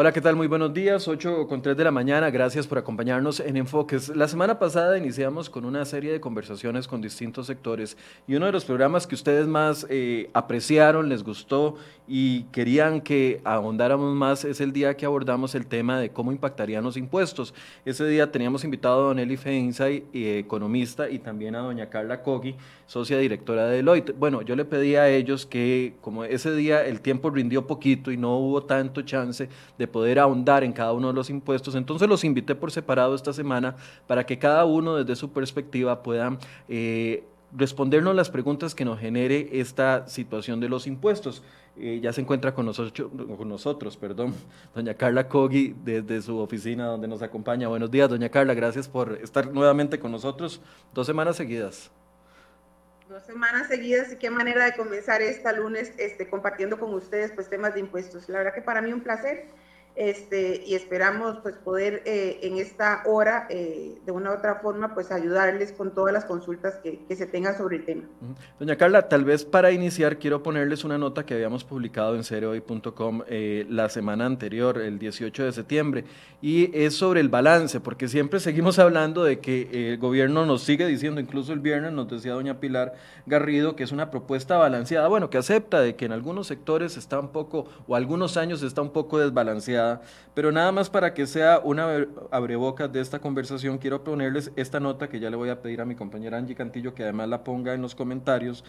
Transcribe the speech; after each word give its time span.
Hola, 0.00 0.12
¿qué 0.12 0.20
tal? 0.20 0.36
Muy 0.36 0.46
buenos 0.46 0.72
días, 0.72 1.08
8 1.08 1.48
con 1.48 1.60
3 1.60 1.76
de 1.76 1.82
la 1.82 1.90
mañana. 1.90 2.30
Gracias 2.30 2.68
por 2.68 2.78
acompañarnos 2.78 3.40
en 3.40 3.56
Enfoques. 3.56 4.10
La 4.10 4.28
semana 4.28 4.56
pasada 4.56 4.96
iniciamos 4.96 5.50
con 5.50 5.64
una 5.64 5.84
serie 5.84 6.12
de 6.12 6.20
conversaciones 6.20 6.86
con 6.86 7.00
distintos 7.00 7.48
sectores 7.48 7.96
y 8.28 8.36
uno 8.36 8.46
de 8.46 8.52
los 8.52 8.64
programas 8.64 9.08
que 9.08 9.16
ustedes 9.16 9.48
más 9.48 9.88
eh, 9.90 10.30
apreciaron, 10.34 11.08
les 11.08 11.24
gustó 11.24 11.74
y 12.06 12.44
querían 12.52 13.00
que 13.00 13.40
ahondáramos 13.42 14.14
más 14.14 14.44
es 14.44 14.60
el 14.60 14.72
día 14.72 14.96
que 14.96 15.04
abordamos 15.04 15.56
el 15.56 15.66
tema 15.66 15.98
de 15.98 16.10
cómo 16.10 16.30
impactarían 16.30 16.84
los 16.84 16.96
impuestos. 16.96 17.52
Ese 17.84 18.06
día 18.06 18.30
teníamos 18.30 18.62
invitado 18.62 19.00
a 19.00 19.06
don 19.08 19.18
Eli 19.18 19.36
Feinsay, 19.36 20.04
eh, 20.14 20.38
economista, 20.38 21.10
y 21.10 21.18
también 21.18 21.56
a 21.56 21.58
doña 21.58 21.90
Carla 21.90 22.22
Kogi, 22.22 22.54
socia 22.88 23.18
directora 23.18 23.66
de 23.66 23.76
Deloitte. 23.76 24.12
Bueno, 24.12 24.42
yo 24.42 24.56
le 24.56 24.64
pedí 24.64 24.96
a 24.96 25.08
ellos 25.08 25.44
que 25.44 25.94
como 26.00 26.24
ese 26.24 26.56
día 26.56 26.84
el 26.84 27.02
tiempo 27.02 27.30
rindió 27.30 27.66
poquito 27.66 28.10
y 28.10 28.16
no 28.16 28.38
hubo 28.38 28.64
tanto 28.64 29.02
chance 29.02 29.48
de 29.76 29.86
poder 29.86 30.18
ahondar 30.18 30.64
en 30.64 30.72
cada 30.72 30.92
uno 30.94 31.08
de 31.08 31.14
los 31.14 31.28
impuestos. 31.28 31.74
Entonces 31.74 32.08
los 32.08 32.24
invité 32.24 32.54
por 32.54 32.72
separado 32.72 33.14
esta 33.14 33.32
semana 33.32 33.76
para 34.06 34.24
que 34.24 34.38
cada 34.38 34.64
uno 34.64 34.96
desde 34.96 35.16
su 35.16 35.30
perspectiva 35.30 36.02
pueda 36.02 36.38
eh, 36.66 37.24
respondernos 37.52 38.14
las 38.14 38.30
preguntas 38.30 38.74
que 38.74 38.86
nos 38.86 38.98
genere 38.98 39.50
esta 39.52 40.08
situación 40.08 40.58
de 40.58 40.70
los 40.70 40.86
impuestos. 40.86 41.42
Eh, 41.76 42.00
ya 42.02 42.14
se 42.14 42.22
encuentra 42.22 42.54
con 42.54 42.64
nosotros, 42.64 43.10
con 43.36 43.48
nosotros, 43.50 43.98
perdón, 43.98 44.34
doña 44.74 44.94
Carla 44.94 45.28
Kogi 45.28 45.74
desde 45.84 46.22
su 46.22 46.38
oficina 46.38 46.86
donde 46.86 47.06
nos 47.06 47.20
acompaña. 47.20 47.68
Buenos 47.68 47.90
días, 47.90 48.08
doña 48.08 48.30
Carla, 48.30 48.54
gracias 48.54 48.88
por 48.88 49.18
estar 49.22 49.52
nuevamente 49.52 49.98
con 49.98 50.10
nosotros 50.10 50.62
dos 50.94 51.06
semanas 51.06 51.36
seguidas. 51.36 51.92
Dos 53.08 53.24
semanas 53.24 53.68
seguidas 53.68 54.12
y 54.12 54.16
qué 54.16 54.28
manera 54.28 54.66
de 54.66 54.72
comenzar 54.76 55.22
esta 55.22 55.50
lunes 55.52 55.94
este, 55.96 56.28
compartiendo 56.28 56.78
con 56.78 56.92
ustedes 56.92 57.32
pues 57.32 57.48
temas 57.48 57.72
de 57.72 57.80
impuestos. 57.80 58.28
La 58.28 58.36
verdad 58.36 58.52
que 58.52 58.60
para 58.60 58.82
mí 58.82 58.92
un 58.92 59.00
placer 59.00 59.46
este, 59.98 60.62
y 60.64 60.76
esperamos 60.76 61.38
pues 61.42 61.56
poder 61.56 62.04
eh, 62.06 62.38
en 62.42 62.58
esta 62.58 63.02
hora 63.04 63.48
eh, 63.50 63.98
de 64.06 64.12
una 64.12 64.30
u 64.30 64.34
otra 64.34 64.60
forma 64.60 64.94
pues 64.94 65.10
ayudarles 65.10 65.72
con 65.72 65.92
todas 65.92 66.12
las 66.12 66.24
consultas 66.24 66.76
que, 66.76 67.00
se 67.16 67.26
tengan 67.26 67.58
sobre 67.58 67.78
el 67.78 67.84
tema. 67.84 68.02
Doña 68.60 68.76
Carla, 68.76 69.08
tal 69.08 69.24
vez 69.24 69.44
para 69.44 69.72
iniciar 69.72 70.18
quiero 70.18 70.40
ponerles 70.40 70.84
una 70.84 70.98
nota 70.98 71.26
que 71.26 71.34
habíamos 71.34 71.64
publicado 71.64 72.14
en 72.14 72.22
cereoy.com 72.22 73.22
eh, 73.26 73.66
la 73.68 73.88
semana 73.88 74.24
anterior, 74.24 74.78
el 74.78 75.00
18 75.00 75.42
de 75.42 75.52
septiembre, 75.52 76.04
y 76.40 76.70
es 76.78 76.94
sobre 76.94 77.18
el 77.20 77.28
balance, 77.28 77.80
porque 77.80 78.06
siempre 78.06 78.38
seguimos 78.38 78.78
hablando 78.78 79.24
de 79.24 79.40
que 79.40 79.90
el 79.90 79.98
gobierno 79.98 80.46
nos 80.46 80.62
sigue 80.62 80.86
diciendo, 80.86 81.20
incluso 81.20 81.52
el 81.52 81.58
viernes 81.58 81.90
nos 81.90 82.08
decía 82.08 82.34
doña 82.34 82.60
Pilar 82.60 82.94
Garrido, 83.26 83.74
que 83.74 83.82
es 83.82 83.90
una 83.90 84.12
propuesta 84.12 84.58
balanceada, 84.58 85.08
bueno, 85.08 85.28
que 85.28 85.38
acepta 85.38 85.80
de 85.80 85.96
que 85.96 86.04
en 86.04 86.12
algunos 86.12 86.46
sectores 86.46 86.96
está 86.96 87.18
un 87.18 87.30
poco, 87.30 87.66
o 87.88 87.96
algunos 87.96 88.36
años 88.36 88.62
está 88.62 88.80
un 88.80 88.90
poco 88.90 89.18
desbalanceada 89.18 89.87
pero 90.34 90.52
nada 90.52 90.72
más 90.72 90.90
para 90.90 91.14
que 91.14 91.26
sea 91.26 91.60
una 91.62 92.06
abreboca 92.30 92.88
de 92.88 93.00
esta 93.00 93.18
conversación, 93.18 93.78
quiero 93.78 94.04
ponerles 94.04 94.52
esta 94.56 94.80
nota 94.80 95.08
que 95.08 95.20
ya 95.20 95.30
le 95.30 95.36
voy 95.36 95.48
a 95.48 95.60
pedir 95.60 95.80
a 95.80 95.84
mi 95.84 95.94
compañera 95.94 96.38
Angie 96.38 96.54
Cantillo 96.54 96.94
que 96.94 97.02
además 97.02 97.28
la 97.28 97.44
ponga 97.44 97.74
en 97.74 97.82
los 97.82 97.94
comentarios. 97.94 98.64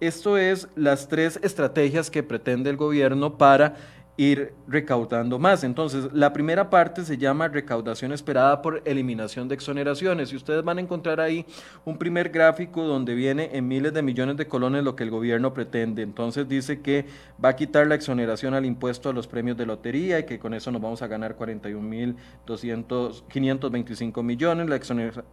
Esto 0.00 0.36
es 0.36 0.68
las 0.74 1.08
tres 1.08 1.38
estrategias 1.42 2.10
que 2.10 2.22
pretende 2.22 2.68
el 2.70 2.76
gobierno 2.76 3.38
para 3.38 3.76
ir 4.16 4.54
recaudando 4.68 5.38
más. 5.38 5.64
Entonces, 5.64 6.12
la 6.12 6.32
primera 6.32 6.70
parte 6.70 7.04
se 7.04 7.18
llama 7.18 7.48
recaudación 7.48 8.12
esperada 8.12 8.62
por 8.62 8.80
eliminación 8.84 9.48
de 9.48 9.56
exoneraciones 9.56 10.32
y 10.32 10.36
ustedes 10.36 10.62
van 10.62 10.78
a 10.78 10.80
encontrar 10.80 11.20
ahí 11.20 11.44
un 11.84 11.98
primer 11.98 12.28
gráfico 12.28 12.84
donde 12.84 13.14
viene 13.14 13.50
en 13.52 13.66
miles 13.66 13.92
de 13.92 14.02
millones 14.02 14.36
de 14.36 14.46
colones 14.46 14.84
lo 14.84 14.94
que 14.94 15.02
el 15.02 15.10
gobierno 15.10 15.52
pretende. 15.52 16.02
Entonces 16.02 16.48
dice 16.48 16.80
que 16.80 17.06
va 17.44 17.50
a 17.50 17.56
quitar 17.56 17.86
la 17.86 17.96
exoneración 17.96 18.54
al 18.54 18.64
impuesto 18.64 19.08
a 19.08 19.12
los 19.12 19.26
premios 19.26 19.56
de 19.56 19.66
lotería 19.66 20.20
y 20.20 20.26
que 20.26 20.38
con 20.38 20.54
eso 20.54 20.70
nos 20.70 20.80
vamos 20.80 21.02
a 21.02 21.08
ganar 21.08 21.34
41 21.34 21.80
mil 21.80 22.16
525 23.28 24.22
millones, 24.22 24.68
la 24.68 24.76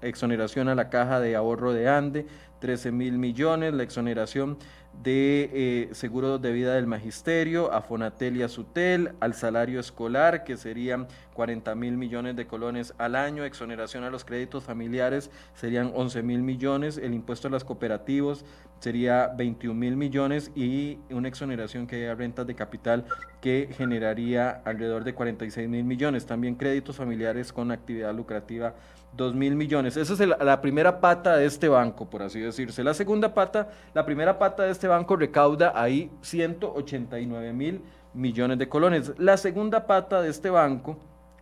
exoneración 0.02 0.70
a 0.70 0.76
la 0.76 0.90
caja 0.90 1.20
de 1.20 1.36
ahorro 1.36 1.74
de 1.74 1.88
Ande, 1.88 2.26
13 2.60 2.92
mil 2.92 3.18
millones, 3.18 3.74
la 3.74 3.84
exoneración 3.84 4.58
de 5.04 5.50
eh, 5.54 5.90
seguro 5.94 6.38
de 6.38 6.52
vida 6.52 6.76
del 6.76 6.86
magisterio, 6.86 7.74
a 7.74 7.82
Fonatel 7.82 8.38
y 8.38 8.44
a 8.44 8.48
Sutel, 8.48 9.14
al 9.20 9.34
salario 9.34 9.80
escolar, 9.80 10.44
que 10.44 10.58
serían 10.58 11.08
40 11.34 11.74
mil 11.76 11.98
millones 11.98 12.36
de 12.36 12.46
colones 12.46 12.94
al 12.98 13.16
año, 13.16 13.44
exoneración 13.44 14.04
a 14.04 14.10
los 14.10 14.26
créditos 14.26 14.64
familiares 14.64 15.32
serían 15.54 15.92
11 15.96 16.24
mil 16.24 16.44
millones, 16.44 16.98
el 16.98 17.14
impuesto 17.14 17.48
a 17.48 17.52
las 17.52 17.64
cooperativos 17.64 18.46
sería 18.80 19.28
21 19.28 19.80
mil 19.80 19.96
millones 19.96 20.52
y 20.56 20.98
una 21.12 21.28
exoneración 21.28 21.86
que 21.86 21.98
haya 21.98 22.16
rentas 22.16 22.48
de 22.48 22.56
capital 22.56 23.06
que 23.40 23.70
generaría 23.72 24.62
alrededor 24.66 25.04
de 25.04 25.14
46 25.14 25.70
mil 25.70 25.84
millones. 25.84 26.26
También 26.26 26.56
créditos 26.56 26.96
familiares 26.98 27.54
con 27.54 27.72
actividad 27.72 28.14
lucrativa 28.14 28.74
2 29.14 29.36
mil 29.36 29.56
millones. 29.56 29.98
Esa 29.98 30.14
es 30.14 30.20
la 30.20 30.62
primera 30.62 31.00
pata 31.00 31.36
de 31.36 31.46
este 31.46 31.68
banco, 31.68 32.10
por 32.10 32.24
así 32.24 32.40
decirse. 32.40 32.84
La 32.84 32.94
segunda 32.94 33.34
pata, 33.34 33.70
la 33.94 34.06
primera 34.06 34.40
pata 34.40 34.64
de 34.64 34.72
este 34.72 34.88
banco 34.88 35.16
recauda 35.16 35.74
ahí 35.76 36.10
189 36.22 37.54
mil 37.54 37.82
millones 38.14 38.58
de 38.58 38.70
colones. 38.70 39.14
La 39.18 39.38
segunda 39.38 39.86
pata 39.86 40.22
de 40.22 40.30
este 40.30 40.50
banco, 40.50 40.98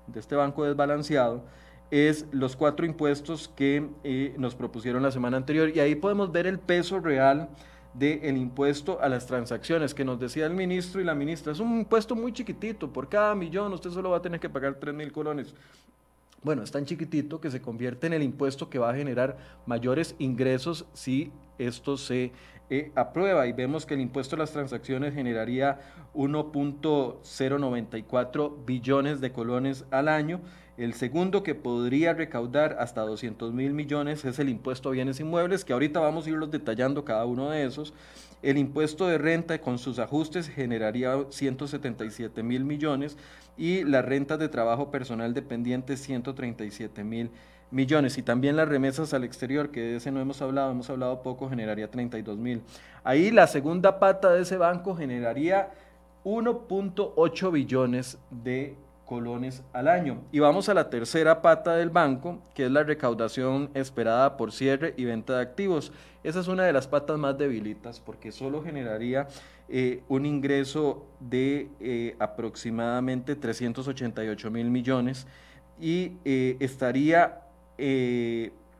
de 0.07 0.19
este 0.19 0.35
banco 0.35 0.65
desbalanceado, 0.65 1.43
es 1.91 2.25
los 2.31 2.55
cuatro 2.55 2.85
impuestos 2.85 3.47
que 3.55 3.89
eh, 4.03 4.35
nos 4.37 4.55
propusieron 4.55 5.01
la 5.01 5.11
semana 5.11 5.37
anterior 5.37 5.69
y 5.75 5.79
ahí 5.79 5.95
podemos 5.95 6.31
ver 6.31 6.45
el 6.45 6.59
peso 6.59 6.99
real 6.99 7.49
del 7.93 8.37
impuesto 8.37 8.99
a 9.01 9.09
las 9.09 9.25
transacciones 9.25 9.95
que 9.95 10.05
nos 10.05 10.19
decía 10.19 10.45
el 10.45 10.53
ministro 10.53 11.01
y 11.01 11.03
la 11.03 11.15
ministra. 11.15 11.51
Es 11.51 11.59
un 11.59 11.79
impuesto 11.79 12.15
muy 12.15 12.31
chiquitito, 12.31 12.91
por 12.91 13.09
cada 13.09 13.33
millón 13.33 13.73
usted 13.73 13.89
solo 13.89 14.11
va 14.11 14.17
a 14.17 14.21
tener 14.21 14.39
que 14.39 14.49
pagar 14.49 14.75
3 14.75 14.93
mil 14.93 15.11
colones. 15.11 15.55
Bueno, 16.41 16.63
es 16.63 16.71
tan 16.71 16.85
chiquitito 16.85 17.41
que 17.41 17.51
se 17.51 17.61
convierte 17.61 18.07
en 18.07 18.13
el 18.13 18.23
impuesto 18.23 18.69
que 18.69 18.79
va 18.79 18.91
a 18.91 18.95
generar 18.95 19.37
mayores 19.65 20.15
ingresos 20.19 20.85
si 20.93 21.31
esto 21.57 21.97
se 21.97 22.31
eh, 22.69 22.91
aprueba 22.95 23.47
y 23.47 23.53
vemos 23.53 23.85
que 23.85 23.93
el 23.95 24.01
impuesto 24.01 24.35
a 24.35 24.39
las 24.39 24.51
transacciones 24.51 25.15
generaría 25.15 25.79
1.094 26.13 28.65
billones 28.65 29.21
de 29.21 29.31
colones 29.31 29.85
al 29.89 30.07
año. 30.07 30.41
El 30.77 30.93
segundo 30.93 31.41
que 31.43 31.55
podría 31.55 32.13
recaudar 32.13 32.77
hasta 32.79 33.01
200 33.01 33.51
mil 33.53 33.73
millones 33.73 34.23
es 34.23 34.37
el 34.39 34.47
impuesto 34.49 34.89
a 34.89 34.91
bienes 34.93 35.19
inmuebles, 35.19 35.65
que 35.65 35.73
ahorita 35.73 35.99
vamos 35.99 36.25
a 36.25 36.29
irlos 36.29 36.51
detallando 36.51 37.03
cada 37.03 37.25
uno 37.25 37.49
de 37.49 37.65
esos. 37.65 37.93
El 38.41 38.57
impuesto 38.57 39.05
de 39.07 39.17
renta 39.17 39.59
con 39.59 39.77
sus 39.77 39.99
ajustes 39.99 40.47
generaría 40.47 41.17
177 41.29 42.41
mil 42.43 42.63
millones 42.63 43.17
y 43.57 43.83
las 43.83 44.05
rentas 44.05 44.39
de 44.39 44.47
trabajo 44.47 44.89
personal 44.91 45.33
dependiente 45.33 45.97
137 45.97 47.03
mil 47.03 47.29
millones 47.29 47.58
y 47.71 48.21
también 48.23 48.55
las 48.55 48.67
remesas 48.67 49.13
al 49.13 49.23
exterior, 49.23 49.69
que 49.69 49.81
de 49.81 49.95
ese 49.97 50.11
no 50.11 50.19
hemos 50.19 50.41
hablado, 50.41 50.71
hemos 50.71 50.89
hablado 50.89 51.21
poco, 51.21 51.49
generaría 51.49 51.89
32 51.89 52.37
mil. 52.37 52.61
Ahí 53.03 53.31
la 53.31 53.47
segunda 53.47 53.99
pata 53.99 54.31
de 54.31 54.41
ese 54.41 54.57
banco 54.57 54.95
generaría 54.95 55.69
1.8 56.23 57.51
billones 57.51 58.17
de 58.31 58.75
colones 59.05 59.63
al 59.73 59.87
año. 59.87 60.21
Y 60.31 60.39
vamos 60.39 60.69
a 60.69 60.73
la 60.73 60.89
tercera 60.89 61.41
pata 61.41 61.75
del 61.75 61.89
banco, 61.89 62.39
que 62.53 62.65
es 62.65 62.71
la 62.71 62.83
recaudación 62.83 63.69
esperada 63.73 64.37
por 64.37 64.51
cierre 64.51 64.93
y 64.97 65.05
venta 65.05 65.37
de 65.37 65.41
activos. 65.41 65.91
Esa 66.23 66.39
es 66.39 66.47
una 66.47 66.63
de 66.63 66.73
las 66.73 66.87
patas 66.87 67.17
más 67.17 67.37
debilitas 67.37 67.99
porque 67.99 68.31
solo 68.31 68.61
generaría 68.61 69.27
eh, 69.67 70.03
un 70.09 70.25
ingreso 70.25 71.05
de 71.19 71.69
eh, 71.79 72.15
aproximadamente 72.19 73.35
388 73.35 74.51
mil 74.51 74.69
millones 74.69 75.25
y 75.79 76.13
eh, 76.25 76.57
estaría 76.59 77.41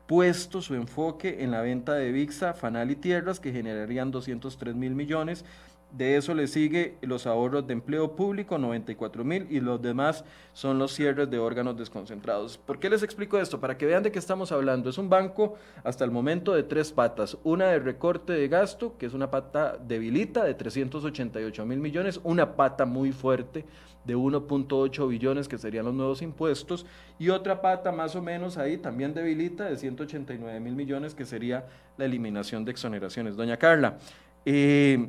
puesto 0.06 0.60
su 0.60 0.74
enfoque 0.74 1.44
en 1.44 1.52
la 1.52 1.60
venta 1.60 1.94
de 1.94 2.10
VIXA, 2.10 2.54
Fanal 2.54 2.90
y 2.90 2.96
Tierras, 2.96 3.38
que 3.38 3.52
generarían 3.52 4.10
203 4.10 4.74
mil 4.74 4.94
millones, 4.96 5.44
de 5.92 6.16
eso 6.16 6.34
le 6.34 6.46
sigue 6.46 6.96
los 7.02 7.26
ahorros 7.26 7.66
de 7.66 7.72
empleo 7.72 8.14
público, 8.14 8.58
94 8.58 9.24
mil, 9.24 9.46
y 9.50 9.60
los 9.60 9.82
demás 9.82 10.24
son 10.52 10.78
los 10.78 10.92
cierres 10.92 11.30
de 11.30 11.38
órganos 11.38 11.76
desconcentrados. 11.76 12.58
¿Por 12.58 12.78
qué 12.78 12.90
les 12.90 13.02
explico 13.02 13.38
esto? 13.38 13.60
Para 13.60 13.76
que 13.76 13.86
vean 13.86 14.02
de 14.02 14.12
qué 14.12 14.18
estamos 14.18 14.52
hablando. 14.52 14.90
Es 14.90 14.98
un 14.98 15.08
banco 15.08 15.56
hasta 15.84 16.04
el 16.04 16.10
momento 16.10 16.54
de 16.54 16.62
tres 16.62 16.92
patas. 16.92 17.36
Una 17.44 17.66
de 17.66 17.78
recorte 17.78 18.32
de 18.32 18.48
gasto, 18.48 18.96
que 18.98 19.06
es 19.06 19.14
una 19.14 19.30
pata 19.30 19.76
debilita 19.76 20.44
de 20.44 20.54
388 20.54 21.66
mil 21.66 21.78
millones, 21.78 22.20
una 22.24 22.56
pata 22.56 22.86
muy 22.86 23.12
fuerte 23.12 23.64
de 24.04 24.16
1.8 24.16 25.08
billones, 25.08 25.48
que 25.48 25.58
serían 25.58 25.84
los 25.84 25.94
nuevos 25.94 26.22
impuestos, 26.22 26.86
y 27.18 27.28
otra 27.28 27.60
pata 27.60 27.92
más 27.92 28.16
o 28.16 28.22
menos 28.22 28.56
ahí 28.56 28.78
también 28.78 29.12
debilita 29.12 29.64
de 29.64 29.76
189 29.76 30.58
mil 30.60 30.74
millones, 30.74 31.14
que 31.14 31.26
sería 31.26 31.66
la 31.98 32.06
eliminación 32.06 32.64
de 32.64 32.70
exoneraciones. 32.70 33.36
Doña 33.36 33.58
Carla, 33.58 33.98
eh, 34.44 35.08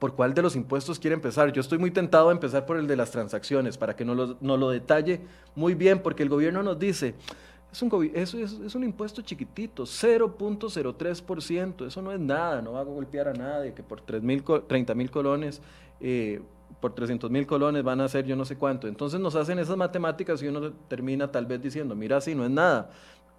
por 0.00 0.16
cuál 0.16 0.34
de 0.34 0.42
los 0.42 0.56
impuestos 0.56 0.98
quiere 0.98 1.14
empezar. 1.14 1.52
Yo 1.52 1.60
estoy 1.60 1.78
muy 1.78 1.92
tentado 1.92 2.30
a 2.30 2.32
empezar 2.32 2.66
por 2.66 2.76
el 2.78 2.88
de 2.88 2.96
las 2.96 3.12
transacciones, 3.12 3.78
para 3.78 3.94
que 3.94 4.04
nos 4.04 4.36
lo, 4.40 4.70
detalle 4.70 5.20
muy 5.54 5.74
bien, 5.74 6.00
porque 6.00 6.24
el 6.24 6.28
gobierno 6.28 6.64
nos 6.64 6.78
dice, 6.78 7.14
es 7.70 7.82
un, 7.82 8.10
es, 8.14 8.34
es, 8.34 8.74
un 8.74 8.82
impuesto 8.82 9.22
chiquitito, 9.22 9.84
0.03%, 9.84 11.86
eso 11.86 12.02
no 12.02 12.10
es 12.10 12.18
nada, 12.18 12.60
no 12.62 12.72
va 12.72 12.80
a 12.80 12.84
golpear 12.84 13.28
a 13.28 13.34
nadie, 13.34 13.74
que 13.74 13.82
por 13.82 14.00
30 14.00 14.94
mil 14.94 15.10
colones 15.10 15.60
eh, 16.00 16.40
por 16.80 16.94
300 16.94 17.30
mil 17.30 17.46
colones 17.46 17.82
van 17.82 18.00
a 18.00 18.08
ser 18.08 18.24
yo 18.24 18.36
no 18.36 18.44
sé 18.44 18.56
cuánto. 18.56 18.88
Entonces 18.88 19.20
nos 19.20 19.34
hacen 19.34 19.58
esas 19.58 19.76
matemáticas 19.76 20.42
y 20.42 20.48
uno 20.48 20.72
termina 20.88 21.30
tal 21.30 21.46
vez 21.46 21.60
diciendo, 21.60 21.94
mira, 21.94 22.20
si 22.20 22.34
no 22.34 22.44
es 22.44 22.50
nada, 22.50 22.90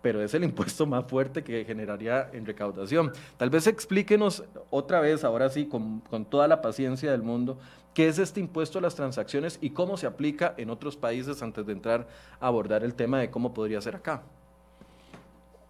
pero 0.02 0.22
es 0.22 0.34
el 0.34 0.44
impuesto 0.44 0.86
más 0.86 1.06
fuerte 1.06 1.44
que 1.44 1.66
generaría 1.66 2.30
en 2.34 2.46
recaudación. 2.46 3.12
Tal 3.38 3.50
vez 3.50 3.68
explíquenos 3.68 4.44
otra 4.70 5.00
vez, 5.00 5.24
ahora 5.24 5.50
sí, 5.50 5.68
con, 5.68 6.02
toda 6.30 6.48
la 6.48 6.62
paciencia 6.62 7.12
del 7.12 7.22
mundo, 7.22 7.58
qué 7.94 8.08
es 8.08 8.20
este 8.20 8.40
impuesto 8.40 8.80
a 8.80 8.82
las 8.82 8.96
transacciones 8.96 9.58
y 9.62 9.72
cómo 9.72 9.98
se 9.98 10.08
aplica 10.08 10.54
en 10.58 10.70
otros 10.70 10.96
países 10.96 11.42
antes 11.42 11.66
de 11.66 11.74
entrar 11.74 12.08
a 12.40 12.48
abordar 12.48 12.84
el 12.84 12.94
tema 12.94 13.20
de 13.20 13.30
cómo 13.30 13.54
podría 13.54 13.82
ser 13.82 13.96
acá. 13.96 14.24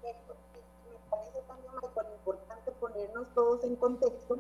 Me 0.04 0.14
parece 1.10 1.40
también 1.48 1.74
importante 2.20 2.72
ponernos 2.80 3.28
todos 3.34 3.64
en 3.64 3.76
contexto 3.76 4.40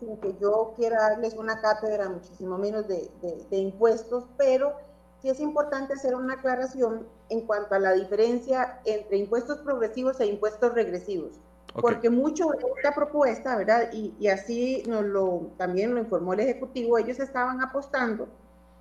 sin 0.00 0.16
que 0.16 0.34
yo 0.40 0.72
quiera 0.76 1.10
darles 1.10 1.34
una 1.34 1.60
cátedra 1.60 2.08
muchísimo 2.08 2.58
menos 2.58 2.88
de, 2.88 3.10
impuestos, 3.50 4.24
pero 4.36 4.74
sí 5.20 5.28
es 5.28 5.40
importante 5.40 5.94
hacer 5.94 6.14
una 6.14 6.34
aclaración 6.34 7.06
en 7.28 7.42
cuanto 7.42 7.74
a 7.74 7.78
la 7.78 7.92
diferencia 7.92 8.80
entre 8.84 9.18
impuestos 9.18 9.58
progresivos 9.58 10.20
e 10.20 10.26
impuestos 10.26 10.74
regresivos. 10.74 11.32
Porque 11.80 12.10
mucho 12.10 12.48
de 12.48 12.58
esta 12.76 12.94
propuesta, 12.94 13.56
¿verdad? 13.56 13.90
Y, 13.92 14.12
y, 14.18 14.26
así 14.26 14.82
nos 14.88 15.04
lo, 15.04 15.52
también 15.56 15.94
lo 15.94 16.00
informó 16.00 16.32
el 16.32 16.40
Ejecutivo, 16.40 16.98
ellos 16.98 17.20
estaban 17.20 17.62
apostando 17.62 18.26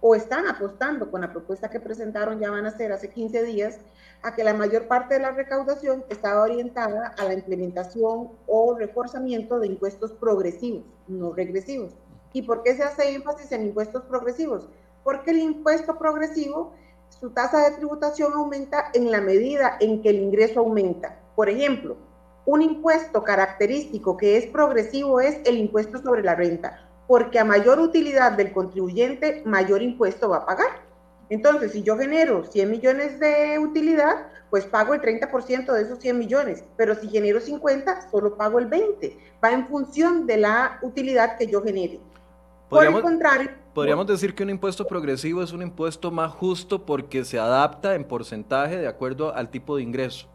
o 0.02 0.16
están 0.16 0.48
apostando 0.48 1.12
con 1.12 1.22
la 1.22 1.32
propuesta 1.32 1.70
que 1.70 1.80
presentaron, 1.80 2.40
ya 2.40 2.50
van 2.50 2.66
a 2.66 2.76
ser 2.76 2.92
hace 2.92 3.10
15 3.10 3.44
días, 3.44 3.80
a 4.22 4.34
que 4.34 4.44
la 4.44 4.54
mayor 4.54 4.88
parte 4.88 5.16
de 5.16 5.22
la 5.22 5.32
recaudación 5.32 6.04
estaba 6.10 6.42
orientada 6.42 7.14
a 7.18 7.24
la 7.26 7.34
implementación 7.34 8.30
o 8.48 8.76
reforzamiento 8.78 9.60
de 9.60 9.68
impuestos 9.68 10.12
progresivos, 10.14 10.84
no 11.08 11.34
regresivos. 11.34 11.94
¿Y 12.32 12.44
por 12.44 12.64
qué 12.64 12.76
se 12.76 12.84
hace 12.84 13.14
énfasis 13.14 13.52
en 13.52 13.68
impuestos 13.68 14.04
progresivos? 14.04 14.68
Porque 15.04 15.32
el 15.32 15.40
impuesto 15.40 15.98
progresivo, 15.98 16.74
su 17.10 17.32
tasa 17.32 17.70
de 17.70 17.78
tributación 17.78 18.34
aumenta 18.34 18.92
en 18.94 19.12
la 19.12 19.22
medida 19.22 19.78
en 19.80 20.02
que 20.02 20.10
el 20.10 20.18
ingreso 20.18 20.60
aumenta. 20.60 21.18
Por 21.36 21.50
ejemplo, 21.50 21.98
un 22.46 22.62
impuesto 22.62 23.24
característico 23.24 24.18
que 24.18 24.38
es 24.38 24.48
progresivo 24.48 25.20
es 25.20 25.40
el 25.46 25.58
impuesto 25.58 26.00
sobre 26.00 26.24
la 26.24 26.36
renta, 26.36 26.90
porque 27.08 27.40
a 27.40 27.46
mayor 27.46 27.80
utilidad 27.80 28.32
del 28.34 28.52
contribuyente, 28.52 29.44
mayor 29.46 29.82
impuesto 29.82 30.30
va 30.30 30.38
a 30.38 30.46
pagar. 30.46 30.90
Entonces, 31.30 31.74
si 31.74 31.84
yo 31.84 31.98
genero 31.98 32.44
100 32.46 32.72
millones 32.72 33.20
de 33.20 33.60
utilidad, 33.60 34.28
pues 34.50 34.66
pago 34.66 34.96
el 34.96 35.02
30% 35.02 35.72
de 35.72 35.82
esos 35.84 36.00
100 36.00 36.18
millones, 36.18 36.64
pero 36.76 36.96
si 36.96 37.08
genero 37.08 37.40
50, 37.40 38.10
solo 38.10 38.36
pago 38.36 38.58
el 38.58 38.66
20. 38.66 39.16
Va 39.44 39.52
en 39.52 39.68
función 39.68 40.26
de 40.26 40.38
la 40.38 40.80
utilidad 40.82 41.38
que 41.38 41.46
yo 41.48 41.62
genere. 41.62 42.00
Por 42.68 42.86
el 42.86 43.00
contrario... 43.02 43.52
Podríamos 43.74 44.08
decir 44.08 44.34
que 44.34 44.44
un 44.44 44.50
impuesto 44.50 44.86
progresivo 44.86 45.44
es 45.44 45.54
un 45.54 45.62
impuesto 45.62 46.12
más 46.12 46.32
justo 46.32 46.86
porque 46.86 47.24
se 47.24 47.40
adapta 47.40 47.96
en 47.96 48.04
porcentaje 48.04 48.78
de 48.78 48.88
acuerdo 48.88 49.34
al 49.34 49.50
tipo 49.50 49.76
de 49.76 49.84
ingreso. 49.84 50.28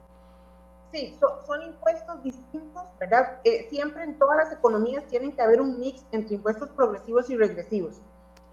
Sí, 0.92 1.18
son, 1.44 1.62
impuestos 1.62 2.22
distintos, 2.22 2.84
¿verdad? 3.00 3.40
Eh, 3.42 3.66
siempre 3.68 4.04
en 4.04 4.16
todas 4.16 4.36
las 4.36 4.52
economías 4.52 5.04
tienen 5.08 5.32
que 5.32 5.42
haber 5.42 5.60
un 5.60 5.80
mix 5.80 6.06
entre 6.12 6.36
impuestos 6.36 6.68
progresivos 6.70 7.28
y 7.30 7.36
regresivos. 7.36 8.00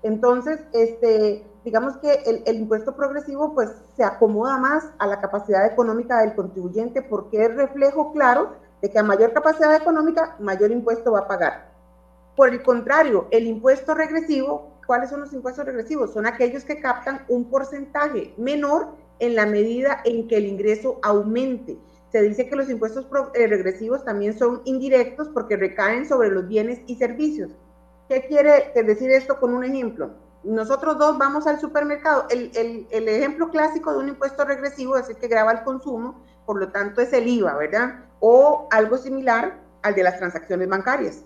Entonces, 0.01 0.59
este, 0.73 1.45
digamos 1.63 1.97
que 1.97 2.11
el, 2.25 2.41
el, 2.47 2.55
impuesto 2.55 2.95
progresivo 2.95 3.53
pues 3.53 3.69
se 3.95 4.03
acomoda 4.03 4.57
más 4.57 4.89
a 4.97 5.05
la 5.05 5.21
capacidad 5.21 5.63
económica 5.67 6.21
del 6.21 6.33
contribuyente 6.33 7.03
porque 7.03 7.45
es 7.45 7.55
reflejo 7.55 8.11
claro 8.11 8.55
de 8.81 8.89
que 8.89 8.97
a 8.97 9.03
mayor 9.03 9.33
capacidad 9.33 9.75
económica, 9.75 10.35
mayor 10.39 10.71
impuesto 10.71 11.11
va 11.11 11.19
a 11.19 11.27
pagar. 11.27 11.70
Por 12.35 12.49
el 12.49 12.63
contrario, 12.63 13.27
el 13.31 13.47
impuesto 13.47 13.93
regresivo, 13.93 14.71
¿cuáles 14.87 15.09
son 15.09 15.21
los 15.21 15.33
impuestos 15.33 15.65
regresivos? 15.65 16.13
Son 16.13 16.25
aquellos 16.25 16.63
que 16.63 16.79
captan 16.79 17.25
un 17.27 17.49
porcentaje 17.49 18.33
menor 18.37 18.95
en 19.19 19.35
la 19.35 19.45
medida 19.45 20.01
en 20.05 20.27
que 20.27 20.37
el 20.37 20.47
ingreso 20.47 20.99
aumente. 21.03 21.77
Se 22.11 22.21
dice 22.21 22.49
que 22.49 22.55
los 22.55 22.69
impuestos 22.69 23.07
eh, 23.33 23.47
regresivos 23.47 24.03
también 24.03 24.37
son 24.37 24.61
indirectos 24.65 25.29
porque 25.29 25.55
recaen 25.55 26.05
sobre 26.07 26.29
los 26.29 26.47
bienes 26.47 26.81
y 26.87 26.95
servicios. 26.95 27.51
¿Qué 28.09 28.25
quiere 28.27 28.73
decir 28.83 29.11
esto 29.11 29.39
con 29.39 29.53
un 29.53 29.63
ejemplo? 29.63 30.11
Nosotros 30.43 30.97
dos 30.97 31.17
vamos 31.17 31.47
al 31.47 31.59
supermercado. 31.59 32.25
El, 32.29 32.51
el, 32.91 33.07
ejemplo 33.07 33.49
clásico 33.49 33.93
de 33.93 33.99
un 33.99 34.09
impuesto 34.09 34.43
regresivo 34.43 34.97
es 34.97 35.07
el 35.07 35.15
que 35.17 35.27
graba 35.27 35.51
el 35.51 35.63
consumo, 35.63 36.21
por 36.45 36.59
lo 36.59 36.69
tanto 36.71 36.99
es 36.99 37.13
el 37.13 37.27
IVA, 37.27 37.55
¿verdad? 37.55 38.05
O 38.19 38.67
algo 38.71 38.97
similar 38.97 39.59
al 39.83 39.95
de 39.95 40.03
las 40.03 40.17
transacciones 40.17 40.67
bancarias. 40.67 41.23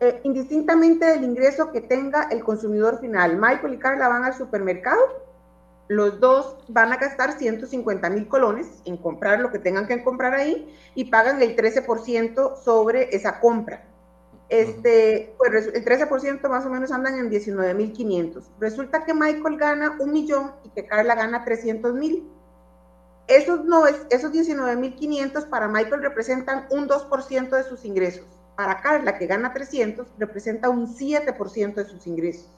Eh, 0.00 0.20
indistintamente 0.24 1.06
del 1.06 1.24
ingreso 1.24 1.70
que 1.70 1.80
tenga 1.80 2.24
el 2.30 2.42
consumidor 2.42 3.00
final, 3.00 3.36
Michael 3.36 3.74
y 3.74 3.78
Carla 3.78 4.08
van 4.08 4.24
al 4.24 4.34
supermercado, 4.34 5.00
los 5.88 6.18
dos 6.18 6.56
van 6.68 6.92
a 6.92 6.96
gastar 6.96 7.38
150 7.38 8.10
mil 8.10 8.26
colones 8.26 8.66
en 8.86 8.96
comprar 8.96 9.40
lo 9.40 9.50
que 9.50 9.58
tengan 9.58 9.86
que 9.86 10.02
comprar 10.02 10.34
ahí 10.34 10.74
y 10.94 11.06
pagan 11.06 11.42
el 11.42 11.56
13% 11.56 12.56
sobre 12.56 13.14
esa 13.14 13.38
compra. 13.40 13.84
Este, 14.48 15.34
pues 15.38 15.66
el 15.66 15.84
13% 15.84 16.48
más 16.48 16.66
o 16.66 16.70
menos 16.70 16.92
andan 16.92 17.18
en 17.18 17.30
19.500. 17.30 18.42
Resulta 18.60 19.04
que 19.04 19.14
Michael 19.14 19.56
gana 19.56 19.96
un 19.98 20.12
millón 20.12 20.52
y 20.64 20.70
que 20.70 20.86
Carla 20.86 21.14
gana 21.14 21.44
300 21.44 21.94
mil. 21.94 22.30
Esos, 23.26 23.64
no, 23.64 23.86
esos 23.86 24.32
19.500 24.32 25.48
para 25.48 25.68
Michael 25.68 26.02
representan 26.02 26.66
un 26.70 26.88
2% 26.88 27.50
de 27.50 27.62
sus 27.64 27.84
ingresos. 27.84 28.26
Para 28.56 28.80
Carla, 28.80 29.18
que 29.18 29.26
gana 29.26 29.52
300, 29.52 30.06
representa 30.18 30.68
un 30.68 30.86
7% 30.86 31.74
de 31.74 31.84
sus 31.84 32.06
ingresos. 32.06 32.50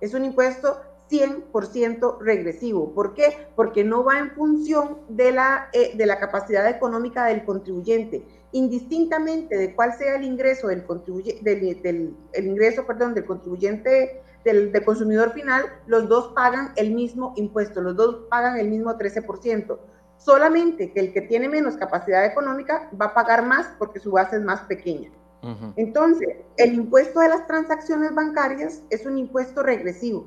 Es 0.00 0.14
un 0.14 0.24
impuesto 0.24 0.80
100% 1.10 2.18
regresivo. 2.20 2.92
¿Por 2.94 3.14
qué? 3.14 3.48
Porque 3.56 3.82
no 3.82 4.04
va 4.04 4.18
en 4.18 4.30
función 4.30 4.98
de 5.08 5.32
la, 5.32 5.68
eh, 5.72 5.96
de 5.96 6.06
la 6.06 6.20
capacidad 6.20 6.68
económica 6.68 7.24
del 7.24 7.44
contribuyente 7.44 8.24
indistintamente 8.52 9.56
de 9.56 9.74
cuál 9.74 9.92
sea 9.96 10.16
el 10.16 10.24
ingreso 10.24 10.68
del, 10.68 10.84
del, 11.42 12.16
el 12.32 12.46
ingreso, 12.46 12.86
perdón, 12.86 13.14
del 13.14 13.24
contribuyente, 13.24 14.22
del, 14.44 14.72
consumidor 14.84 15.32
final, 15.32 15.64
los 15.86 16.08
dos 16.08 16.32
pagan 16.34 16.72
el 16.76 16.92
mismo 16.92 17.32
impuesto, 17.36 17.80
los 17.80 17.96
dos 17.96 18.26
pagan 18.28 18.58
el 18.58 18.68
mismo 18.68 18.92
13%. 18.96 19.78
Solamente 20.16 20.92
que 20.92 21.00
el 21.00 21.12
que 21.12 21.22
tiene 21.22 21.48
menos 21.48 21.76
capacidad 21.76 22.24
económica 22.26 22.90
va 23.00 23.06
a 23.06 23.14
pagar 23.14 23.46
más 23.46 23.68
porque 23.78 24.00
su 24.00 24.10
base 24.10 24.36
es 24.36 24.42
más 24.42 24.62
pequeña. 24.62 25.10
Entonces, 25.76 26.36
el 26.56 26.74
impuesto 26.74 27.20
de 27.20 27.28
las 27.28 27.46
transacciones 27.46 28.14
bancarias 28.14 28.82
es 28.90 29.06
un 29.06 29.16
impuesto 29.16 29.62
regresivo. 29.62 30.26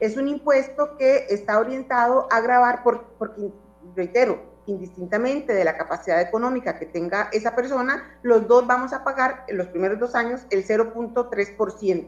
Es 0.00 0.16
un 0.16 0.28
impuesto 0.28 0.96
que 0.96 1.26
está 1.28 1.58
orientado 1.58 2.26
a 2.30 2.40
grabar, 2.40 2.82
por, 2.82 3.04
porque, 3.18 3.52
reitero, 3.94 4.42
indistintamente 4.66 5.54
de 5.54 5.64
la 5.64 5.76
capacidad 5.76 6.20
económica 6.20 6.78
que 6.78 6.86
tenga 6.86 7.28
esa 7.32 7.54
persona, 7.54 8.18
los 8.22 8.46
dos 8.46 8.66
vamos 8.66 8.92
a 8.92 9.04
pagar 9.04 9.44
en 9.48 9.56
los 9.58 9.68
primeros 9.68 9.98
dos 9.98 10.14
años 10.14 10.46
el 10.50 10.66
0.3%. 10.66 12.06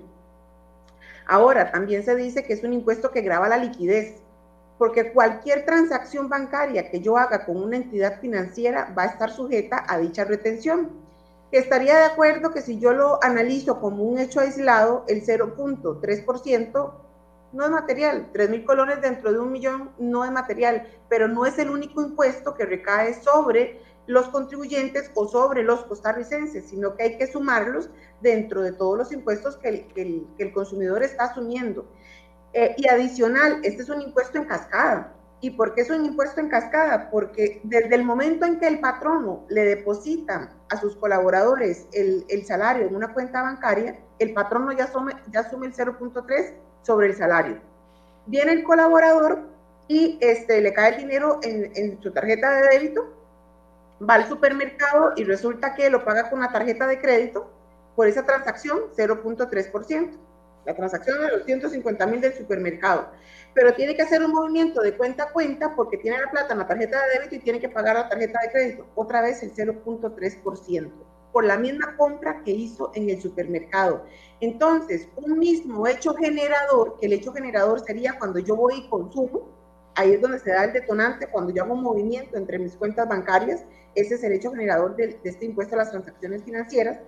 Ahora, 1.27 1.71
también 1.71 2.05
se 2.05 2.17
dice 2.17 2.45
que 2.45 2.53
es 2.53 2.65
un 2.65 2.73
impuesto 2.73 3.13
que 3.13 3.23
grava 3.23 3.49
la 3.49 3.57
liquidez, 3.57 4.17
porque 4.79 5.13
cualquier 5.13 5.65
transacción 5.65 6.29
bancaria 6.29 6.91
que 6.91 7.01
yo 7.01 7.17
haga 7.17 7.45
con 7.45 7.57
una 7.63 7.77
entidad 7.77 8.21
financiera 8.21 8.93
va 8.97 9.05
a 9.05 9.07
estar 9.07 9.31
sujeta 9.31 9.85
a 9.87 9.99
dicha 9.99 10.25
retención. 10.25 10.91
Estaría 11.53 11.99
de 11.99 12.05
acuerdo 12.05 12.53
que 12.53 12.63
si 12.63 12.79
yo 12.79 12.93
lo 12.93 13.23
analizo 13.23 13.81
como 13.81 14.05
un 14.05 14.19
hecho 14.19 14.41
aislado, 14.41 15.05
el 15.09 15.25
0.3% 15.25 16.93
no 17.53 17.65
es 17.65 17.71
material. 17.71 18.31
Tres 18.33 18.51
mil 18.51 18.65
colones 18.65 19.01
dentro 19.01 19.33
de 19.33 19.41
un 19.41 19.51
millón 19.51 19.91
no 19.99 20.25
es 20.25 20.31
material, 20.31 20.87
pero 21.09 21.27
no 21.27 21.47
es 21.47 21.59
el 21.59 21.71
único 21.71 22.03
impuesto 22.03 22.55
que 22.55 22.67
recae 22.67 23.15
sobre 23.15 23.81
los 24.07 24.29
contribuyentes 24.29 25.11
o 25.15 25.27
sobre 25.27 25.63
los 25.63 25.85
costarricenses, 25.85 26.69
sino 26.69 26.97
que 26.97 27.03
hay 27.05 27.19
que 27.19 27.27
sumarlos 27.27 27.91
dentro 28.21 28.63
de 28.63 28.73
todos 28.73 28.99
los 28.99 29.13
impuestos 29.13 29.57
que 29.57 29.87
el, 30.39 30.53
consumidor 30.53 31.03
está 31.03 31.25
asumiendo. 31.25 31.87
Eh, 32.53 32.75
y 32.77 32.89
adicional, 32.89 33.61
este 33.63 33.83
es 33.83 33.89
un 33.89 34.03
impuesto 34.03 34.39
en 34.39 34.45
cascada. 34.45 35.15
¿Y 35.43 35.51
por 35.51 35.75
qué 35.75 35.83
es 35.83 35.91
un 35.91 36.05
impuesto 36.05 36.41
en 36.41 36.51
cascada? 36.51 37.11
Porque 37.11 37.61
desde 37.65 37.95
el 37.95 38.05
momento 38.05 38.45
en 38.45 38.61
que 38.61 38.67
el 38.67 38.81
patrono 38.81 39.45
le 39.49 39.65
deposita 39.65 40.53
a 40.69 40.77
sus 40.77 40.97
colaboradores 40.97 41.87
el, 41.93 42.45
salario 42.45 42.87
en 42.87 42.95
una 42.95 43.15
cuenta 43.15 43.43
bancaria, 43.43 43.99
el 44.19 44.35
patrono 44.35 44.73
ya 44.73 44.85
asume, 44.85 45.15
ya 45.33 45.41
asume 45.41 45.69
el 45.69 45.75
0.3 45.75 46.55
sobre 46.83 47.07
el 47.07 47.17
salario. 47.17 47.59
Viene 48.27 48.53
el 48.53 48.65
colaborador 48.65 49.49
y 49.89 50.19
este, 50.21 50.61
le 50.61 50.75
cae 50.75 50.95
el 50.95 50.99
dinero 50.99 51.41
en, 51.43 52.01
su 52.03 52.13
tarjeta 52.13 52.51
de 52.51 52.69
débito, 52.69 53.13
va 54.09 54.15
al 54.15 54.29
supermercado 54.29 55.15
y 55.17 55.25
resulta 55.25 55.75
que 55.75 55.91
lo 55.91 56.05
paga 56.05 56.29
con 56.29 56.41
la 56.41 56.53
tarjeta 56.53 56.87
de 56.87 57.01
crédito 57.01 57.51
por 57.97 58.07
esa 58.07 58.27
transacción 58.27 58.79
0.3%. 58.97 60.11
La 60.65 60.75
transacción 60.75 61.21
de 61.21 61.31
los 61.31 61.45
150 61.45 62.07
mil 62.07 62.21
del 62.21 62.35
supermercado. 62.35 63.09
Pero 63.55 63.75
tiene 63.75 63.97
que 63.97 64.03
hacer 64.03 64.23
un 64.23 64.33
movimiento 64.33 64.81
de 64.81 64.97
cuenta 64.97 65.25
a 65.25 65.33
cuenta 65.33 65.75
porque 65.75 65.97
tiene 65.97 66.19
la 66.19 66.31
plata 66.31 66.53
en 66.53 66.59
la 66.61 66.67
tarjeta 66.67 67.03
de 67.03 67.19
débito 67.19 67.35
y 67.37 67.39
tiene 67.41 67.61
que 67.61 67.69
pagar 67.69 67.97
la 67.97 68.09
tarjeta 68.09 68.41
de 68.43 68.51
crédito. 68.51 68.87
Otra 68.95 69.23
vez 69.23 69.43
el 69.43 69.55
0.3%. 69.55 70.91
por 71.33 71.45
la 71.45 71.57
misma 71.57 71.97
compra 71.97 72.43
que 72.45 72.51
hizo 72.51 72.91
en 72.95 73.09
el 73.09 73.23
supermercado. 73.23 74.05
Entonces, 74.41 75.09
un 75.15 75.39
mismo 75.39 75.87
hecho 75.87 76.13
generador, 76.15 76.97
que 76.99 77.07
el 77.07 77.13
hecho 77.13 77.33
generador 77.33 77.79
sería 77.81 78.19
cuando 78.19 78.41
yo 78.41 78.57
voy 78.57 78.79
y 78.79 78.89
consumo, 78.89 79.49
ahí 79.95 80.13
es 80.13 80.21
donde 80.21 80.39
se 80.39 80.51
da 80.51 80.65
el 80.65 80.73
detonante, 80.73 81.29
cuando 81.29 81.53
yo 81.53 81.63
hago 81.63 81.75
un 81.75 81.83
movimiento 81.83 82.37
entre 82.37 82.59
mis 82.59 82.75
cuentas 82.75 83.09
bancarias, 83.09 83.65
ese 83.95 84.15
es 84.15 84.25
el 84.25 84.33
hecho 84.33 84.51
generador 84.51 84.97
de, 84.97 85.19
este 85.25 85.45
impuesto 85.45 85.75
a 85.75 85.79
las 85.79 85.91
transacciones 85.91 86.43
financieras, 86.43 87.01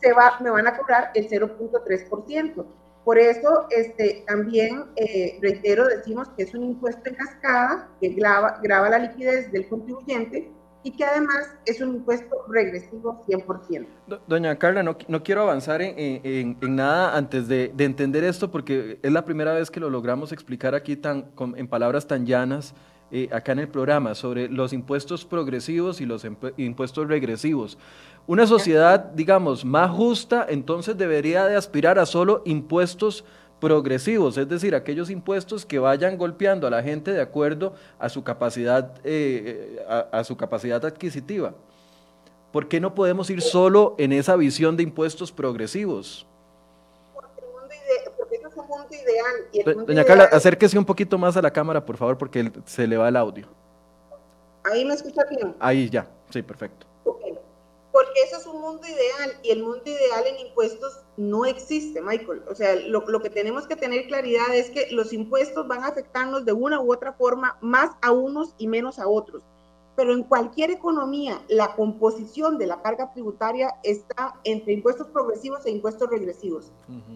se 0.00 0.12
va, 0.12 0.38
me 0.40 0.50
van 0.50 0.66
a 0.66 0.76
cobrar 0.76 1.10
el 1.14 1.28
0.3%. 1.28 2.64
Por 3.04 3.18
eso, 3.18 3.66
este, 3.70 4.24
también, 4.26 4.84
eh, 4.96 5.38
reitero, 5.42 5.86
decimos 5.86 6.28
que 6.36 6.44
es 6.44 6.54
un 6.54 6.64
impuesto 6.64 7.02
en 7.10 7.16
cascada 7.16 7.88
que 8.00 8.08
grava, 8.10 8.58
grava 8.62 8.88
la 8.88 8.98
liquidez 8.98 9.52
del 9.52 9.68
contribuyente 9.68 10.50
y 10.82 10.90
que 10.90 11.04
además 11.04 11.54
es 11.66 11.80
un 11.80 11.96
impuesto 11.96 12.44
regresivo 12.48 13.22
100%. 13.26 13.86
Doña 14.26 14.56
Carla, 14.56 14.82
no, 14.82 14.96
no 15.08 15.22
quiero 15.22 15.42
avanzar 15.42 15.82
en, 15.82 15.94
en, 15.98 16.56
en 16.60 16.76
nada 16.76 17.16
antes 17.16 17.48
de, 17.48 17.72
de, 17.74 17.84
entender 17.84 18.24
esto 18.24 18.50
porque 18.50 18.98
es 19.02 19.12
la 19.12 19.24
primera 19.24 19.52
vez 19.54 19.70
que 19.70 19.80
lo 19.80 19.90
logramos 19.90 20.32
explicar 20.32 20.74
aquí 20.74 20.96
tan, 20.96 21.22
con, 21.32 21.58
en 21.58 21.68
palabras 21.68 22.06
tan 22.06 22.26
llanas 22.26 22.74
eh, 23.10 23.28
acá 23.30 23.52
en 23.52 23.60
el 23.60 23.68
programa 23.68 24.14
sobre 24.14 24.48
los 24.48 24.72
impuestos 24.72 25.24
progresivos 25.24 26.00
y 26.00 26.06
los 26.06 26.26
impuestos 26.56 27.06
regresivos. 27.06 27.78
Una 28.26 28.46
sociedad, 28.46 29.00
digamos, 29.00 29.66
más 29.66 29.90
justa, 29.90 30.46
entonces 30.48 30.96
debería 30.96 31.44
de 31.44 31.56
aspirar 31.56 31.98
a 31.98 32.06
solo 32.06 32.40
impuestos 32.46 33.22
progresivos, 33.60 34.38
es 34.38 34.48
decir, 34.48 34.74
aquellos 34.74 35.10
impuestos 35.10 35.64
que 35.66 35.78
vayan 35.78 36.16
golpeando 36.16 36.66
a 36.66 36.70
la 36.70 36.82
gente 36.82 37.12
de 37.12 37.20
acuerdo 37.20 37.74
a 37.98 38.08
su 38.08 38.24
capacidad, 38.24 38.92
eh, 39.04 39.84
a, 40.10 40.24
su 40.24 40.36
capacidad 40.36 40.84
adquisitiva. 40.84 41.54
¿Por 42.50 42.68
qué 42.68 42.80
no 42.80 42.94
podemos 42.94 43.28
ir 43.28 43.42
solo 43.42 43.94
en 43.98 44.12
esa 44.12 44.36
visión 44.36 44.76
de 44.76 44.84
impuestos 44.84 45.30
progresivos? 45.30 46.26
Porque, 47.14 48.36
eso 48.36 48.48
es 48.48 48.56
un 48.56 48.66
mundo 48.66 48.88
ideal. 48.90 49.86
Doña 49.86 50.04
Carla, 50.04 50.24
acérquese 50.32 50.78
un 50.78 50.84
poquito 50.84 51.18
más 51.18 51.36
a 51.36 51.42
la 51.42 51.50
cámara, 51.50 51.84
por 51.84 51.96
favor, 51.96 52.16
porque 52.16 52.50
se 52.64 52.86
le 52.86 52.96
va 52.96 53.08
el 53.08 53.16
audio. 53.16 53.48
Ahí 54.64 54.84
me 54.84 54.94
escucha 54.94 55.22
bien. 55.28 55.54
Ahí 55.58 55.90
ya, 55.90 56.06
sí, 56.30 56.42
perfecto 56.42 56.93
porque 57.94 58.22
ese 58.26 58.34
es 58.34 58.46
un 58.46 58.60
mundo 58.60 58.84
ideal 58.88 59.38
y 59.44 59.50
el 59.50 59.62
mundo 59.62 59.82
ideal 59.84 60.26
en 60.26 60.48
impuestos 60.48 60.98
no 61.16 61.44
existe, 61.46 62.02
Michael. 62.02 62.42
O 62.50 62.54
sea, 62.56 62.74
lo, 62.74 63.06
lo, 63.06 63.20
que 63.22 63.30
tenemos 63.30 63.68
que 63.68 63.76
tener 63.76 64.08
claridad 64.08 64.52
es 64.52 64.68
que 64.70 64.88
los 64.90 65.12
impuestos 65.12 65.68
van 65.68 65.84
a 65.84 65.86
afectarnos 65.86 66.44
de 66.44 66.52
una 66.52 66.80
u 66.80 66.92
otra 66.92 67.12
forma, 67.12 67.56
más 67.60 67.92
a 68.02 68.10
unos 68.10 68.52
y 68.58 68.66
menos 68.66 68.98
a 68.98 69.06
otros. 69.06 69.44
Pero 69.94 70.12
en 70.12 70.24
cualquier 70.24 70.72
economía, 70.72 71.40
la 71.46 71.76
composición 71.76 72.58
de 72.58 72.66
la 72.66 72.82
carga 72.82 73.12
tributaria 73.12 73.76
está 73.84 74.40
entre 74.42 74.72
impuestos 74.72 75.06
progresivos 75.06 75.64
e 75.64 75.70
impuestos 75.70 76.10
regresivos. 76.10 76.72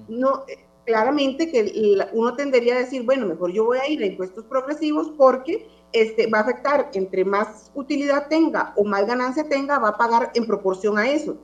No, 0.06 0.44
eh, 0.46 0.64
claramente 0.84 1.50
que 1.50 1.98
uno 2.12 2.36
tendería 2.36 2.76
a 2.76 2.78
decir, 2.78 3.02
bueno, 3.02 3.26
mejor 3.26 3.50
yo 3.50 3.64
voy 3.64 3.78
a 3.78 3.88
ir 3.88 4.00
a 4.00 4.06
impuestos 4.06 4.44
progresivos 4.44 5.10
porque 5.18 5.68
este, 5.92 6.26
va 6.26 6.38
a 6.38 6.42
afectar, 6.42 6.90
entre 6.92 7.24
más 7.24 7.70
utilidad 7.74 8.28
tenga 8.28 8.72
o 8.76 8.84
más 8.84 9.06
ganancia 9.06 9.48
tenga, 9.48 9.78
va 9.78 9.90
a 9.90 9.96
pagar 9.96 10.30
en 10.34 10.46
proporción 10.46 10.98
a 10.98 11.08
eso. 11.08 11.36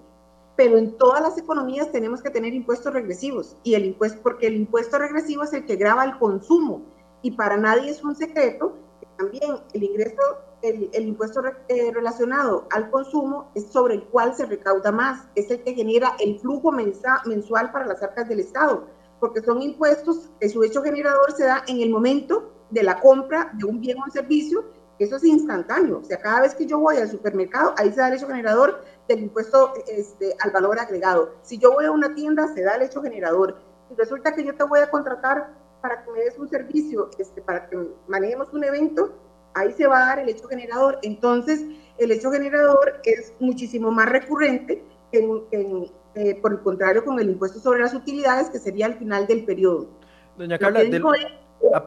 Pero 0.57 0.79
en 0.79 0.97
todas 0.97 1.21
las 1.21 1.39
economías 1.39 1.91
tenemos 1.91 2.23
que 2.23 2.31
tener 2.31 2.55
impuestos 2.55 2.93
regresivos, 2.93 3.57
y 3.63 3.75
el 3.75 3.87
impuesto, 3.87 4.21
porque 4.23 4.47
el 4.47 4.57
impuesto 4.57 4.99
regresivo 4.99 5.45
es 5.45 5.53
el 5.53 5.65
que 5.65 5.77
graba 5.77 6.05
el 6.05 6.19
consumo, 6.19 6.83
y 7.23 7.33
para 7.33 7.57
nadie 7.57 7.91
es 7.91 8.05
un 8.05 8.15
secreto 8.15 8.75
que 9.01 9.07
también 9.17 9.57
el 9.73 9.83
ingreso, 9.83 10.21
el, 10.63 10.91
el 10.93 11.09
impuesto 11.09 11.43
eh, 11.69 11.91
relacionado 11.93 12.67
al 12.71 12.91
consumo 12.91 13.51
es 13.55 13.67
sobre 13.73 13.95
el 13.95 14.05
cual 14.05 14.35
se 14.37 14.47
recauda 14.47 14.93
más, 14.93 15.27
es 15.35 15.51
el 15.51 15.63
que 15.63 15.75
genera 15.75 16.15
el 16.21 16.39
flujo 16.39 16.71
mensual 16.71 17.73
para 17.73 17.87
las 17.87 18.03
arcas 18.03 18.29
del 18.29 18.41
Estado, 18.41 18.87
porque 19.19 19.41
son 19.41 19.63
impuestos 19.63 20.29
que 20.39 20.51
su 20.51 20.63
hecho 20.63 20.83
generador 20.83 21.33
se 21.33 21.45
da 21.45 21.65
en 21.67 21.81
el 21.81 21.91
momento 21.91 22.54
de 22.71 22.83
la 22.83 23.01
compra 23.01 23.51
de 23.55 23.65
un 23.65 23.81
bien 23.81 23.99
o 23.99 24.05
un 24.05 24.11
servicio, 24.11 24.65
eso 24.99 25.17
es 25.17 25.25
instantáneo. 25.25 25.99
O 25.99 26.05
sea, 26.05 26.19
cada 26.19 26.43
vez 26.43 26.55
que 26.55 26.67
yo 26.67 26.79
voy 26.79 26.97
al 26.97 27.11
supermercado, 27.11 27.75
ahí 27.77 27.91
se 27.91 27.97
da 28.01 28.09
el 28.09 28.15
hecho 28.15 28.29
generador 28.29 28.85
del 29.09 29.21
impuesto 29.21 29.73
este, 29.89 30.35
al 30.41 30.51
valor 30.51 30.79
agregado. 30.79 31.35
Si 31.43 31.59
yo 31.59 31.73
voy 31.73 31.87
a 31.87 31.91
una 31.91 32.15
tienda, 32.15 32.49
se 32.55 32.63
da 32.63 32.77
el 32.77 32.83
hecho 32.83 33.03
generador. 33.03 33.57
Si 33.89 33.95
resulta 33.97 34.35
que 34.35 34.45
yo 34.45 34.55
te 34.55 34.65
voy 34.65 34.81
a 34.81 34.91
contratar 34.91 35.51
para 35.81 36.03
que 36.05 36.11
me 36.13 36.21
des 36.21 36.39
un 36.39 36.49
servicio, 36.49 37.11
este, 37.19 37.43
para 37.43 37.69
que 37.69 37.77
manejemos 38.09 38.53
un 38.53 38.65
evento, 38.65 39.13
ahí 39.55 39.73
se 39.73 39.87
va 39.87 40.03
a 40.03 40.07
dar 40.07 40.19
el 40.21 40.29
hecho 40.29 40.49
generador. 40.49 40.99
Entonces, 41.03 41.63
el 41.99 42.11
hecho 42.11 42.31
generador 42.31 43.01
es 43.05 43.35
muchísimo 43.41 43.91
más 43.91 44.09
recurrente 44.09 44.83
que, 45.13 45.91
eh, 46.15 46.41
por 46.41 46.53
el 46.53 46.61
contrario 46.61 47.05
con 47.05 47.19
el 47.21 47.31
impuesto 47.31 47.61
sobre 47.61 47.81
las 47.81 47.95
utilidades, 47.95 48.49
que 48.49 48.59
sería 48.59 48.87
al 48.87 48.95
final 48.95 49.27
del 49.27 49.45
periodo. 49.45 49.89
Doña 50.37 50.59
Carla, 50.59 50.81
Ah. 50.81 51.44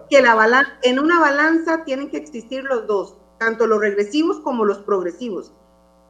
Que 0.09 0.21
la 0.21 0.67
en 0.83 1.00
una 1.00 1.19
balanza 1.19 1.83
tienen 1.83 2.09
que 2.09 2.17
existir 2.17 2.63
los 2.63 2.88
dos, 2.88 3.17
tanto 3.38 3.67
los 3.67 3.79
regresivos 3.79 4.39
como 4.39 4.65
los 4.65 4.79
progresivos. 4.79 5.53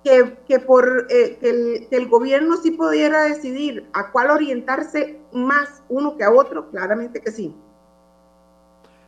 Que, 0.04 0.38
que 0.48 0.60
por 0.60 1.08
eh, 1.10 1.38
que, 1.42 1.50
el, 1.50 1.88
que, 1.90 1.98
el, 1.98 2.08
gobierno 2.08 2.56
sí 2.58 2.72
pudiera 2.72 3.24
decidir 3.24 3.90
a 3.94 4.12
cuál 4.12 4.30
orientarse 4.30 5.20
más 5.34 5.82
uno 5.90 6.16
que 6.16 6.24
a 6.24 6.32
otro, 6.32 6.70
claramente 6.70 7.20
que 7.20 7.32
sí. 7.32 7.54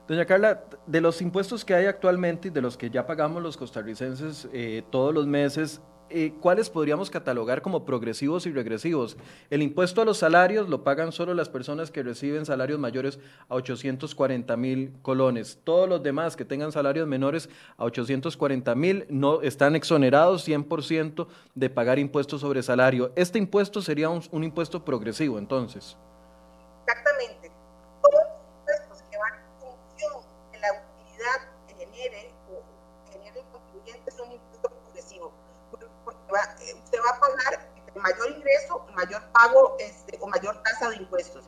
Doña 0.07 0.25
Carla, 0.25 0.63
de 0.87 1.01
los 1.01 1.21
impuestos 1.21 1.63
que 1.63 1.75
hay 1.75 1.85
actualmente 1.85 2.47
y 2.47 2.51
de 2.51 2.61
los 2.61 2.75
que 2.75 2.89
ya 2.89 3.05
pagamos 3.05 3.43
los 3.43 3.55
costarricenses 3.55 4.49
eh, 4.51 4.83
todos 4.89 5.13
los 5.13 5.27
meses, 5.27 5.79
eh, 6.09 6.33
¿cuáles 6.41 6.69
podríamos 6.69 7.09
catalogar 7.09 7.61
como 7.61 7.85
progresivos 7.85 8.45
y 8.45 8.51
regresivos? 8.51 9.17
El 9.49 9.61
impuesto 9.61 10.01
a 10.01 10.05
los 10.05 10.17
salarios 10.17 10.67
lo 10.67 10.83
pagan 10.83 11.11
solo 11.11 11.33
las 11.33 11.49
personas 11.49 11.91
que 11.91 12.03
reciben 12.03 12.45
salarios 12.45 12.79
mayores 12.79 13.19
a 13.47 13.55
840 13.55 14.57
mil 14.57 14.93
colones. 15.01 15.59
Todos 15.63 15.87
los 15.87 16.01
demás 16.01 16.35
que 16.35 16.45
tengan 16.45 16.71
salarios 16.71 17.07
menores 17.07 17.49
a 17.77 17.85
840 17.85 18.75
mil 18.75 19.05
no 19.09 19.41
están 19.41 19.75
exonerados 19.75 20.47
100% 20.47 21.27
de 21.55 21.69
pagar 21.69 21.99
impuestos 21.99 22.41
sobre 22.41 22.63
salario. 22.63 23.11
Este 23.15 23.37
impuesto 23.37 23.81
sería 23.81 24.09
un, 24.09 24.23
un 24.31 24.43
impuesto 24.43 24.83
progresivo, 24.83 25.37
entonces. 25.37 25.95
Exactamente. 26.85 27.51
Todos 28.01 28.23
los 28.23 28.79
impuestos 28.79 29.09
que 29.09 29.17
van 29.17 29.33
en 29.33 29.59
función 29.59 30.13
de 30.51 30.59
la 30.59 30.67
utilidad 30.73 31.67
que 31.67 31.75
genere 31.75 32.33
o 32.49 33.11
genere 33.11 33.39
el 33.39 33.45
contribuyente 33.51 34.11
son 34.11 34.31
impuestos 34.31 34.71
progresivos 34.71 35.31
usted 36.29 36.99
va 36.99 37.15
a 37.15 37.19
pagar 37.19 37.69
mayor 37.95 38.37
ingreso, 38.37 38.85
mayor 38.95 39.21
pago 39.39 39.75
este, 39.79 40.17
o 40.21 40.27
mayor 40.27 40.61
tasa 40.63 40.89
de 40.89 40.97
impuestos. 40.97 41.45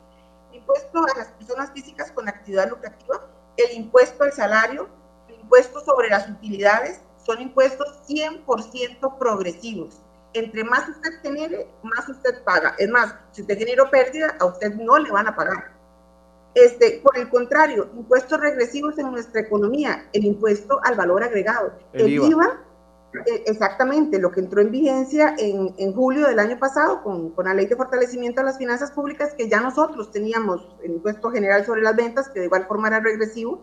impuesto 0.52 0.98
a 0.98 1.18
las 1.18 1.28
personas 1.28 1.70
físicas 1.72 2.12
con 2.12 2.28
actividad 2.28 2.68
lucrativa, 2.68 3.26
el 3.56 3.76
impuesto 3.76 4.24
al 4.24 4.32
salario, 4.32 4.88
el 5.28 5.40
impuesto 5.40 5.80
sobre 5.80 6.08
las 6.08 6.28
utilidades, 6.28 7.00
son 7.24 7.40
impuestos 7.40 8.02
100% 8.08 9.18
progresivos. 9.18 10.00
Entre 10.34 10.64
más 10.64 10.88
usted 10.88 11.10
genere, 11.22 11.68
más 11.82 12.08
usted 12.08 12.42
paga. 12.44 12.74
Es 12.78 12.88
más, 12.88 13.14
si 13.32 13.42
usted 13.42 13.58
generó 13.58 13.90
pérdida, 13.90 14.36
a 14.40 14.46
usted 14.46 14.74
no 14.74 14.98
le 14.98 15.10
van 15.10 15.28
a 15.28 15.36
pagar. 15.36 15.72
Este, 16.54 17.00
por 17.02 17.16
el 17.16 17.28
contrario, 17.30 17.90
impuestos 17.94 18.38
regresivos 18.40 18.98
en 18.98 19.10
nuestra 19.10 19.40
economía, 19.40 20.06
el 20.12 20.24
impuesto 20.24 20.80
al 20.84 20.96
valor 20.96 21.22
agregado. 21.22 21.72
El, 21.92 22.12
IVA 22.12 22.46
eh, 22.46 22.71
exactamente, 23.46 24.18
lo 24.18 24.30
que 24.30 24.40
entró 24.40 24.60
en 24.60 24.70
vigencia 24.70 25.34
en, 25.38 25.74
en 25.76 25.92
julio 25.92 26.26
del 26.26 26.38
año 26.38 26.58
pasado 26.58 27.02
con, 27.02 27.30
con, 27.30 27.46
la 27.46 27.54
ley 27.54 27.66
de 27.66 27.76
fortalecimiento 27.76 28.40
de 28.40 28.46
las 28.46 28.58
finanzas 28.58 28.90
públicas, 28.92 29.34
que 29.36 29.48
ya 29.48 29.60
nosotros 29.60 30.10
teníamos 30.10 30.66
el 30.82 30.92
impuesto 30.92 31.30
general 31.30 31.64
sobre 31.64 31.82
las 31.82 31.96
ventas, 31.96 32.28
que 32.28 32.40
de 32.40 32.46
igual 32.46 32.66
forma 32.66 32.88
era 32.88 33.00
regresivo. 33.00 33.60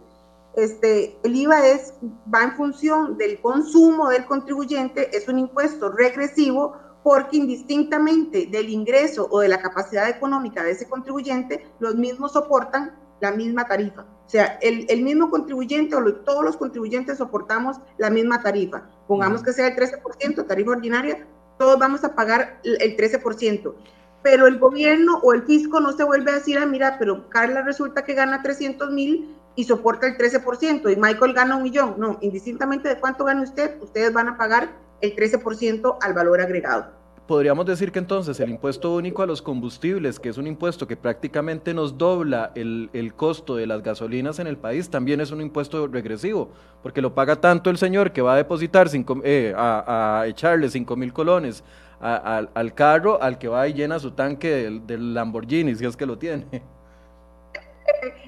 Este, 0.56 1.18
el 1.24 1.36
IVA 1.36 1.68
es, 1.68 1.94
va 2.34 2.44
en 2.44 2.56
función 2.56 3.18
del 3.18 3.40
consumo 3.42 4.10
del 4.10 4.26
contribuyente, 4.26 5.16
es 5.16 5.28
un 5.28 5.40
impuesto 5.40 5.92
regresivo 5.92 6.76
porque 7.04 7.38
indistintamente 7.38 8.48
del 8.52 8.70
ingreso 8.70 9.28
o 9.32 9.40
de 9.40 9.48
la 9.48 9.62
capacidad 9.62 10.10
económica 10.10 10.64
de 10.64 10.72
ese 10.72 10.88
contribuyente, 10.88 11.66
los 11.80 11.96
mismos 11.96 12.34
soportan 12.34 12.94
la 13.22 13.32
misma 13.32 13.66
tarifa. 13.66 14.02
O 14.02 14.30
sea, 14.30 14.60
el, 14.62 14.86
el 14.90 15.02
mismo 15.02 15.30
contribuyente 15.30 15.96
o 15.96 16.14
todos 16.18 16.44
los 16.44 16.58
contribuyentes 16.58 17.18
soportamos 17.18 17.78
la 17.98 18.10
misma 18.10 18.42
tarifa. 18.42 18.84
Pongamos 19.08 19.42
que 19.42 19.54
sea 19.54 19.68
el 19.68 19.76
13%, 19.76 20.46
tarifa 20.46 20.72
ordinaria, 20.72 21.26
todos 21.58 21.80
vamos 21.80 22.04
a 22.04 22.14
pagar 22.16 22.60
el 22.64 22.96
13%. 22.96 23.74
Pero 24.22 24.48
el 24.48 24.60
gobierno 24.60 25.20
o 25.24 25.34
el 25.34 25.44
fisco 25.44 25.80
no 25.80 25.94
se 25.94 26.04
vuelve 26.04 26.32
a 26.32 26.36
decir, 26.36 26.58
ah, 26.58 26.66
mira, 26.66 26.98
pero 27.00 27.30
Carla 27.30 27.62
resulta 27.62 28.04
que 28.04 28.14
gana 28.14 28.44
300 28.44 28.92
mil 28.92 29.36
y 29.56 29.64
soporta 29.64 30.08
el 30.08 30.18
13% 30.18 30.92
y 30.92 30.96
Michael 30.96 31.34
gana 31.34 31.56
un 31.56 31.64
millón. 31.64 31.96
No, 31.98 32.18
indistintamente 32.22 32.90
de 32.90 33.00
cuánto 33.00 33.26
gana 33.26 33.42
usted, 33.42 33.82
ustedes 33.82 34.14
van 34.14 34.28
a 34.28 34.38
pagar 34.38 34.70
el 35.02 35.16
13% 35.16 35.98
al 36.02 36.14
valor 36.14 36.42
agregado 36.42 36.99
podríamos 37.30 37.64
decir 37.68 37.92
que 37.92 38.00
entonces 38.00 38.40
el 38.40 38.50
impuesto 38.50 38.92
único 38.92 39.22
a 39.22 39.28
los 39.28 39.40
combustibles, 39.40 40.20
que 40.20 40.30
es 40.30 40.40
un 40.40 40.48
impuesto 40.48 40.88
que 40.88 40.98
prácticamente 40.98 41.76
nos 41.76 41.96
dobla 41.96 42.52
el, 42.56 42.90
el, 42.92 43.14
costo 43.14 43.56
de 43.56 43.68
las 43.68 43.84
gasolinas 43.84 44.40
en 44.40 44.48
el 44.48 44.58
país, 44.58 44.90
también 44.90 45.22
es 45.22 45.30
un 45.30 45.40
impuesto 45.40 45.86
regresivo, 45.86 46.50
porque 46.82 47.04
lo 47.04 47.14
paga 47.14 47.36
tanto 47.36 47.70
el 47.70 47.78
señor 47.78 48.14
que 48.14 48.24
va 48.24 48.34
a 48.34 48.36
depositar, 48.36 48.90
cinco, 48.90 49.22
eh, 49.24 49.54
a, 49.56 50.24
echarle 50.26 50.72
5 50.72 50.96
mil 50.96 51.14
colones 51.14 51.64
al 52.00 52.74
carro 52.74 53.22
al 53.22 53.38
que 53.38 53.48
va 53.48 53.68
y 53.68 53.74
llena 53.74 54.00
su 54.00 54.10
tanque 54.10 54.82
del, 54.88 55.14
Lamborghini, 55.14 55.76
si 55.76 55.86
es 55.86 55.96
que 55.96 56.08
lo 56.08 56.18
tiene. 56.18 56.48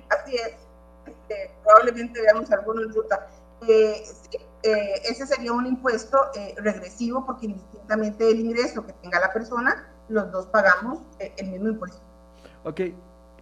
Así 0.09 0.35
es. 0.35 0.53
Este, 1.07 1.51
probablemente 1.63 2.21
veamos 2.21 2.51
algunos 2.51 2.93
ruta. 2.93 3.27
Eh, 3.67 4.03
eh, 4.63 5.01
ese 5.09 5.25
sería 5.25 5.51
un 5.53 5.65
impuesto 5.65 6.17
eh, 6.35 6.55
regresivo 6.57 7.25
porque 7.25 7.47
indistintamente 7.47 8.23
del 8.23 8.39
ingreso 8.39 8.85
que 8.85 8.93
tenga 8.93 9.19
la 9.19 9.31
persona, 9.33 9.91
los 10.09 10.31
dos 10.31 10.47
pagamos 10.47 10.99
el 11.19 11.47
mismo 11.47 11.69
impuesto. 11.69 12.01
Ok, 12.63 12.81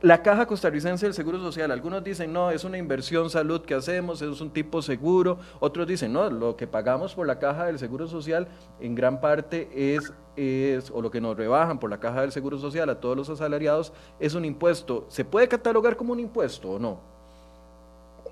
la 0.01 0.23
caja 0.23 0.45
costarricense 0.45 1.05
del 1.05 1.13
Seguro 1.13 1.39
Social, 1.39 1.71
algunos 1.71 2.01
dicen, 2.01 2.31
no, 2.31 2.51
es 2.51 2.63
una 2.63 2.77
inversión 2.77 3.29
salud 3.29 3.65
que 3.65 3.73
hacemos, 3.73 4.21
es 4.21 4.39
un 4.39 4.49
tipo 4.51 4.81
seguro, 4.81 5.39
otros 5.59 5.87
dicen, 5.87 6.13
no, 6.13 6.29
lo 6.29 6.55
que 6.55 6.67
pagamos 6.67 7.15
por 7.15 7.27
la 7.27 7.37
caja 7.37 7.65
del 7.65 7.79
Seguro 7.79 8.07
Social 8.07 8.47
en 8.79 8.95
gran 8.95 9.19
parte 9.19 9.67
es, 9.73 10.13
es, 10.37 10.89
o 10.89 11.01
lo 11.01 11.11
que 11.11 11.19
nos 11.19 11.35
rebajan 11.35 11.79
por 11.79 11.89
la 11.89 11.99
caja 11.99 12.21
del 12.21 12.31
Seguro 12.31 12.57
Social 12.57 12.89
a 12.89 13.01
todos 13.01 13.17
los 13.17 13.29
asalariados, 13.29 13.91
es 14.21 14.35
un 14.35 14.45
impuesto. 14.45 15.05
¿Se 15.09 15.25
puede 15.25 15.49
catalogar 15.49 15.97
como 15.97 16.13
un 16.13 16.21
impuesto 16.21 16.71
o 16.71 16.79
no? 16.79 17.01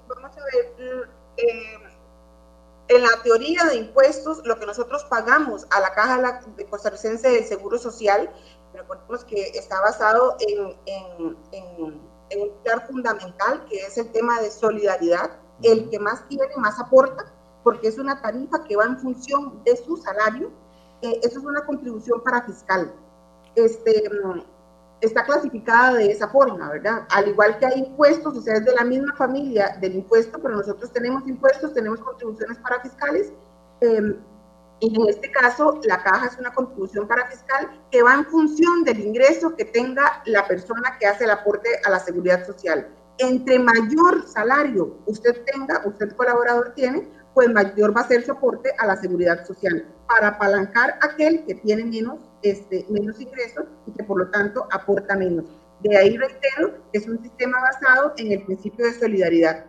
Vamos 0.07 0.37
a 0.37 0.43
ver, 0.45 1.09
eh, 1.35 1.86
en 2.89 3.01
la 3.01 3.21
teoría 3.23 3.65
de 3.65 3.75
impuestos, 3.75 4.41
lo 4.45 4.57
que 4.57 4.65
nosotros 4.65 5.03
pagamos 5.05 5.67
a 5.71 5.79
la 5.79 5.93
caja 5.93 6.41
costarricense 6.69 7.29
del 7.29 7.45
Seguro 7.45 7.77
Social 7.77 8.29
recordemos 8.77 9.25
que 9.25 9.49
está 9.49 9.81
basado 9.81 10.37
en, 10.39 10.77
un 12.39 12.51
pilar 12.63 12.87
fundamental, 12.87 13.65
que 13.69 13.77
es 13.77 13.97
el 13.97 14.11
tema 14.11 14.41
de 14.41 14.51
solidaridad. 14.51 15.31
El 15.63 15.89
que 15.89 15.99
más 15.99 16.27
tiene, 16.27 16.45
más 16.57 16.79
aporta, 16.79 17.33
porque 17.63 17.87
es 17.87 17.97
una 17.97 18.21
tarifa 18.21 18.63
que 18.63 18.75
va 18.75 18.85
en 18.85 18.99
función 18.99 19.63
de 19.63 19.75
su 19.75 19.97
salario. 19.97 20.51
Eh, 21.01 21.19
eso 21.23 21.39
es 21.39 21.45
una 21.45 21.65
contribución 21.65 22.21
para 22.23 22.43
fiscal. 22.43 22.93
Este, 23.55 24.03
está 25.01 25.23
clasificada 25.23 25.95
de 25.95 26.11
esa 26.11 26.27
forma, 26.27 26.69
¿verdad? 26.69 27.05
Al 27.09 27.27
igual 27.27 27.57
que 27.59 27.65
hay 27.65 27.79
impuestos, 27.79 28.37
o 28.37 28.41
sea, 28.41 28.55
es 28.55 28.65
de 28.65 28.73
la 28.73 28.83
misma 28.83 29.13
familia 29.15 29.77
del 29.79 29.95
impuesto, 29.95 30.39
pero 30.41 30.55
nosotros 30.55 30.91
tenemos 30.91 31.27
impuestos, 31.27 31.73
tenemos 31.73 31.99
contribuciones 31.99 32.57
para 32.57 32.81
fiscales. 32.81 33.31
Eh, 33.81 34.17
y 34.79 35.01
en 35.01 35.09
este 35.09 35.31
caso, 35.31 35.79
la 35.83 36.03
caja 36.03 36.27
es 36.27 36.37
una 36.37 36.53
contribución 36.53 37.07
para 37.07 37.27
fiscal 37.27 37.81
que 37.89 38.03
va 38.03 38.13
en 38.13 38.25
función 38.25 38.83
del 38.83 38.99
ingreso 38.99 39.55
que 39.55 39.65
tenga 39.65 40.21
la 40.25 40.47
persona 40.47 40.97
que 40.99 41.07
hace 41.07 41.23
el 41.23 41.31
aporte 41.31 41.69
a 41.83 41.89
la 41.89 41.99
seguridad 41.99 42.45
social. 42.45 42.87
Entre 43.17 43.57
mayor 43.57 44.27
salario 44.27 44.99
usted 45.07 45.43
tenga, 45.51 45.81
usted 45.85 46.15
colaborador 46.15 46.73
tiene, 46.75 47.07
pues 47.33 47.49
mayor 47.49 47.95
va 47.95 48.01
a 48.01 48.07
ser 48.07 48.23
su 48.23 48.31
aporte 48.31 48.71
a 48.77 48.85
la 48.85 48.95
seguridad 48.97 49.45
social 49.45 49.87
para 50.07 50.29
apalancar 50.29 50.99
aquel 51.01 51.43
que 51.45 51.55
tiene 51.55 51.83
menos, 51.83 52.19
este, 52.41 52.85
menos 52.89 53.19
ingresos 53.19 53.65
y 53.85 53.91
que 53.91 54.03
por 54.03 54.19
lo 54.19 54.29
tanto 54.29 54.67
aporta 54.71 55.15
menos. 55.15 55.45
De 55.81 55.95
ahí 55.95 56.17
reitero, 56.17 56.77
es 56.91 57.07
un 57.07 57.21
sistema 57.21 57.59
basado 57.61 58.13
en 58.17 58.31
el 58.31 58.43
principio 58.43 58.85
de 58.85 58.93
solidaridad. 58.93 59.65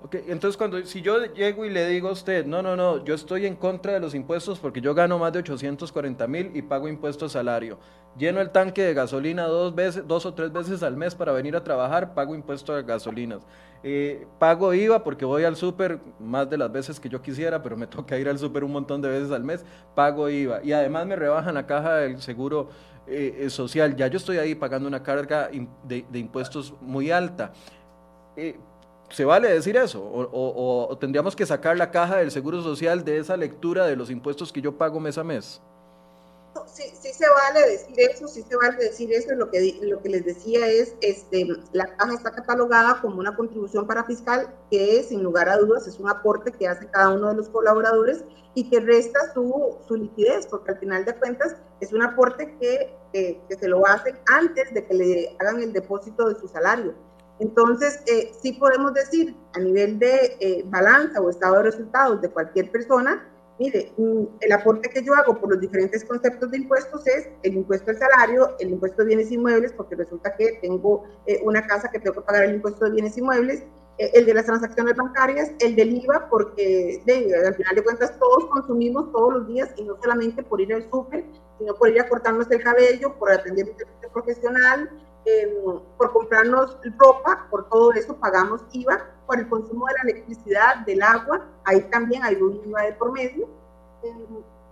Ok, 0.00 0.14
entonces 0.28 0.56
cuando, 0.56 0.80
si 0.84 1.02
yo 1.02 1.24
llego 1.34 1.64
y 1.64 1.70
le 1.70 1.88
digo 1.88 2.08
a 2.08 2.12
usted, 2.12 2.46
no, 2.46 2.62
no, 2.62 2.76
no, 2.76 3.04
yo 3.04 3.14
estoy 3.14 3.46
en 3.46 3.56
contra 3.56 3.94
de 3.94 3.98
los 3.98 4.14
impuestos 4.14 4.60
porque 4.60 4.80
yo 4.80 4.94
gano 4.94 5.18
más 5.18 5.32
de 5.32 5.40
840 5.40 6.28
mil 6.28 6.52
y 6.54 6.62
pago 6.62 6.86
impuestos 6.86 7.32
salario. 7.32 7.80
Lleno 8.16 8.40
el 8.40 8.50
tanque 8.50 8.82
de 8.82 8.94
gasolina 8.94 9.46
dos 9.46 9.74
veces, 9.74 10.06
dos 10.06 10.24
o 10.24 10.34
tres 10.34 10.52
veces 10.52 10.84
al 10.84 10.96
mes 10.96 11.16
para 11.16 11.32
venir 11.32 11.56
a 11.56 11.64
trabajar, 11.64 12.14
pago 12.14 12.36
impuestos 12.36 12.76
de 12.76 12.84
gasolinas. 12.84 13.44
Eh, 13.82 14.24
pago 14.38 14.72
IVA 14.72 15.02
porque 15.02 15.24
voy 15.24 15.42
al 15.42 15.56
súper 15.56 15.98
más 16.20 16.48
de 16.48 16.58
las 16.58 16.70
veces 16.70 17.00
que 17.00 17.08
yo 17.08 17.20
quisiera, 17.20 17.60
pero 17.60 17.76
me 17.76 17.86
toca 17.88 18.16
ir 18.16 18.28
al 18.28 18.38
súper 18.38 18.62
un 18.62 18.72
montón 18.72 19.02
de 19.02 19.08
veces 19.08 19.32
al 19.32 19.42
mes, 19.42 19.64
pago 19.96 20.28
IVA. 20.28 20.62
Y 20.62 20.72
además 20.72 21.06
me 21.06 21.16
rebajan 21.16 21.54
la 21.54 21.66
caja 21.66 21.96
del 21.96 22.22
seguro 22.22 22.68
eh, 23.08 23.36
eh, 23.40 23.50
social. 23.50 23.96
Ya 23.96 24.06
yo 24.06 24.18
estoy 24.18 24.38
ahí 24.38 24.54
pagando 24.54 24.86
una 24.86 25.02
carga 25.02 25.50
de 25.82 26.18
impuestos 26.18 26.72
muy 26.80 27.10
alta. 27.10 27.52
¿Se 29.10 29.24
vale 29.24 29.48
decir 29.48 29.76
eso? 29.76 30.02
O, 30.02 30.96
tendríamos 31.00 31.34
que 31.34 31.46
sacar 31.46 31.76
la 31.76 31.90
caja 31.90 32.16
del 32.16 32.30
Seguro 32.30 32.62
Social 32.62 33.04
de 33.04 33.18
esa 33.18 33.36
lectura 33.36 33.86
de 33.86 33.96
los 33.96 34.10
impuestos 34.10 34.52
que 34.52 34.60
yo 34.60 34.76
pago 34.76 35.00
mes 35.00 35.16
a 35.16 35.24
mes? 35.24 35.62
Sí, 36.66 36.84
sí 37.00 37.12
se 37.12 37.24
vale 37.28 37.70
decir 37.70 37.94
eso, 37.98 38.28
sí 38.28 38.44
se 38.46 38.56
vale 38.56 38.76
decir 38.76 39.12
eso. 39.12 39.34
Lo 39.34 39.50
que, 39.50 39.78
lo 39.80 40.02
que 40.02 40.08
les 40.10 40.24
decía 40.24 40.66
es, 40.66 40.94
este, 41.00 41.46
la 41.72 41.86
caja 41.96 42.14
está 42.14 42.32
catalogada 42.32 43.00
como 43.00 43.18
una 43.18 43.34
contribución 43.34 43.86
para 43.86 44.04
fiscal 44.04 44.54
que 44.70 45.02
sin 45.02 45.22
lugar 45.22 45.48
a 45.48 45.56
dudas 45.56 45.86
es 45.86 45.98
un 45.98 46.10
aporte 46.10 46.52
que 46.52 46.68
hace 46.68 46.86
cada 46.88 47.10
uno 47.10 47.28
de 47.28 47.34
los 47.36 47.48
colaboradores 47.48 48.24
y 48.54 48.68
que 48.68 48.80
resta 48.80 49.32
su, 49.32 49.78
su 49.86 49.96
liquidez, 49.96 50.46
porque 50.46 50.72
al 50.72 50.78
final 50.78 51.04
de 51.04 51.14
cuentas 51.16 51.56
es 51.80 51.92
un 51.92 52.02
aporte 52.02 52.56
que, 52.60 52.94
que 53.12 53.56
se 53.56 53.68
lo 53.68 53.86
hacen 53.86 54.18
antes 54.26 54.74
de 54.74 54.84
que 54.84 54.94
le 54.94 55.36
hagan 55.38 55.62
el 55.62 55.72
depósito 55.72 56.28
de 56.28 56.38
su 56.38 56.48
salario 56.48 57.07
entonces, 57.40 58.00
eh, 58.06 58.32
sí 58.40 58.54
podemos 58.54 58.94
decir 58.94 59.36
a 59.54 59.60
nivel 59.60 59.98
de 59.98 60.36
eh, 60.40 60.64
balanza 60.66 61.20
o 61.20 61.30
estado 61.30 61.56
de 61.56 61.62
resultados 61.64 62.20
de 62.20 62.30
cualquier 62.30 62.70
persona, 62.70 63.28
mire, 63.58 63.92
mm, 63.96 64.24
el 64.40 64.52
aporte 64.52 64.88
que 64.88 65.02
yo 65.02 65.14
hago 65.14 65.38
por 65.38 65.50
los 65.50 65.60
diferentes 65.60 66.04
conceptos 66.04 66.50
de 66.50 66.58
impuestos 66.58 67.06
es 67.06 67.28
el 67.42 67.54
impuesto 67.54 67.90
al 67.90 67.98
salario, 67.98 68.56
el 68.58 68.70
impuesto 68.70 69.02
de 69.02 69.08
bienes 69.08 69.30
inmuebles, 69.30 69.72
porque 69.72 69.96
resulta 69.96 70.34
que 70.36 70.58
tengo 70.62 71.04
eh, 71.26 71.40
una 71.44 71.66
casa 71.66 71.90
que 71.90 71.98
tengo 71.98 72.14
que 72.14 72.22
pagar 72.22 72.44
el 72.44 72.56
impuesto 72.56 72.84
de 72.84 72.92
bienes 72.92 73.16
inmuebles, 73.18 73.64
eh, 73.98 74.10
el 74.14 74.26
de 74.26 74.34
las 74.34 74.46
transacciones 74.46 74.96
bancarias, 74.96 75.52
el 75.60 75.74
del 75.74 75.96
IVA, 75.96 76.28
porque 76.30 77.02
al 77.46 77.54
final 77.54 77.74
de 77.74 77.84
cuentas 77.84 78.18
todos 78.18 78.46
consumimos 78.46 79.10
todos 79.12 79.32
los 79.34 79.48
días 79.48 79.70
y 79.76 79.84
no 79.84 79.96
solamente 80.00 80.42
por 80.42 80.60
ir 80.60 80.72
al 80.72 80.88
súper, 80.90 81.24
sino 81.58 81.74
por 81.74 81.88
ir 81.88 82.00
a 82.00 82.08
cortarnos 82.08 82.50
el 82.50 82.62
cabello, 82.62 83.18
por 83.18 83.32
atender 83.32 83.68
un 83.70 83.76
servicio 83.76 84.12
profesional, 84.12 84.88
por 85.96 86.12
comprarnos 86.12 86.78
ropa, 86.98 87.46
por 87.50 87.68
todo 87.68 87.92
eso 87.92 88.16
pagamos 88.16 88.64
IVA, 88.72 89.06
por 89.26 89.38
el 89.38 89.48
consumo 89.48 89.86
de 89.86 89.92
la 89.94 90.10
electricidad, 90.10 90.76
del 90.86 91.02
agua, 91.02 91.46
ahí 91.64 91.80
también 91.90 92.22
hay 92.22 92.36
un 92.36 92.60
IVA 92.66 92.82
de 92.82 92.92
por 92.94 93.12
medio. 93.12 93.48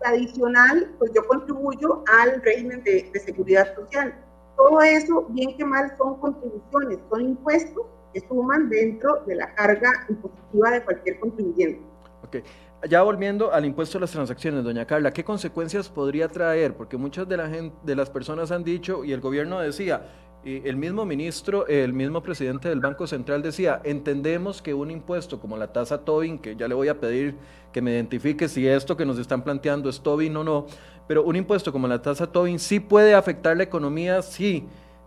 adicional, 0.05 0.95
pues 0.99 1.11
yo 1.15 1.27
contribuyo 1.27 2.05
al 2.21 2.41
régimen 2.43 2.83
de, 2.85 3.11
de 3.13 3.21
seguridad 3.21 3.75
social. 3.75 4.15
Todo 4.57 4.81
eso, 4.83 5.27
bien 5.31 5.57
que 5.57 5.65
mal, 5.65 5.95
son 5.99 6.19
contribuciones, 6.21 6.99
son 7.11 7.23
impuestos 7.23 7.87
que 8.13 8.21
suman 8.29 8.69
dentro 8.69 9.23
de 9.27 9.35
la 9.37 9.55
carga 9.55 9.91
impositiva 10.09 10.71
de 10.71 10.85
cualquier 10.85 11.21
contribuyente. 11.21 11.83
Okay 12.27 12.43
ya 12.89 13.03
volviendo 13.03 13.53
al 13.53 13.65
impuesto 13.65 13.99
a 13.99 14.01
las 14.03 14.11
transacciones, 14.11 14.65
doña 14.65 14.87
Carla, 14.87 15.13
¿qué 15.13 15.25
consecuencias 15.25 15.89
podría 15.89 16.29
traer? 16.29 16.75
Porque 16.75 16.97
muchas 16.97 17.29
de, 17.29 17.37
la 17.37 17.49
gente, 17.49 17.77
de 17.83 17.97
las 17.97 18.11
personas 18.11 18.51
han 18.51 18.65
dicho, 18.65 19.05
y 19.05 19.13
el 19.13 19.21
gobierno 19.21 19.61
decía, 19.61 20.03
y 20.47 20.63
el 20.65 20.77
mismo 20.77 21.05
ministro, 21.05 21.67
el 21.67 21.93
mismo 21.93 22.23
presidente 22.23 22.69
del 22.69 22.79
Banco 22.79 23.09
Central 23.09 23.43
decía, 23.43 23.81
entendemos 23.83 24.63
que 24.63 24.75
un 24.75 24.93
impuesto 24.93 25.41
como 25.41 25.57
la 25.57 25.73
tasa 25.73 26.05
Tobin, 26.05 26.39
que 26.39 26.55
ya 26.55 26.69
le 26.69 26.75
voy 26.77 26.87
a 26.87 27.01
pedir 27.01 27.35
que 27.73 27.83
me 27.83 27.91
identifique 27.91 28.49
si 28.49 28.65
esto 28.65 28.97
que 28.97 29.05
nos 29.05 29.19
están 29.19 29.43
planteando 29.43 29.91
es 29.91 30.01
Tobin 30.01 30.37
o 30.37 30.45
no, 30.45 30.67
pero 31.09 31.25
un 31.25 31.35
impuesto 31.35 31.73
como 31.73 31.89
la 31.89 32.01
tasa 32.01 32.29
Tobin 32.29 32.61
sí 32.61 32.79
puede 32.79 33.17
afectar 33.17 33.57
la 33.57 33.65
economía, 33.65 34.23
sí, 34.23 34.65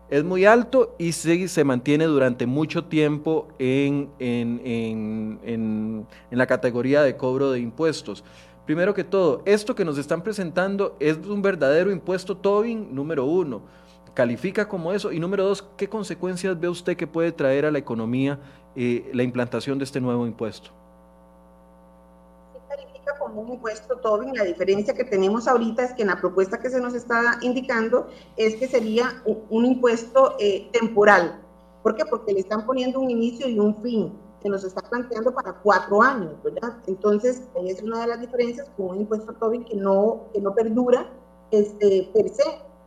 es 0.09 0.25
muy 0.25 0.43
alto 0.43 0.93
y 0.99 1.13
sí 1.13 1.47
se 1.47 1.63
mantiene 1.63 2.03
durante 2.03 2.45
mucho 2.45 2.83
tiempo 2.83 3.47
en, 3.59 4.09
en, 4.19 6.05
la 6.31 6.47
categoría 6.47 7.01
de 7.01 7.15
cobro 7.15 7.51
de 7.51 7.61
impuestos. 7.61 8.25
Primero 8.65 8.93
que 8.93 9.05
todo, 9.05 9.41
esto 9.45 9.73
que 9.73 9.85
nos 9.85 9.97
están 9.97 10.21
presentando 10.21 10.97
es 10.99 11.17
un 11.17 11.41
verdadero 11.41 11.91
impuesto 11.91 12.35
Tobin 12.35 12.93
número 12.93 13.23
uno. 13.23 13.61
¿Califica 14.13 14.67
como 14.67 14.91
eso? 14.93 15.11
Y 15.11 15.19
número 15.19 15.43
dos, 15.43 15.63
¿qué 15.77 15.87
consecuencias 15.87 16.59
ve 16.59 16.69
usted 16.69 16.97
que 16.97 17.07
puede 17.07 17.31
traer 17.31 17.65
a 17.65 17.71
la 17.71 17.79
economía 17.79 18.39
eh, 18.75 19.09
la 19.13 19.23
implantación 19.23 19.77
de 19.77 19.85
este 19.85 20.01
nuevo 20.01 20.25
impuesto? 20.25 20.71
como 23.19 23.41
un 23.41 23.49
impuesto 23.49 23.97
Tobin. 23.97 24.33
La 24.33 24.43
diferencia 24.43 24.93
que 24.93 25.03
tenemos 25.03 25.47
ahorita 25.47 25.83
es 25.83 25.93
que 25.93 26.01
en 26.01 26.07
la 26.07 26.19
propuesta 26.19 26.59
que 26.59 26.69
se 26.69 26.81
nos 26.81 26.93
está 26.95 27.37
indicando 27.41 28.07
es 28.37 28.55
que 28.55 28.67
sería 28.67 29.21
un, 29.25 29.65
impuesto 29.65 30.35
eh, 30.39 30.69
temporal. 30.71 31.39
¿Por 31.83 31.95
qué? 31.95 32.05
Porque 32.05 32.33
le 32.33 32.39
están 32.39 32.65
poniendo 32.65 32.99
un 32.99 33.09
inicio 33.09 33.47
y 33.47 33.59
un 33.59 33.75
fin 33.81 34.13
que 34.41 34.49
nos 34.49 34.63
está 34.63 34.81
planteando 34.81 35.33
para 35.33 35.53
cuatro 35.53 36.01
años, 36.01 36.31
¿verdad? 36.43 36.77
Entonces, 36.87 37.43
es 37.65 37.81
una 37.81 38.01
de 38.01 38.07
las 38.07 38.21
diferencias 38.21 38.69
con 38.77 38.89
un 38.91 38.99
impuesto 39.01 39.33
Tobin 39.33 39.65
que 39.65 39.75
no, 39.75 40.27
que 40.33 40.39
no 40.39 40.55
perdura 40.55 41.07
este, 41.51 42.09
per 42.13 42.29
se, 42.29 42.43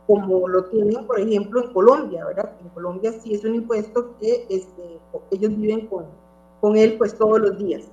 como 0.07 0.47
lo 0.47 0.65
tienen, 0.65 1.05
por 1.07 1.19
ejemplo, 1.19 1.63
en 1.63 1.73
Colombia, 1.73 2.25
¿verdad? 2.25 2.51
En 2.61 2.69
Colombia 2.69 3.13
sí 3.21 3.35
es 3.35 3.43
un 3.43 3.55
impuesto 3.55 4.15
que 4.19 4.45
este, 4.49 4.99
ellos 5.31 5.57
viven 5.57 5.87
con, 5.87 6.05
con 6.59 6.75
él 6.75 6.95
pues 6.97 7.17
todos 7.17 7.39
los 7.39 7.57
días. 7.57 7.89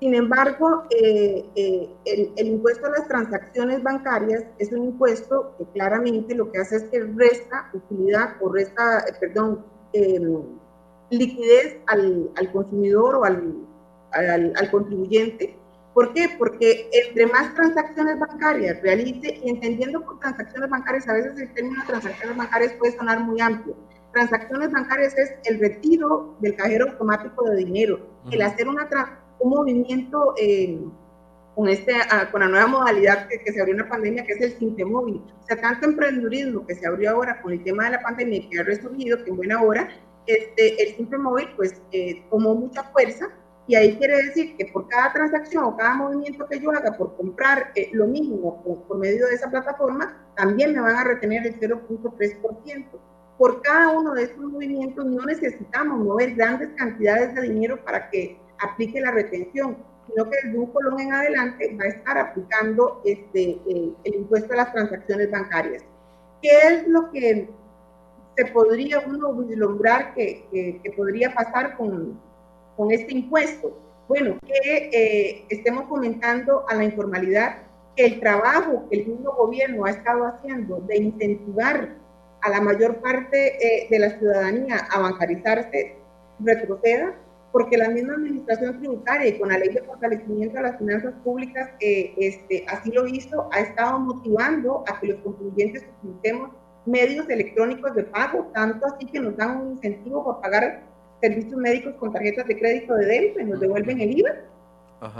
Sin 0.00 0.14
embargo, 0.14 0.84
eh, 0.88 1.44
eh, 1.54 1.90
el, 2.06 2.46
impuesto 2.46 2.86
a 2.86 2.90
las 2.90 3.06
transacciones 3.06 3.82
bancarias 3.82 4.44
es 4.58 4.72
un 4.72 4.84
impuesto 4.84 5.54
que 5.58 5.64
claramente 5.74 6.34
lo 6.34 6.50
que 6.50 6.58
hace 6.58 6.76
es 6.76 6.84
que 6.84 7.00
resta 7.00 7.70
utilidad 7.74 8.36
o 8.40 8.50
resta, 8.50 9.00
eh, 9.00 9.12
perdón, 9.20 9.62
em, 9.92 10.42
liquidez 11.10 11.80
al, 11.86 12.30
consumidor 12.50 13.16
o 13.16 13.24
al, 13.24 13.54
al, 14.12 14.70
contribuyente 14.70 15.59
¿Por 15.94 16.12
qué? 16.12 16.28
Porque 16.38 16.88
entre 16.92 17.26
más 17.26 17.54
transacciones 17.54 18.18
bancarias 18.18 18.80
realice, 18.80 19.40
y 19.42 19.50
entendiendo 19.50 20.04
por 20.04 20.20
transacciones 20.20 20.70
bancarias, 20.70 21.08
a 21.08 21.14
veces 21.14 21.38
el 21.38 21.52
término 21.52 21.82
transacciones 21.86 22.36
bancarias 22.36 22.72
puede 22.74 22.96
sonar 22.96 23.20
muy 23.20 23.40
amplio. 23.40 23.76
Transacciones 24.12 24.70
bancarias 24.70 25.16
es 25.16 25.34
el 25.44 25.58
retiro 25.58 26.36
del 26.40 26.54
cajero 26.56 26.90
automático 26.90 27.44
de 27.44 27.56
dinero, 27.56 28.06
el 28.30 28.42
hacer 28.42 28.68
una 28.68 28.88
un 29.40 29.50
movimiento 29.50 30.34
eh, 30.36 30.78
con, 31.54 31.68
este, 31.68 31.94
ah, 32.10 32.28
con 32.30 32.40
la 32.40 32.48
nueva 32.48 32.66
modalidad 32.66 33.26
que, 33.28 33.52
se 33.52 33.60
abrió 33.60 33.74
en 33.74 33.82
la 33.82 33.88
pandemia, 33.88 34.24
que 34.24 34.34
es 34.34 34.40
el 34.40 34.58
Simple 34.58 34.84
Móvil. 34.84 35.22
O 35.42 35.46
sea, 35.46 35.60
tanto 35.60 35.86
emprendedurismo 35.86 36.66
que 36.66 36.74
se 36.74 36.86
abrió 36.86 37.10
ahora 37.10 37.40
con 37.40 37.52
el 37.52 37.64
tema 37.64 37.84
de 37.84 37.92
la 37.92 38.02
pandemia 38.02 38.48
que 38.50 38.60
ha 38.60 38.62
resurgido, 38.62 39.24
que 39.24 39.30
en 39.30 39.36
buena 39.36 39.62
hora, 39.62 39.88
este, 40.26 40.82
el 40.82 40.96
Simple 40.96 41.18
Móvil 41.18 41.48
pues 41.56 41.80
eh, 41.92 42.22
tomó 42.30 42.54
mucha 42.54 42.84
fuerza 42.84 43.28
y 43.70 43.76
ahí 43.76 43.96
quiere 43.98 44.16
decir 44.24 44.56
que 44.56 44.66
por 44.66 44.88
cada 44.88 45.12
transacción 45.12 45.62
o 45.62 45.76
cada 45.76 45.94
movimiento 45.94 46.44
que 46.48 46.58
yo 46.58 46.72
haga 46.72 46.90
por 46.98 47.16
comprar 47.16 47.70
eh, 47.76 47.88
lo 47.92 48.08
mismo 48.08 48.60
por, 48.64 48.98
medio 48.98 49.28
de 49.28 49.34
esa 49.34 49.48
plataforma, 49.48 50.26
también 50.34 50.72
me 50.72 50.80
van 50.80 50.96
a 50.96 51.04
retener 51.04 51.46
el 51.46 51.60
0.3%. 51.60 52.86
Por 53.38 53.62
cada 53.62 53.90
uno 53.90 54.14
de 54.14 54.24
estos 54.24 54.44
movimientos 54.44 55.04
no 55.04 55.24
necesitamos 55.24 56.00
mover 56.00 56.34
grandes 56.34 56.70
cantidades 56.70 57.32
de 57.36 57.42
dinero 57.42 57.80
para 57.84 58.10
que 58.10 58.40
aplique 58.58 59.00
la 59.00 59.12
retención, 59.12 59.76
sino 60.08 60.28
que 60.28 60.36
desde 60.42 60.58
un 60.58 60.66
colón 60.72 60.98
en 60.98 61.12
adelante 61.12 61.78
va 61.80 61.84
a 61.84 61.88
estar 61.90 62.18
aplicando 62.18 63.00
este, 63.04 63.56
el, 63.68 63.94
impuesto 64.02 64.52
a 64.52 64.56
las 64.56 64.72
transacciones 64.72 65.30
bancarias. 65.30 65.84
¿Qué 66.42 66.50
es 66.50 66.88
lo 66.88 67.08
que 67.12 67.48
se 68.36 68.46
podría 68.46 68.98
uno 69.06 69.32
vislumbrar 69.32 70.12
que, 70.14 70.44
que 70.82 70.90
podría 70.96 71.32
pasar 71.32 71.76
con, 71.76 72.18
con 72.80 72.90
este 72.92 73.12
impuesto? 73.12 73.78
Bueno, 74.08 74.38
que 74.40 74.90
eh, 74.90 75.44
estemos 75.50 75.84
comentando 75.84 76.64
a 76.66 76.74
la 76.74 76.84
informalidad 76.84 77.58
que 77.94 78.06
el 78.06 78.20
trabajo 78.20 78.86
que 78.88 79.00
el 79.00 79.06
mismo 79.08 79.32
gobierno 79.32 79.84
ha 79.84 79.90
estado 79.90 80.24
haciendo 80.24 80.80
de 80.88 80.96
incentivar 80.96 81.90
a 82.40 82.48
la 82.48 82.62
mayor 82.62 83.02
parte 83.02 83.36
eh, 83.62 83.86
de 83.90 83.98
la 83.98 84.18
ciudadanía 84.18 84.76
a 84.90 84.98
bancarizarse 84.98 85.96
retroceda, 86.38 87.14
porque 87.52 87.76
la 87.76 87.90
misma 87.90 88.14
administración 88.14 88.78
tributaria 88.78 89.28
y 89.28 89.38
con 89.38 89.50
la 89.50 89.58
ley 89.58 89.74
de 89.74 89.82
fortalecimiento 89.82 90.56
de 90.56 90.62
las 90.62 90.78
finanzas 90.78 91.12
públicas, 91.22 91.68
eh, 91.80 92.14
este, 92.16 92.64
así 92.66 92.90
lo 92.92 93.06
hizo, 93.06 93.50
ha 93.52 93.60
estado 93.60 93.98
motivando 93.98 94.84
a 94.88 94.98
que 94.98 95.08
los 95.08 95.20
contribuyentes 95.20 95.84
utilicemos 96.02 96.52
medios 96.86 97.28
electrónicos 97.28 97.94
de 97.94 98.04
pago, 98.04 98.50
tanto 98.54 98.86
así 98.86 99.04
que 99.04 99.20
nos 99.20 99.36
dan 99.36 99.60
un 99.60 99.72
incentivo 99.72 100.24
para 100.24 100.40
pagar 100.40 100.89
servicios 101.20 101.56
médicos 101.56 101.94
con 101.94 102.12
tarjetas 102.12 102.46
de 102.46 102.58
crédito 102.58 102.94
de 102.94 103.34
y 103.40 103.44
nos 103.44 103.60
devuelven 103.60 104.00
el 104.00 104.18
IVA. 104.18 104.30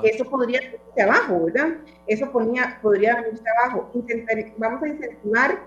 Eso 0.03 0.25
podría 0.25 0.61
irse 0.63 1.03
abajo, 1.03 1.45
¿verdad? 1.47 1.77
Eso 2.07 2.31
ponía, 2.31 2.79
podría 2.83 3.17
venirse 3.17 3.45
abajo. 3.59 3.91
Intentar, 3.95 4.37
vamos 4.59 4.83
a 4.83 4.89
incentivar 4.89 5.59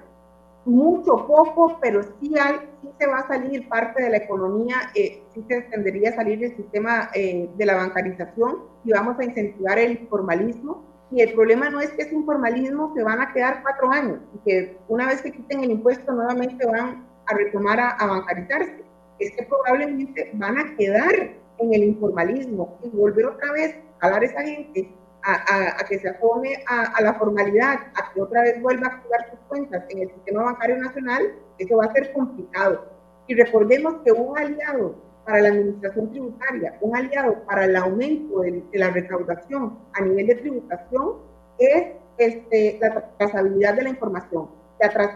mucho, 0.66 1.28
poco, 1.28 1.78
pero 1.82 2.04
sí, 2.04 2.34
hay, 2.40 2.60
sí 2.82 2.90
se 3.00 3.08
va 3.08 3.20
a 3.20 3.28
salir 3.28 3.68
parte 3.68 4.04
de 4.04 4.10
la 4.12 4.18
economía, 4.18 4.76
eh, 4.96 5.22
sí 5.34 5.44
se 5.48 5.62
tendería 5.64 6.12
a 6.12 6.16
salir 6.16 6.40
del 6.40 6.56
sistema 6.56 7.10
eh, 7.14 7.50
de 7.56 7.66
la 7.66 7.76
bancarización 7.76 8.60
y 8.86 8.92
vamos 8.92 9.20
a 9.20 9.26
incentivar 9.26 9.80
el 9.80 9.94
informalismo. 9.94 10.84
Y 11.12 11.22
el 11.22 11.34
problema 11.34 11.70
no 11.70 11.80
es 11.80 11.92
que 11.92 12.04
ese 12.04 12.16
informalismo 12.16 12.94
se 12.96 13.04
van 13.04 13.20
a 13.22 13.34
quedar 13.34 13.62
cuatro 13.62 13.92
años 13.92 14.20
y 14.34 14.38
que 14.50 14.78
una 14.88 15.08
vez 15.08 15.22
que 15.22 15.32
quiten 15.32 15.64
el 15.64 15.72
impuesto 15.72 16.12
nuevamente 16.12 16.66
van 16.66 17.06
a 17.26 17.34
retomar 17.36 17.80
a, 17.80 17.90
a 17.92 18.08
bancarizarse 18.08 18.83
es 19.20 19.32
que 19.32 19.44
probablemente 19.44 20.32
van 20.34 20.58
a 20.58 20.76
quedar 20.76 21.14
en 21.60 21.74
el 21.74 21.84
informalismo 21.84 22.78
y 22.84 22.90
volver 22.90 23.26
otra 23.26 23.52
vez 23.52 23.76
a 24.00 24.10
dar 24.10 24.22
a 24.22 24.26
esa 24.26 24.42
gente 24.42 24.92
a, 25.26 25.86
que 25.88 26.00
se 26.00 26.10
apone 26.10 26.64
a, 26.68 27.02
la 27.02 27.14
formalidad, 27.14 27.80
a 27.96 28.14
que 28.14 28.22
otra 28.22 28.42
vez 28.42 28.62
vuelva 28.62 28.88
a 28.88 28.96
activar 28.96 29.30
sus 29.30 29.40
cuentas 29.48 29.86
en 29.90 30.00
el 30.00 30.10
sistema 30.10 30.44
bancario 30.44 30.78
nacional, 30.78 31.34
eso 31.58 31.78
va 31.78 31.86
a 31.86 31.94
ser 31.94 32.12
complicado. 32.12 32.86
Y 33.28 33.36
recordemos 33.36 33.96
que 34.04 34.12
un 34.12 34.38
aliado 34.38 34.96
para 35.26 35.40
la 35.40 35.48
administración 35.50 36.12
tributaria, 36.12 36.78
un 36.82 36.98
aliado 36.98 37.46
para 37.46 37.66
el 37.66 37.76
aumento 37.78 38.42
de, 38.42 38.64
la 38.74 38.90
recaudación 38.90 39.80
a 39.94 40.02
nivel 40.02 40.28
de 40.28 40.36
tributación 40.36 41.20
es 41.58 41.94
este, 42.18 42.78
la 42.82 43.10
trazabilidad 43.18 43.76
de 43.76 43.84
la 43.84 43.90
información. 43.90 44.50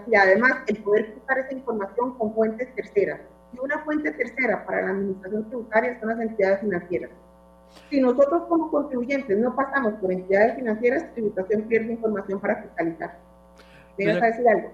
Y 0.08 0.16
además 0.16 0.54
el 0.68 0.82
poder 0.82 1.12
cruzar 1.12 1.40
esa 1.40 1.54
información 1.54 2.18
con 2.18 2.34
fuentes 2.34 2.74
terceras. 2.76 3.20
Y 3.54 3.60
una 3.60 3.80
fuente 3.80 4.12
tercera 4.12 4.66
para 4.66 4.82
la 4.84 4.92
administración 4.92 5.48
tributaria 5.48 6.00
son 6.00 6.10
las 6.10 6.20
entidades 6.20 6.60
financieras. 6.62 7.12
Si 7.90 8.02
nosotros 8.02 8.44
como 8.48 8.70
contribuyentes 8.72 9.38
no 9.38 9.56
pasamos 9.56 9.94
por 9.96 10.12
entidades 10.12 10.56
financieras, 10.56 11.14
tributación 11.14 11.64
pierde 11.64 11.94
información 11.94 12.40
para 12.40 12.62
fiscalizar. 12.64 13.18
¿Me 13.98 14.14
vas 14.14 14.22
a 14.22 14.26
decir 14.28 14.48
algo? 14.48 14.72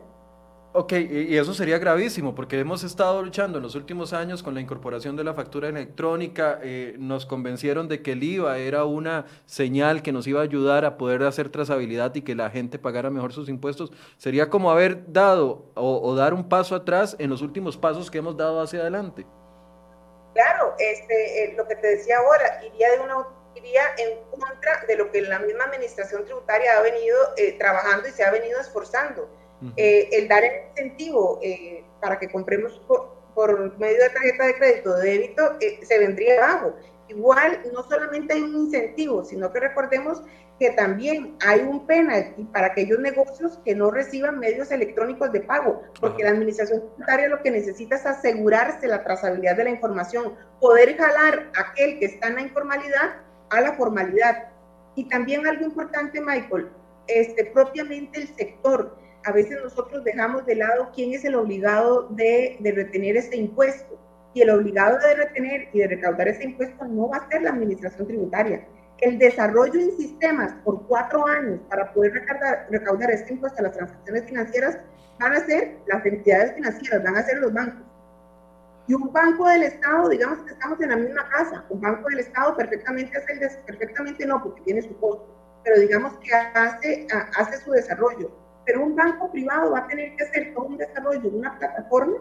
Ok, 0.76 0.94
y 0.94 1.38
eso 1.38 1.54
sería 1.54 1.78
gravísimo 1.78 2.34
porque 2.34 2.60
hemos 2.60 2.84
estado 2.84 3.22
luchando 3.22 3.60
en 3.60 3.64
los 3.64 3.76
últimos 3.76 4.12
años 4.12 4.42
con 4.42 4.56
la 4.56 4.60
incorporación 4.60 5.16
de 5.16 5.24
la 5.24 5.36
factura 5.36 5.70
electrónica, 5.70 6.60
eh, 6.64 6.96
nos 6.98 7.28
convencieron 7.28 7.88
de 7.88 8.02
que 8.02 8.14
el 8.14 8.24
IVA 8.24 8.58
era 8.58 8.84
una 8.84 9.28
señal 9.46 10.02
que 10.02 10.12
nos 10.12 10.26
iba 10.26 10.40
a 10.40 10.44
ayudar 10.44 10.84
a 10.84 10.98
poder 10.98 11.22
hacer 11.26 11.50
trazabilidad 11.50 12.16
y 12.16 12.24
que 12.24 12.34
la 12.34 12.50
gente 12.50 12.80
pagara 12.80 13.12
mejor 13.12 13.34
sus 13.34 13.50
impuestos. 13.50 13.92
Sería 14.18 14.50
como 14.50 14.72
haber 14.72 15.14
dado 15.14 15.72
o, 15.76 16.16
dar 16.16 16.34
un 16.34 16.50
paso 16.50 16.74
atrás 16.74 17.16
en 17.20 17.30
los 17.30 17.44
últimos 17.44 17.78
pasos 17.78 18.10
que 18.10 18.18
hemos 18.18 18.36
dado 18.36 18.60
hacia 18.60 18.80
adelante. 18.80 19.28
Claro, 20.34 20.74
este, 20.80 21.44
eh, 21.44 21.54
lo 21.56 21.68
que 21.68 21.76
te 21.76 21.86
decía 21.86 22.18
ahora, 22.18 22.64
iría, 22.66 22.90
de 22.94 23.00
una, 23.00 23.28
iría 23.54 23.84
en 24.00 24.24
contra 24.32 24.84
de 24.88 24.96
lo 24.96 25.12
que 25.12 25.22
la 25.22 25.38
misma 25.38 25.66
administración 25.66 26.26
tributaria 26.26 26.80
ha 26.80 26.82
venido 26.82 27.16
eh, 27.38 27.60
trabajando 27.60 28.08
y 28.08 28.12
se 28.12 28.24
ha 28.24 28.32
venido 28.32 28.60
esforzando 28.60 29.43
eh, 29.78 30.10
el 30.12 30.28
dar 30.28 30.44
el 30.44 30.70
incentivo 30.70 31.40
eh, 31.42 31.84
para 32.02 32.20
que 32.20 32.30
compremos 32.30 32.82
por, 32.88 33.80
medio 33.80 33.98
de 33.98 34.10
tarjeta 34.10 34.46
de 34.46 34.56
crédito 34.56 34.96
de 34.98 35.10
débito 35.10 35.44
eh, 35.60 35.80
se 35.84 35.98
vendría 35.98 36.44
abajo. 36.44 36.76
Igual, 37.08 37.62
no 37.74 37.84
solamente 37.84 38.34
hay 38.34 38.42
un 38.42 38.56
incentivo, 38.56 39.24
sino 39.24 39.52
que 39.52 39.60
recordemos 39.60 40.22
que 40.60 40.70
también 40.72 41.36
hay 41.46 41.62
un 41.62 41.86
penalty 41.86 42.44
para 42.46 42.68
aquellos 42.68 43.00
negocios 43.00 43.60
que 43.66 43.76
no 43.76 43.92
reciban 43.92 44.40
medios 44.40 44.72
electrónicos 44.72 45.32
de 45.32 45.42
pago, 45.42 45.82
porque 46.00 46.24
la 46.24 46.30
administración 46.30 46.80
tributaria 46.80 47.28
lo 47.28 47.42
que 47.42 47.52
necesita 47.52 47.96
es 47.96 48.06
asegurarse 48.06 48.88
la 48.88 49.04
trazabilidad 49.04 49.58
de 49.58 49.64
la 49.66 49.70
información, 49.72 50.36
poder 50.60 50.96
jalar 50.96 51.52
a 51.58 51.72
aquel 51.72 52.00
que 52.00 52.06
está 52.06 52.28
en 52.28 52.36
la 52.36 52.42
informalidad 52.42 53.16
a 53.50 53.62
la 53.62 53.74
formalidad. 53.74 54.50
Y 54.96 55.06
también 55.06 55.46
algo 55.48 55.66
importante, 55.66 56.22
Michael, 56.22 56.70
este, 57.08 57.46
propiamente 57.46 58.22
el 58.22 58.28
sector 58.36 58.96
a 59.26 59.32
veces 59.32 59.58
nosotros 59.64 60.04
dejamos 60.04 60.46
de 60.46 60.56
lado 60.56 60.92
quién 60.94 61.14
es 61.14 61.24
el 61.26 61.36
obligado 61.36 62.08
de, 62.10 62.58
de, 62.60 62.72
retener 62.72 63.18
ese 63.18 63.38
impuesto. 63.38 64.00
Y 64.34 64.42
el 64.42 64.50
obligado 64.50 64.98
de 65.00 65.16
retener 65.16 65.70
y 65.74 65.80
de 65.80 65.88
recaudar 65.88 66.28
ese 66.28 66.44
impuesto 66.44 66.86
no 66.86 67.10
va 67.10 67.18
a 67.18 67.30
ser 67.30 67.44
la 67.44 67.52
administración 67.52 68.08
tributaria. 68.08 68.68
El 69.00 69.20
desarrollo 69.20 69.80
en 69.80 69.96
sistemas 69.98 70.54
por 70.64 70.88
cuatro 70.88 71.26
años 71.28 71.60
para 71.70 71.94
poder 71.94 72.14
recaudar, 72.14 72.68
recaudar 72.70 73.12
este 73.12 73.34
impuesto 73.34 73.60
a 73.60 73.64
las 73.64 73.74
transacciones 73.74 74.26
financieras 74.26 74.80
van 75.20 75.34
a 75.34 75.46
ser 75.46 75.78
las 75.88 76.06
entidades 76.06 76.54
financieras, 76.56 77.04
van 77.04 77.18
a 77.18 77.24
ser 77.24 77.38
los 77.38 77.54
bancos. 77.54 77.84
Y 78.88 78.94
un 78.94 79.14
banco 79.14 79.48
del 79.48 79.64
Estado, 79.64 80.10
digamos 80.10 80.40
que 80.40 80.52
estamos 80.52 80.82
en 80.82 80.90
la 80.90 80.98
misma 80.98 81.30
casa, 81.30 81.64
un 81.70 81.80
banco 81.80 82.10
del 82.10 82.20
Estado 82.20 82.58
perfectamente 82.58 83.18
hace 83.18 83.34
el 83.34 83.64
perfectamente 83.66 84.26
no, 84.26 84.44
porque 84.44 84.62
tiene 84.62 84.82
su 84.82 84.98
costo, 85.00 85.26
pero 85.64 85.80
digamos 85.80 86.18
que 86.18 86.34
hace, 86.34 87.08
hace 87.38 87.58
su 87.64 87.72
desarrollo 87.72 88.43
pero 88.66 88.84
un 88.84 88.96
banco 88.96 89.32
privado 89.32 89.72
va 89.72 89.80
a 89.80 89.88
tener 89.88 90.16
que 90.16 90.24
hacer 90.24 90.54
todo 90.54 90.66
un 90.66 90.78
desarrollo 90.78 91.22
de 91.22 91.28
una 91.38 91.58
plataforma 91.58 92.18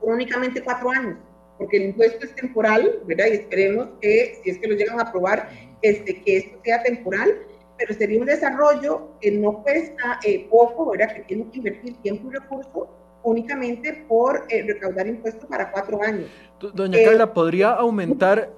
por 0.00 0.14
únicamente 0.14 0.62
cuatro 0.62 0.90
años, 0.90 1.16
porque 1.58 1.78
el 1.78 1.82
impuesto 1.84 2.26
es 2.26 2.34
temporal, 2.34 3.00
¿verdad? 3.04 3.26
Y 3.26 3.32
esperemos 3.32 3.88
que, 4.00 4.40
si 4.42 4.50
es 4.50 4.58
que 4.58 4.68
lo 4.68 4.74
llegan 4.74 4.98
a 4.98 5.04
aprobar, 5.04 5.48
este, 5.82 6.22
que 6.22 6.36
esto 6.38 6.58
sea 6.64 6.82
temporal, 6.82 7.30
pero 7.78 7.94
sería 7.94 8.20
un 8.20 8.26
desarrollo 8.26 9.10
que 9.20 9.30
no 9.32 9.62
cuesta 9.62 10.18
eh, 10.24 10.46
poco, 10.50 10.90
¿verdad? 10.90 11.14
Que 11.14 11.22
tiene 11.22 11.50
que 11.50 11.58
invertir 11.58 11.96
tiempo 12.02 12.30
y 12.30 12.34
recursos 12.34 12.88
únicamente 13.26 14.04
por 14.08 14.44
eh, 14.48 14.62
recaudar 14.66 15.06
impuestos 15.06 15.44
para 15.46 15.70
cuatro 15.72 16.00
años. 16.00 16.30
Doña 16.72 16.98
Carla, 17.04 17.34
¿podría 17.34 17.72
aumentar, 17.72 18.50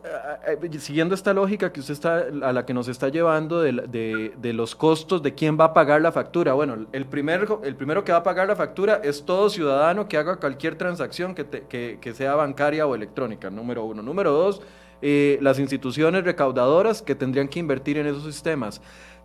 eh, 0.46 0.58
eh, 0.62 0.78
siguiendo 0.78 1.16
esta 1.16 1.32
lógica 1.32 1.72
que 1.72 1.80
usted 1.80 1.94
está, 1.94 2.26
a 2.42 2.52
la 2.52 2.64
que 2.64 2.72
nos 2.72 2.86
está 2.86 3.08
llevando 3.08 3.60
de, 3.60 4.30
de, 4.36 4.52
los 4.52 4.76
costos 4.76 5.20
de 5.22 5.34
quién 5.34 5.58
va 5.58 5.64
a 5.64 5.74
pagar 5.74 6.00
la 6.02 6.12
factura? 6.12 6.52
Bueno, 6.52 6.86
el, 6.92 7.06
primer, 7.06 7.48
el 7.64 7.74
primero 7.74 8.04
que 8.04 8.12
va 8.12 8.18
a 8.18 8.22
pagar 8.22 8.46
la 8.46 8.54
factura 8.54 9.00
es 9.02 9.24
todo 9.24 9.50
ciudadano 9.50 10.06
que 10.06 10.16
haga 10.16 10.36
cualquier 10.36 10.76
transacción 10.76 11.34
que, 11.34 11.46
que, 11.46 11.98
que 12.00 12.14
sea 12.14 12.34
bancaria 12.36 12.86
o 12.86 12.94
electrónica, 12.94 13.50
número 13.50 13.84
uno. 13.84 14.02
Número 14.02 14.30
dos, 14.30 14.62
las 15.00 15.58
instituciones 15.58 16.24
recaudadoras 16.24 17.02
que 17.02 17.14
tendrían 17.16 17.48
que 17.48 17.58
invertir 17.58 17.98
en 17.98 18.06
esos 18.06 18.22
sistemas. 18.22 18.80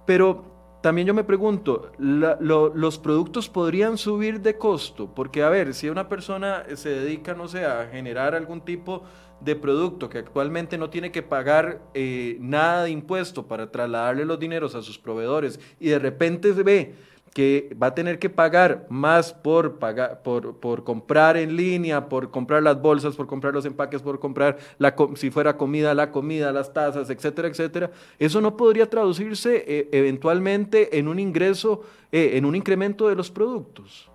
Pero 0.05 0.62
también 0.83 1.07
yo 1.07 1.13
me 1.13 1.23
pregunto, 1.23 1.93
¿los 1.97 2.99
productos 2.99 3.47
podrían 3.47 3.97
subir 3.97 4.41
de 4.41 4.57
costo? 4.57 5.07
Porque, 5.15 5.41
a 5.41 5.47
ver, 5.47 5.73
si 5.73 5.87
una 5.87 6.09
persona 6.09 6.65
se 6.75 6.89
dedica, 6.89 7.33
no 7.33 7.47
sé, 7.47 7.63
a 7.63 7.87
generar 7.89 8.35
algún 8.35 8.59
tipo 8.59 9.01
de 9.39 9.55
producto 9.55 10.09
que 10.09 10.17
actualmente 10.17 10.77
no 10.77 10.89
tiene 10.89 11.09
que 11.09 11.23
pagar 11.23 11.79
eh, 11.93 12.35
nada 12.41 12.83
de 12.83 12.89
impuesto 12.89 13.47
para 13.47 13.71
trasladarle 13.71 14.25
los 14.25 14.37
dineros 14.37 14.75
a 14.75 14.81
sus 14.81 14.99
proveedores 14.99 15.57
y 15.79 15.87
de 15.87 15.99
repente 15.99 16.53
se 16.53 16.63
ve 16.63 16.95
que 17.33 17.75
va 17.81 17.87
a 17.87 17.95
tener 17.95 18.19
que 18.19 18.29
pagar 18.29 18.85
más 18.89 19.33
por, 19.33 19.79
pagar, 19.79 20.21
por, 20.21 20.59
por, 20.59 20.83
comprar 20.83 21.35
en 21.35 21.55
línea, 21.55 22.07
por 22.07 22.29
comprar 22.29 22.61
las 22.61 22.79
bolsas, 22.79 23.15
por 23.15 23.25
comprar 23.25 23.53
los 23.53 23.65
empaques, 23.65 24.01
por 24.01 24.19
comprar, 24.19 24.57
la, 24.77 24.95
si 25.15 25.31
fuera 25.31 25.57
comida, 25.57 25.93
la 25.95 26.11
comida, 26.11 26.51
las 26.51 26.71
tazas, 26.71 27.09
etcétera, 27.09 27.47
etcétera. 27.47 27.91
Eso 28.19 28.39
no 28.39 28.55
podría 28.55 28.87
traducirse 28.89 29.63
eh, 29.67 29.89
eventualmente 29.91 30.99
en 30.99 31.07
un 31.07 31.19
ingreso, 31.19 31.81
eh, 32.11 32.31
en 32.37 32.45
un 32.45 32.55
incremento 32.55 33.07
de 33.07 33.15
los 33.15 33.31
productos. 33.31 34.09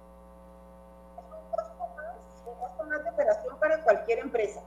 De 2.88 3.10
operación 3.10 3.54
para 3.60 3.82
cualquier 3.82 4.20
empresa. 4.20 4.62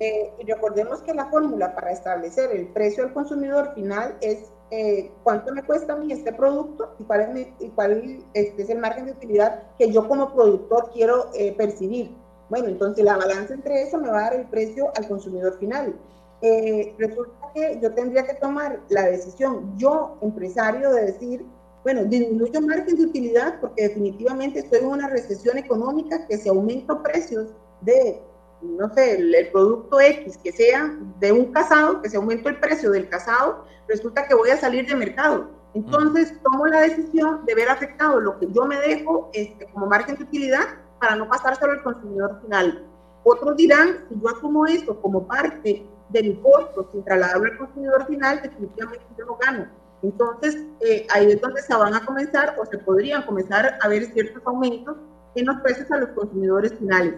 Eh, 0.00 0.32
recordemos 0.46 1.02
que 1.02 1.12
la 1.14 1.26
fórmula 1.26 1.74
para 1.74 1.92
establecer 1.92 2.50
el 2.50 2.68
precio 2.68 3.04
al 3.04 3.12
consumidor 3.12 3.74
final 3.74 4.16
es 4.20 4.50
eh, 4.74 5.12
cuánto 5.22 5.52
me 5.52 5.62
cuesta 5.62 5.92
a 5.92 5.96
mí 5.96 6.10
este 6.10 6.32
producto 6.32 6.94
y 6.98 7.04
cuál, 7.04 8.24
es, 8.32 8.70
el 8.70 8.78
margen 8.78 9.04
de 9.04 9.12
utilidad 9.12 9.64
que 9.78 9.92
yo 9.92 10.08
como 10.08 10.32
productor 10.32 10.90
quiero 10.94 11.28
eh, 11.34 11.52
percibir. 11.52 12.16
Bueno, 12.48 12.68
entonces 12.68 13.04
la 13.04 13.18
balanza 13.18 13.52
entre 13.52 13.82
eso 13.82 13.98
me 13.98 14.08
va 14.08 14.20
a 14.20 14.22
dar 14.22 14.34
el 14.34 14.46
precio 14.46 14.90
al 14.96 15.06
consumidor 15.06 15.58
final. 15.58 15.94
Eh, 16.40 16.94
resulta 16.98 17.52
que 17.54 17.80
yo 17.82 17.92
tendría 17.92 18.26
que 18.26 18.32
tomar 18.32 18.80
la 18.88 19.02
decisión, 19.10 19.76
yo 19.76 20.16
empresario, 20.22 20.90
de 20.90 21.04
decir, 21.04 21.44
bueno, 21.82 22.04
disminuyo 22.04 22.62
margen 22.62 22.96
de 22.96 23.04
utilidad 23.04 23.60
porque 23.60 23.88
definitivamente 23.88 24.60
estoy 24.60 24.78
en 24.78 24.86
una 24.86 25.08
recesión 25.10 25.58
económica 25.58 26.26
que 26.26 26.38
si 26.38 26.48
aumento 26.48 27.02
precios 27.02 27.52
de 27.82 28.22
no 28.62 28.92
sé, 28.94 29.16
el, 29.16 29.50
producto 29.50 30.00
X 30.00 30.38
que 30.42 30.52
sea 30.52 30.96
de 31.20 31.32
un 31.32 31.52
casado, 31.52 32.00
que 32.02 32.08
se 32.08 32.16
aumente 32.16 32.48
el 32.48 32.58
precio 32.58 32.90
del 32.90 33.08
casado, 33.08 33.64
resulta 33.88 34.26
que 34.26 34.34
voy 34.34 34.50
a 34.50 34.56
salir 34.56 34.86
de 34.86 34.94
mercado. 34.94 35.50
Entonces 35.74 36.34
tomo 36.42 36.66
la 36.66 36.82
decisión 36.82 37.44
de 37.46 37.54
ver 37.54 37.68
afectado 37.68 38.20
lo 38.20 38.38
que 38.38 38.46
yo 38.52 38.66
me 38.66 38.76
dejo 38.76 39.30
este, 39.32 39.66
como 39.72 39.86
margen 39.86 40.16
de 40.16 40.24
utilidad 40.24 40.64
para 41.00 41.16
no 41.16 41.28
pasárselo 41.28 41.72
al 41.72 41.82
consumidor 41.82 42.40
final. 42.42 42.86
Otros 43.24 43.56
dirán, 43.56 44.04
si 44.08 44.20
yo 44.20 44.28
asumo 44.28 44.66
esto 44.66 45.00
como 45.00 45.26
parte 45.26 45.86
del 46.10 46.26
impuesto 46.26 46.88
sin 46.92 47.04
trasladarlo 47.04 47.44
al 47.44 47.58
consumidor 47.58 48.06
final, 48.06 48.40
definitivamente 48.42 49.04
yo 49.18 49.26
no 49.26 49.36
gano. 49.36 49.66
Entonces, 50.02 50.56
eh, 50.80 51.06
ahí 51.10 51.30
es 51.30 51.40
donde 51.40 51.62
se 51.62 51.74
van 51.74 51.94
a 51.94 52.04
comenzar 52.04 52.56
o 52.58 52.66
se 52.66 52.78
podrían 52.78 53.22
comenzar 53.22 53.78
a 53.80 53.88
ver 53.88 54.04
ciertos 54.06 54.42
aumentos 54.44 54.96
en 55.34 55.46
los 55.46 55.56
precios 55.60 55.90
a 55.90 55.98
los 55.98 56.10
consumidores 56.10 56.74
finales. 56.74 57.14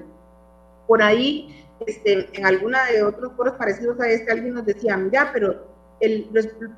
Por 0.87 1.03
ahí, 1.03 1.64
este, 1.87 2.29
en 2.33 2.47
alguna 2.47 2.85
de 2.87 3.03
otros 3.03 3.33
foros 3.37 3.55
parecidos 3.55 3.99
a 4.01 4.09
este, 4.09 4.33
alguien 4.33 4.55
nos 4.55 4.66
decía, 4.66 4.97
mira, 4.97 5.31
pero 5.33 5.75
el, 6.01 6.29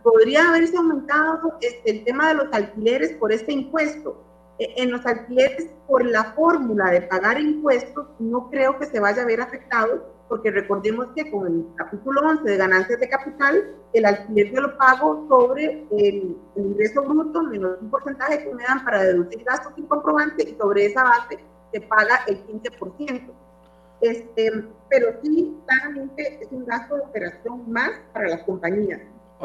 podría 0.03 0.49
haberse 0.49 0.77
aumentado 0.77 1.57
este, 1.61 1.91
el 1.91 2.05
tema 2.05 2.29
de 2.29 2.35
los 2.35 2.53
alquileres 2.53 3.13
por 3.15 3.33
este 3.33 3.53
impuesto. 3.53 4.23
E, 4.59 4.83
en 4.83 4.91
los 4.91 5.05
alquileres, 5.05 5.71
por 5.87 6.05
la 6.05 6.33
fórmula 6.35 6.91
de 6.91 7.03
pagar 7.03 7.41
impuestos, 7.41 8.07
no 8.19 8.49
creo 8.51 8.79
que 8.79 8.87
se 8.87 9.01
vaya 9.01 9.23
a 9.23 9.27
ver 9.27 9.41
afectado, 9.41 10.15
porque 10.29 10.51
recordemos 10.51 11.09
que 11.15 11.31
con 11.31 11.47
el 11.47 11.67
capítulo 11.77 12.21
11 12.23 12.51
de 12.51 12.57
ganancias 12.57 12.99
de 12.99 13.09
capital, 13.09 13.77
el 13.93 14.05
alquiler 14.05 14.53
yo 14.53 14.61
lo 14.63 14.77
pago 14.77 15.27
sobre 15.29 15.87
el, 15.93 16.37
el 16.57 16.67
ingreso 16.67 17.03
bruto 17.03 17.43
menos 17.45 17.79
un 17.81 17.91
porcentaje 17.91 18.43
que 18.43 18.55
me 18.55 18.65
dan 18.65 18.85
para 18.85 19.05
deducir 19.05 19.45
gastos 19.45 19.73
sin 19.77 19.87
comprobante 19.87 20.51
y 20.51 20.57
sobre 20.57 20.87
esa 20.87 21.05
base 21.05 21.39
se 21.73 21.81
paga 21.83 22.21
el 22.27 22.45
15%. 22.47 23.46
Este, 24.01 24.65
pero 24.89 25.09
sí, 25.23 25.57
claramente 25.67 26.39
es 26.43 26.49
un 26.51 26.67
gasto 26.67 26.97
de 26.97 27.03
operación 27.03 27.71
más 27.71 27.91
para 28.13 28.29
las 28.29 28.43
compañías. 28.45 29.01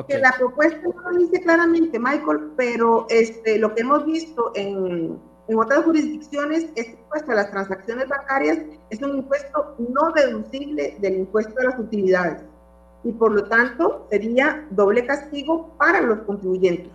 Que 0.08 0.18
la 0.20 0.34
propuesta 0.38 0.80
no 0.84 1.12
lo 1.12 1.18
dice 1.18 1.42
claramente, 1.42 2.00
Michael, 2.00 2.54
pero 2.56 3.06
este, 3.10 3.58
lo 3.58 3.76
que 3.76 3.82
hemos 3.82 4.06
visto 4.06 4.52
en, 4.56 5.20
en 5.48 5.60
otras 5.60 5.84
jurisdicciones 5.84 6.70
es 6.76 6.86
que 6.86 6.92
impuesto 6.92 7.32
a 7.32 7.36
las 7.36 7.52
transacciones 7.52 8.08
bancarias 8.08 8.60
es 8.90 9.02
un 9.02 9.18
impuesto 9.18 9.76
no 9.80 10.12
deducible 10.14 10.96
del 11.00 11.16
impuesto 11.16 11.60
a 11.60 11.66
las 11.66 11.80
utilidades 11.80 12.42
y 13.04 13.12
por 13.12 13.32
lo 13.32 13.44
tanto 13.46 14.08
sería 14.10 14.66
doble 14.70 15.06
castigo 15.06 15.72
para 15.78 16.02
los 16.02 16.20
contribuyentes. 16.20 16.92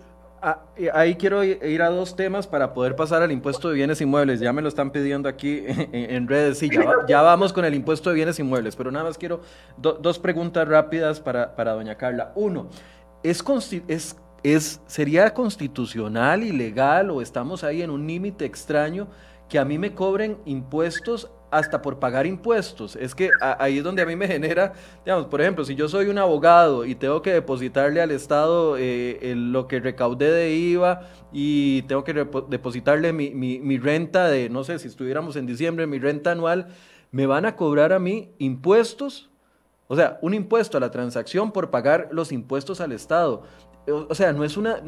Ah, 0.49 0.61
ahí 0.93 1.15
quiero 1.15 1.43
ir 1.43 1.81
a 1.81 1.89
dos 1.89 2.15
temas 2.15 2.47
para 2.47 2.73
poder 2.73 2.95
pasar 2.95 3.21
al 3.21 3.33
impuesto 3.33 3.67
de 3.67 3.75
bienes 3.75 3.99
inmuebles. 3.99 4.39
Ya 4.39 4.53
me 4.53 4.61
lo 4.61 4.69
están 4.69 4.91
pidiendo 4.91 5.27
aquí 5.27 5.65
en, 5.67 6.25
redes. 6.25 6.59
Sí, 6.59 6.69
ya, 7.05 7.21
vamos 7.21 7.51
con 7.51 7.65
el 7.65 7.73
impuesto 7.73 8.11
de 8.11 8.15
bienes 8.15 8.39
inmuebles, 8.39 8.73
pero 8.77 8.89
nada 8.89 9.03
más 9.03 9.17
quiero 9.17 9.41
dos 9.77 10.19
preguntas 10.19 10.65
rápidas 10.65 11.19
para, 11.19 11.53
para 11.53 11.73
doña 11.73 11.95
Carla. 11.95 12.31
Uno, 12.35 12.69
¿es, 13.23 13.43
es, 13.89 14.15
es, 14.41 14.79
¿sería 14.87 15.33
constitucional 15.33 16.41
y 16.45 16.53
legal 16.53 17.09
o 17.09 17.21
estamos 17.21 17.65
ahí 17.65 17.81
en 17.81 17.89
un 17.89 18.07
límite 18.07 18.45
extraño 18.45 19.09
que 19.49 19.59
a 19.59 19.65
mí 19.65 19.77
me 19.77 19.93
cobren 19.95 20.37
impuestos 20.45 21.29
hasta 21.49 21.81
por 21.81 21.99
pagar 21.99 22.25
impuestos. 22.25 22.95
Es 22.95 23.15
que 23.15 23.31
ahí 23.41 23.77
es 23.77 23.83
donde 23.83 24.01
a 24.01 24.05
mí 24.05 24.15
me 24.15 24.27
genera, 24.27 24.73
digamos, 25.05 25.27
por 25.27 25.41
ejemplo, 25.41 25.63
si 25.63 25.75
yo 25.75 25.87
soy 25.87 26.07
un 26.07 26.17
abogado 26.17 26.85
y 26.85 26.95
tengo 26.95 27.21
que 27.21 27.33
depositarle 27.33 28.01
al 28.01 28.11
Estado 28.11 28.75
eh, 28.77 29.33
lo 29.35 29.67
que 29.67 29.79
recaudé 29.79 30.31
de 30.31 30.53
IVA 30.55 31.07
y 31.31 31.83
tengo 31.83 32.03
que 32.03 32.13
depositarle 32.13 33.13
mi, 33.13 33.31
mi, 33.31 33.77
renta 33.77 34.27
de, 34.27 34.49
no 34.49 34.63
sé, 34.63 34.79
si 34.79 34.87
estuviéramos 34.87 35.35
en 35.35 35.45
diciembre, 35.45 35.87
mi 35.87 35.99
renta 35.99 36.31
anual, 36.31 36.67
me 37.11 37.25
van 37.25 37.45
a 37.45 37.55
cobrar 37.55 37.93
a 37.93 37.99
mí 37.99 38.31
impuestos. 38.39 39.29
O 39.87 39.95
sea, 39.95 40.19
un 40.21 40.33
impuesto 40.33 40.77
a 40.77 40.81
la 40.81 40.91
transacción 40.91 41.51
por 41.53 41.69
pagar 41.69 42.09
los 42.11 42.33
impuestos 42.33 42.81
al 42.81 42.91
Estado. 42.91 43.43
O 43.89 44.13
sea, 44.15 44.33
no 44.33 44.43
es 44.43 44.57
una. 44.57 44.81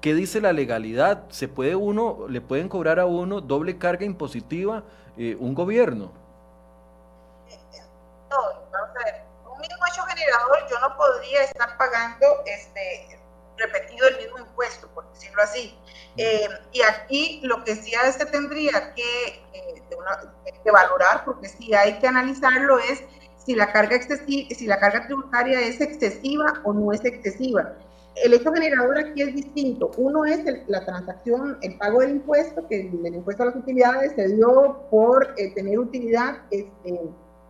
¿Qué 0.00 0.14
dice 0.14 0.40
la 0.40 0.54
legalidad? 0.54 1.24
¿Se 1.28 1.46
puede 1.46 1.76
uno, 1.76 2.26
le 2.30 2.40
pueden 2.40 2.70
cobrar 2.70 2.98
a 2.98 3.04
uno 3.04 3.42
doble 3.42 3.76
carga 3.76 4.06
impositiva 4.06 4.84
eh, 5.16 5.36
un 5.38 5.54
gobierno? 5.54 6.12
No, 8.30 8.36
vamos 8.72 8.90
a 8.96 9.04
ver. 9.04 9.22
Un 9.50 9.58
mismo 9.60 9.86
hecho 9.90 10.02
generador, 10.02 10.58
yo 10.68 10.78
no 10.80 10.96
podría 10.96 11.42
estar 11.42 11.76
pagando 11.78 12.26
este 12.44 13.18
repetido 13.56 14.08
el 14.08 14.18
mismo 14.18 14.38
impuesto, 14.38 14.88
por 14.88 15.10
decirlo 15.12 15.42
así. 15.42 15.78
Eh, 16.18 16.48
y 16.72 16.82
aquí 16.82 17.40
lo 17.42 17.64
que 17.64 17.74
sí 17.74 17.92
se 17.92 18.26
tendría 18.26 18.94
que, 18.94 19.28
eh, 19.54 19.82
que 20.62 20.70
valorar, 20.70 21.24
porque 21.24 21.48
sí 21.48 21.72
hay 21.74 21.98
que 21.98 22.06
analizarlo, 22.06 22.78
es 22.78 23.02
si 23.38 23.54
la 23.54 23.72
carga 23.72 23.96
excesiva, 23.96 24.54
si 24.54 24.66
la 24.66 24.78
carga 24.78 25.06
tributaria 25.06 25.60
es 25.60 25.80
excesiva 25.80 26.60
o 26.64 26.72
no 26.72 26.92
es 26.92 27.04
excesiva 27.04 27.74
el 28.24 28.32
hecho 28.32 28.52
generador 28.52 28.98
aquí 28.98 29.22
es 29.22 29.34
distinto. 29.34 29.90
Uno 29.98 30.24
es 30.24 30.42
la 30.68 30.84
transacción, 30.84 31.58
el 31.62 31.76
pago 31.76 32.00
del 32.00 32.12
impuesto, 32.12 32.66
que 32.66 32.80
el, 32.80 33.14
impuesto 33.14 33.42
a 33.42 33.46
las 33.46 33.56
utilidades 33.56 34.12
se 34.14 34.28
dio 34.28 34.86
por 34.90 35.34
eh, 35.36 35.54
tener 35.54 35.78
utilidad 35.78 36.38
este, 36.50 36.88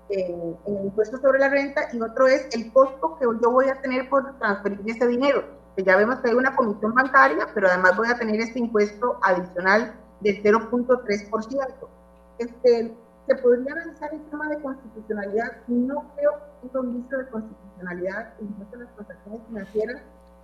en, 0.09 0.57
el 0.67 0.85
impuesto 0.85 1.19
sobre 1.19 1.39
la 1.39 1.49
renta, 1.49 1.89
y 1.93 2.01
otro 2.01 2.27
es 2.27 2.49
el 2.53 2.73
costo 2.73 3.17
que 3.19 3.27
yo 3.27 3.51
voy 3.51 3.69
a 3.69 3.81
tener 3.81 4.09
por 4.09 4.39
transferir 4.39 4.81
ese 4.87 5.07
dinero. 5.07 5.45
Que 5.77 5.85
ya 5.85 5.97
vemos 5.97 6.17
que 6.21 6.31
hay 6.31 6.35
una 6.35 6.57
comisión 6.57 6.95
bancaria, 6.95 7.49
pero 7.55 7.69
además 7.69 7.97
voy 7.97 8.09
a 8.09 8.19
tener 8.19 8.41
este 8.41 8.59
impuesto 8.59 9.19
adicional 9.23 9.95
del 10.21 10.43
0.3%. 10.43 11.89
Este, 12.39 12.95
se 13.27 13.35
podría 13.37 13.73
analizar 13.73 14.13
el 14.13 14.23
tema 14.31 14.49
de 14.49 14.61
constitucionalidad. 14.61 15.53
No 15.69 16.13
creo 16.17 16.33
que 16.73 16.79
un 16.79 16.95
visto 16.95 17.19
de 17.19 17.29
constitucionalidad 17.29 18.35
en 18.41 18.55
las 18.59 18.95
transacciones 18.95 19.41
financieras 19.49 20.03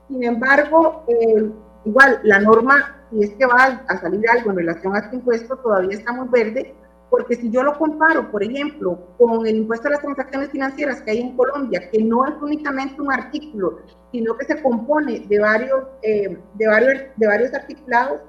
sin 0.08 0.24
embargo, 0.24 1.04
eh, 1.08 1.50
igual 1.84 2.20
la 2.22 2.40
norma, 2.40 3.04
si 3.10 3.22
es 3.22 3.30
que 3.34 3.46
va 3.46 3.84
a 3.88 3.98
salir 3.98 4.28
algo 4.30 4.50
en 4.50 4.58
relación 4.58 4.94
a 4.94 5.00
este 5.00 5.16
impuesto, 5.16 5.56
todavía 5.56 5.96
estamos 5.96 6.30
verde, 6.30 6.74
porque 7.10 7.36
si 7.36 7.50
yo 7.50 7.62
lo 7.62 7.76
comparo, 7.76 8.30
por 8.30 8.42
ejemplo, 8.42 8.98
con 9.18 9.46
el 9.46 9.56
impuesto 9.56 9.88
a 9.88 9.92
las 9.92 10.00
transacciones 10.00 10.48
financieras 10.50 11.02
que 11.02 11.10
hay 11.10 11.20
en 11.20 11.36
Colombia, 11.36 11.90
que 11.90 12.02
no 12.02 12.24
es 12.26 12.32
únicamente 12.40 13.02
un 13.02 13.12
artículo, 13.12 13.80
sino 14.10 14.36
que 14.36 14.46
se 14.46 14.62
compone 14.62 15.20
de 15.20 15.38
varios, 15.38 15.84
eh, 16.02 16.38
de 16.54 16.66
varios, 16.66 17.02
de 17.16 17.26
varios 17.26 17.52
articulados, 17.52 18.22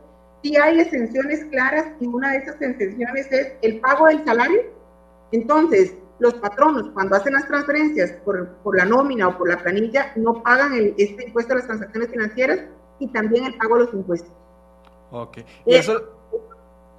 sí 0.44 0.58
hay 0.58 0.82
exenciones 0.82 1.46
claras 1.46 1.94
y 2.02 2.08
una 2.08 2.32
de 2.32 2.40
esas 2.40 2.62
exenciones 2.62 3.32
es 3.32 3.54
el 3.62 3.80
pago 3.80 4.08
del 4.08 4.26
salario. 4.26 4.62
Entonces, 5.32 5.96
los 6.20 6.36
patronos 6.36 6.90
cuando 6.94 7.16
hacen 7.16 7.34
las 7.34 7.48
transferencias 7.48 8.12
por, 8.24 8.48
por 8.64 8.78
la 8.78 8.86
nómina 8.86 9.28
o 9.28 9.38
por 9.38 9.50
la 9.50 9.58
planilla 9.58 10.14
no 10.16 10.44
pagan 10.44 10.74
el, 10.74 10.94
este 10.98 11.26
impuesto 11.26 11.54
a 11.54 11.58
las 11.58 11.66
transacciones 11.66 12.10
financieras 12.10 12.60
y 13.00 13.08
también 13.08 13.46
el 13.46 13.56
pago 13.56 13.76
de 13.76 13.86
los 13.86 13.94
impuestos. 13.94 14.32
Ok. 15.12 15.40
¿Y 15.66 15.76
eso... 15.76 16.20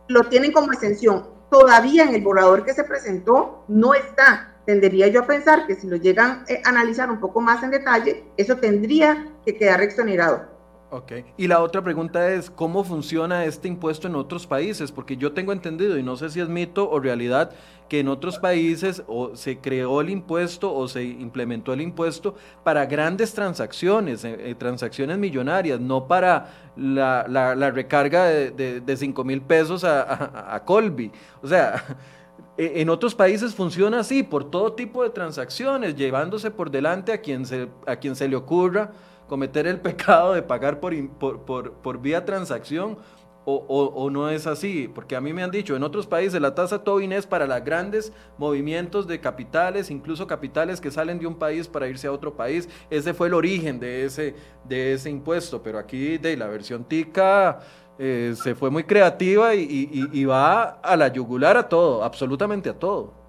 Lo 0.07 0.25
tienen 0.25 0.53
como 0.53 0.71
exención. 0.71 1.27
Todavía 1.51 2.05
en 2.05 2.15
el 2.15 2.23
borrador 2.23 2.65
que 2.65 2.75
se 2.75 2.85
presentó 2.85 3.65
no 3.69 3.95
está. 3.95 4.55
Tendería 4.67 5.09
yo 5.09 5.23
a 5.23 5.27
pensar 5.27 5.67
que 5.67 5.77
si 5.77 5.87
lo 5.87 5.97
llegan 5.97 6.45
a 6.65 6.69
analizar 6.69 7.11
un 7.11 7.21
poco 7.21 7.41
más 7.41 7.63
en 7.63 7.71
detalle, 7.71 8.25
eso 8.37 8.57
tendría 8.57 9.33
que 9.47 9.57
quedar 9.57 9.81
exonerado. 9.81 10.54
Ok, 10.95 11.11
y 11.37 11.49
la 11.49 11.61
otra 11.61 11.83
pregunta 11.83 12.31
es, 12.31 12.51
¿cómo 12.51 12.85
funciona 12.85 13.45
este 13.47 13.67
impuesto 13.67 14.07
en 14.07 14.15
otros 14.15 14.47
países? 14.47 14.93
Porque 14.93 15.17
yo 15.17 15.33
tengo 15.33 15.53
entendido, 15.53 15.99
y 15.99 16.05
no 16.05 16.17
sé 16.17 16.31
si 16.31 16.39
es 16.39 16.49
mito 16.49 16.89
o 16.89 17.01
realidad, 17.01 17.51
que 17.89 17.99
en 17.99 18.07
otros 18.07 18.39
países 18.39 19.03
o 19.09 19.35
se 19.35 19.59
creó 19.59 20.01
el 20.03 20.09
impuesto 20.09 20.73
o 20.73 20.87
se 20.87 21.03
implementó 21.03 21.73
el 21.73 21.81
impuesto 21.81 22.37
para 22.63 22.87
grandes 22.87 23.35
transacciones, 23.35 24.25
eh, 24.25 24.37
eh, 24.39 24.55
transacciones 24.55 25.19
millonarias, 25.19 25.81
no 25.81 26.07
para 26.07 26.71
la, 26.77 27.27
la, 27.29 27.71
recarga 27.73 28.27
de, 28.27 28.81
de, 28.81 28.97
5 28.97 29.25
mil 29.25 29.43
pesos 29.43 29.83
a, 29.83 30.55
a 30.55 30.65
Colby. 30.65 31.11
O 31.43 31.49
sea, 31.49 31.85
e, 32.57 32.81
en 32.83 32.89
otros 32.89 33.17
países 33.17 33.53
funciona 33.53 33.99
así, 33.99 34.23
por 34.23 34.49
todo 34.49 34.75
tipo 34.75 35.03
de 35.03 35.11
transacciones, 35.11 35.97
llevándose 35.97 36.53
por 36.53 36.71
delante 36.71 37.13
a 37.13 37.21
quien 37.21 37.47
se, 37.47 37.69
a 37.85 37.97
quien 37.97 38.15
se 38.15 38.29
le 38.29 38.37
ocurra 38.37 38.93
cometer 39.27 39.67
el 39.67 39.81
pecado 39.81 40.35
de 40.35 40.43
pagar 40.43 40.81
por, 40.81 40.95
por, 41.19 41.73
por, 41.73 42.01
vía 42.01 42.25
transacción 42.25 42.99
o, 43.47 43.57
o, 43.57 44.11
no 44.11 44.31
es 44.31 44.47
así, 44.47 44.89
porque 44.89 45.17
a 45.17 45.21
mí 45.21 45.35
me 45.35 45.43
han 45.43 45.51
dicho, 45.51 45.77
en 45.77 45.83
otros 45.83 46.07
países 46.07 46.41
la 46.41 46.55
tasa 46.55 46.83
Tobin 46.83 47.13
es 47.13 47.27
para 47.27 47.47
los 47.47 47.63
grandes 47.63 48.11
movimientos 48.39 49.07
de 49.07 49.21
capitales, 49.21 49.91
incluso 49.91 50.27
capitales 50.27 50.81
que 50.81 50.91
salen 50.91 51.19
de 51.19 51.27
un 51.27 51.35
país 51.35 51.69
para 51.69 51.87
irse 51.87 52.07
a 52.07 52.13
otro 52.13 52.35
país, 52.35 52.71
ese 52.89 53.13
fue 53.13 53.27
el 53.27 53.35
origen 53.35 53.79
de 53.79 54.07
ese, 54.07 54.35
de 54.67 54.95
ese 54.95 55.11
impuesto, 55.11 55.63
pero 55.63 55.79
aquí 55.79 56.17
de 56.17 56.39
la 56.39 56.47
versión 56.47 56.85
TICA 56.85 57.61
eh, 57.99 58.35
se 58.43 58.55
fue 58.55 58.71
muy 58.71 58.85
creativa 58.85 59.55
y, 59.55 59.61
y, 59.61 60.09
y, 60.11 60.25
va 60.25 60.81
a 60.81 60.97
la 60.97 61.09
yugular 61.09 61.57
a 61.59 61.69
todo, 61.69 62.03
absolutamente 62.03 62.71
a 62.71 62.79
todo. 62.79 63.24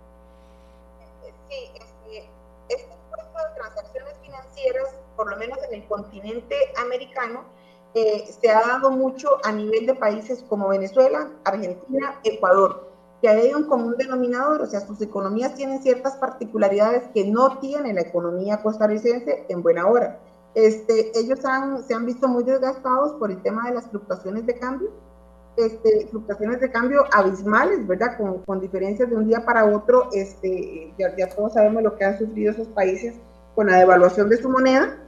Por 5.16 5.30
lo 5.30 5.38
menos 5.38 5.58
en 5.70 5.82
el 5.82 5.88
continente 5.88 6.56
americano, 6.78 7.44
eh, 7.98 8.26
se 8.42 8.50
ha 8.50 8.60
dado 8.60 8.92
mucho 8.92 9.30
a 9.46 9.54
nivel 9.54 9.86
de 9.86 9.96
países 9.96 10.44
como 10.50 10.68
Venezuela, 10.68 11.30
Argentina, 11.46 12.20
Ecuador, 12.26 12.92
que 13.22 13.30
hay 13.30 13.54
un 13.54 13.64
común 13.68 13.96
denominador, 13.98 14.62
o 14.62 14.66
sea, 14.66 14.82
sus 14.82 15.02
economías 15.02 15.56
tienen 15.56 15.82
ciertas 15.82 16.18
particularidades 16.18 17.04
que 17.14 17.24
no 17.24 17.58
tiene 17.60 17.94
la 17.94 18.02
economía 18.02 18.62
costarricense 18.62 19.46
en 19.48 19.64
buena 19.64 19.88
hora. 19.88 20.20
Este, 20.56 21.18
ellos 21.18 21.46
han, 21.46 21.84
se 21.84 21.94
han 21.94 22.06
visto 22.06 22.28
muy 22.28 22.44
desgastados 22.44 23.14
por 23.14 23.32
el 23.32 23.42
tema 23.42 23.70
de 23.70 23.76
las 23.76 23.88
fluctuaciones 23.88 24.46
de 24.46 24.60
cambio, 24.60 24.90
este, 25.56 26.08
fluctuaciones 26.08 26.60
de 26.60 26.70
cambio 26.72 27.06
abismales, 27.14 27.88
¿verdad? 27.88 28.18
Con, 28.18 28.44
con 28.44 28.60
diferencias 28.60 29.10
de 29.10 29.16
un 29.16 29.26
día 29.26 29.46
para 29.46 29.74
otro, 29.74 30.10
este, 30.12 30.94
ya, 31.00 31.16
ya 31.16 31.30
todos 31.30 31.54
sabemos 31.54 31.82
lo 31.82 31.96
que 31.96 32.04
han 32.04 32.18
sufrido 32.18 32.52
esos 32.52 32.68
países 32.68 33.16
con 33.56 33.68
la 33.68 33.78
devaluación 33.78 34.28
de 34.28 34.36
su 34.36 34.50
moneda 34.50 35.00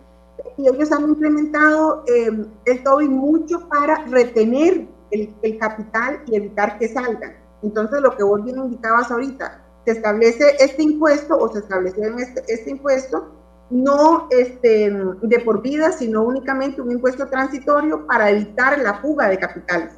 y 0.57 0.67
ellos 0.67 0.91
han 0.91 1.03
implementado 1.03 2.03
eh, 2.07 2.45
el 2.65 2.83
TOBI 2.83 3.09
mucho 3.09 3.67
para 3.69 4.05
retener 4.05 4.87
el, 5.11 5.33
el, 5.41 5.57
capital 5.57 6.21
y 6.27 6.35
evitar 6.35 6.77
que 6.77 6.87
salga. 6.87 7.35
Entonces, 7.63 8.01
lo 8.01 8.15
que 8.15 8.23
vos 8.23 8.43
bien 8.43 8.57
indicabas 8.57 9.11
ahorita, 9.11 9.63
se 9.85 9.91
establece 9.91 10.57
este 10.59 10.83
impuesto 10.83 11.37
o 11.37 11.51
se 11.51 11.59
estableció 11.59 12.03
este, 12.17 12.43
este 12.47 12.71
impuesto 12.71 13.31
no 13.69 14.27
este, 14.31 14.91
de 15.21 15.39
por 15.39 15.61
vida, 15.61 15.91
sino 15.91 16.23
únicamente 16.23 16.81
un 16.81 16.91
impuesto 16.91 17.27
transitorio 17.27 18.05
para 18.05 18.29
evitar 18.29 18.79
la 18.79 18.95
fuga 18.95 19.27
de 19.29 19.37
capitales. 19.37 19.93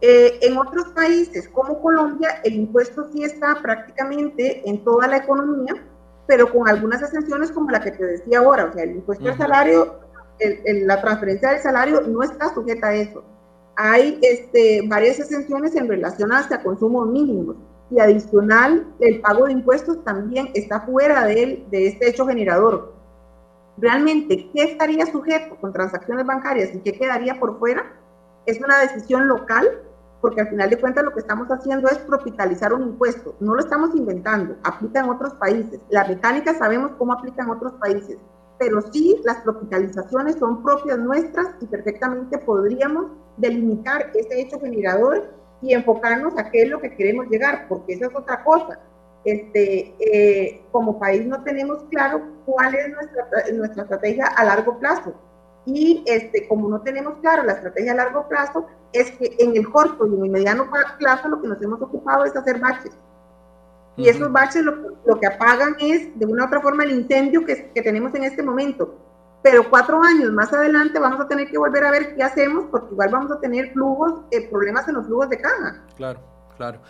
Eh, 0.00 0.38
en 0.42 0.56
otros 0.56 0.88
países 0.90 1.48
como 1.48 1.82
Colombia, 1.82 2.40
el 2.44 2.54
impuesto 2.54 3.08
sí 3.12 3.24
está 3.24 3.60
prácticamente 3.60 4.68
en 4.68 4.84
toda 4.84 5.08
la 5.08 5.18
economía, 5.18 5.74
pero 6.28 6.52
con 6.52 6.68
algunas 6.68 7.02
exenciones 7.02 7.50
como 7.50 7.70
la 7.70 7.80
que 7.80 7.90
te 7.90 8.04
decía 8.04 8.40
ahora, 8.40 8.66
o 8.66 8.72
sea, 8.72 8.84
el 8.84 8.96
impuesto 8.96 9.26
al 9.26 9.38
salario, 9.38 9.98
la 10.84 11.00
transferencia 11.00 11.50
del 11.50 11.60
salario 11.60 12.02
no 12.02 12.22
está 12.22 12.52
sujeta 12.52 12.88
a 12.88 12.94
eso. 12.94 13.24
Hay 13.76 14.18
este, 14.20 14.86
varias 14.86 15.18
exenciones 15.18 15.74
en 15.74 15.88
relación 15.88 16.30
hasta 16.30 16.62
consumos 16.62 17.08
mínimos 17.08 17.56
y 17.90 17.98
adicional, 17.98 18.86
el 19.00 19.20
pago 19.22 19.46
de 19.46 19.52
impuestos 19.52 20.04
también 20.04 20.50
está 20.52 20.82
fuera 20.82 21.24
de, 21.24 21.64
de 21.70 21.88
este 21.88 22.10
hecho 22.10 22.26
generador. 22.26 22.92
Realmente, 23.78 24.50
¿qué 24.52 24.64
estaría 24.64 25.06
sujeto 25.06 25.56
con 25.58 25.72
transacciones 25.72 26.26
bancarias 26.26 26.74
y 26.74 26.80
qué 26.80 26.92
quedaría 26.92 27.40
por 27.40 27.58
fuera? 27.58 27.90
Es 28.44 28.60
una 28.60 28.80
decisión 28.80 29.28
local 29.28 29.80
porque 30.20 30.40
al 30.40 30.48
final 30.48 30.70
de 30.70 30.78
cuentas 30.78 31.04
lo 31.04 31.12
que 31.12 31.20
estamos 31.20 31.48
haciendo 31.48 31.88
es 31.88 31.98
propitalizar 31.98 32.72
un 32.72 32.82
impuesto, 32.82 33.36
no 33.40 33.54
lo 33.54 33.60
estamos 33.60 33.94
inventando, 33.94 34.56
aplica 34.64 35.00
en 35.00 35.10
otros 35.10 35.34
países. 35.34 35.80
La 35.90 36.06
mecánica 36.06 36.54
sabemos 36.54 36.92
cómo 36.98 37.12
aplica 37.12 37.42
en 37.42 37.50
otros 37.50 37.72
países, 37.74 38.18
pero 38.58 38.80
sí 38.92 39.20
las 39.24 39.38
propitalizaciones 39.38 40.36
son 40.36 40.62
propias 40.62 40.98
nuestras 40.98 41.54
y 41.60 41.66
perfectamente 41.66 42.38
podríamos 42.38 43.12
delimitar 43.36 44.10
ese 44.14 44.40
hecho 44.40 44.58
generador 44.60 45.32
y 45.62 45.74
enfocarnos 45.74 46.36
a 46.38 46.50
qué 46.50 46.62
es 46.62 46.68
lo 46.68 46.80
que 46.80 46.94
queremos 46.94 47.26
llegar, 47.28 47.66
porque 47.68 47.94
esa 47.94 48.06
es 48.06 48.14
otra 48.14 48.42
cosa. 48.44 48.80
Este, 49.24 49.94
eh, 49.98 50.62
como 50.70 50.98
país 50.98 51.26
no 51.26 51.42
tenemos 51.42 51.84
claro 51.90 52.22
cuál 52.46 52.74
es 52.74 52.88
nuestra, 52.90 53.26
nuestra 53.52 53.82
estrategia 53.82 54.26
a 54.26 54.44
largo 54.44 54.78
plazo. 54.78 55.14
Y 55.64 56.02
este, 56.06 56.48
como 56.48 56.68
no 56.68 56.80
tenemos 56.80 57.14
claro 57.20 57.42
la 57.42 57.52
estrategia 57.52 57.92
a 57.92 57.96
largo 57.96 58.28
plazo, 58.28 58.66
es 58.92 59.10
que 59.12 59.36
en 59.38 59.56
el 59.56 59.70
corto 59.70 60.06
y 60.06 60.14
en 60.14 60.24
el 60.24 60.30
mediano 60.30 60.70
plazo 60.98 61.28
lo 61.28 61.40
que 61.40 61.48
nos 61.48 61.60
hemos 61.60 61.80
ocupado 61.82 62.24
es 62.24 62.34
hacer 62.34 62.58
baches. 62.58 62.92
Y 63.96 64.08
esos 64.08 64.30
baches 64.30 64.62
lo, 64.62 64.96
lo, 65.04 65.18
que 65.18 65.26
apagan 65.26 65.74
es 65.80 66.16
de 66.16 66.24
una 66.24 66.44
u 66.44 66.46
otra 66.46 66.60
forma 66.60 66.84
el 66.84 66.92
incendio 66.92 67.44
que, 67.44 67.70
que, 67.74 67.82
tenemos 67.82 68.14
en 68.14 68.22
este 68.22 68.44
momento. 68.44 68.96
Pero 69.42 69.68
cuatro 69.68 70.00
años 70.00 70.30
más 70.32 70.52
adelante 70.52 71.00
vamos 71.00 71.20
a 71.20 71.26
tener 71.26 71.50
que 71.50 71.58
volver 71.58 71.84
a 71.84 71.90
ver 71.90 72.14
qué 72.14 72.22
hacemos 72.22 72.66
porque 72.70 72.92
igual 72.92 73.08
vamos 73.10 73.32
a 73.32 73.40
tener 73.40 73.72
flujos, 73.72 74.20
eh, 74.30 74.48
problemas 74.48 74.86
en 74.86 74.94
los 74.94 75.06
flujos 75.06 75.28
de 75.30 75.38
caja. 75.38 75.84
Claro, 75.96 76.20
claro. 76.58 76.80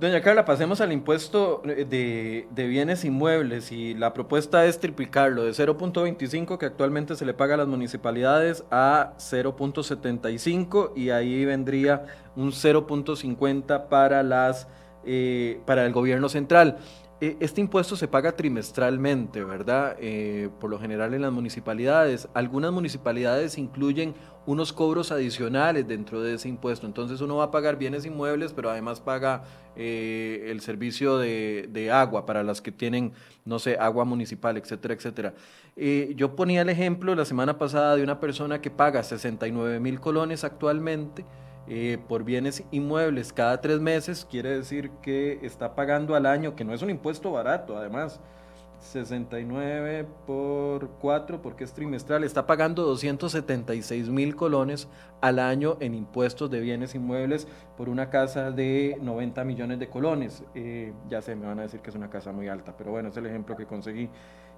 Doña 0.00 0.22
Carla, 0.22 0.46
pasemos 0.46 0.80
al 0.80 0.92
impuesto 0.92 1.60
de, 1.64 2.46
de, 2.48 2.66
bienes 2.66 3.04
inmuebles 3.04 3.70
y 3.72 3.92
la 3.94 4.14
propuesta 4.14 4.64
es 4.64 4.78
triplicarlo 4.78 5.44
de 5.44 5.50
0.25 5.50 6.56
que 6.56 6.66
actualmente 6.66 7.16
se 7.16 7.26
le 7.26 7.34
paga 7.34 7.54
a 7.54 7.56
las 7.58 7.66
municipalidades 7.66 8.64
a 8.70 9.12
0.75 9.18 10.92
y 10.96 11.10
ahí 11.10 11.44
vendría 11.44 12.06
un 12.36 12.52
0.50 12.52 13.88
para 13.88 14.22
las 14.22 14.68
eh, 15.10 15.60
para 15.64 15.86
el 15.86 15.92
gobierno 15.92 16.28
central. 16.28 16.76
Eh, 17.20 17.36
este 17.40 17.62
impuesto 17.62 17.96
se 17.96 18.08
paga 18.08 18.32
trimestralmente, 18.32 19.42
¿verdad? 19.42 19.96
Eh, 20.00 20.50
por 20.60 20.68
lo 20.68 20.78
general 20.78 21.14
en 21.14 21.22
las 21.22 21.32
municipalidades. 21.32 22.28
Algunas 22.34 22.72
municipalidades 22.72 23.56
incluyen 23.56 24.14
unos 24.48 24.72
cobros 24.72 25.12
adicionales 25.12 25.86
dentro 25.86 26.22
de 26.22 26.34
ese 26.34 26.48
impuesto. 26.48 26.86
Entonces 26.86 27.20
uno 27.20 27.36
va 27.36 27.44
a 27.44 27.50
pagar 27.50 27.76
bienes 27.76 28.06
inmuebles, 28.06 28.54
pero 28.54 28.70
además 28.70 28.98
paga 28.98 29.44
eh, 29.76 30.46
el 30.48 30.62
servicio 30.62 31.18
de, 31.18 31.90
agua 31.92 32.24
para 32.24 32.42
las 32.42 32.62
que 32.62 32.72
tienen, 32.72 33.12
no 33.44 33.58
sé, 33.58 33.76
agua 33.78 34.04
municipal, 34.04 34.56
etcétera, 34.56 34.94
etcétera. 34.94 35.34
yo 36.16 36.34
ponía 36.34 36.62
el 36.62 36.70
ejemplo 36.70 37.14
la 37.14 37.24
semana 37.24 37.58
pasada 37.58 37.94
de 37.94 38.02
una 38.02 38.20
persona 38.20 38.60
que 38.60 38.70
paga 38.70 39.02
69 39.02 39.80
mil 39.80 40.00
colones 40.00 40.44
actualmente 40.44 41.24
eh, 41.70 41.98
por 42.08 42.24
bienes 42.24 42.64
inmuebles 42.70 43.30
cada 43.34 43.60
tres 43.60 43.78
meses, 43.78 44.26
quiere 44.30 44.56
decir 44.56 44.90
que 45.02 45.38
está 45.42 45.74
pagando 45.74 46.14
al 46.14 46.24
año, 46.24 46.56
que 46.56 46.64
no 46.64 46.72
es 46.72 46.80
un 46.80 46.88
impuesto 46.88 47.30
barato, 47.30 47.76
además, 47.76 48.20
69 48.78 50.06
por 50.26 50.88
4, 51.00 51.42
porque 51.42 51.64
es 51.64 51.72
trimestral, 51.72 52.24
está 52.24 52.46
pagando 52.46 52.82
276 52.84 54.08
mil 54.08 54.36
colones 54.36 54.88
al 55.20 55.38
año 55.38 55.76
en 55.80 55.94
impuestos 55.94 56.50
de 56.50 56.60
bienes 56.60 56.94
inmuebles 56.94 57.48
por 57.76 57.88
una 57.88 58.08
casa 58.10 58.50
de 58.50 58.96
90 59.00 59.44
millones 59.44 59.78
de 59.78 59.88
colones. 59.88 60.44
Eh, 60.54 60.92
ya 61.08 61.20
sé, 61.22 61.34
me 61.34 61.46
van 61.46 61.58
a 61.58 61.62
decir 61.62 61.80
que 61.80 61.90
es 61.90 61.96
una 61.96 62.10
casa 62.10 62.32
muy 62.32 62.48
alta, 62.48 62.74
pero 62.76 62.92
bueno, 62.92 63.08
es 63.08 63.16
el 63.16 63.26
ejemplo 63.26 63.56
que 63.56 63.66
conseguí. 63.66 64.08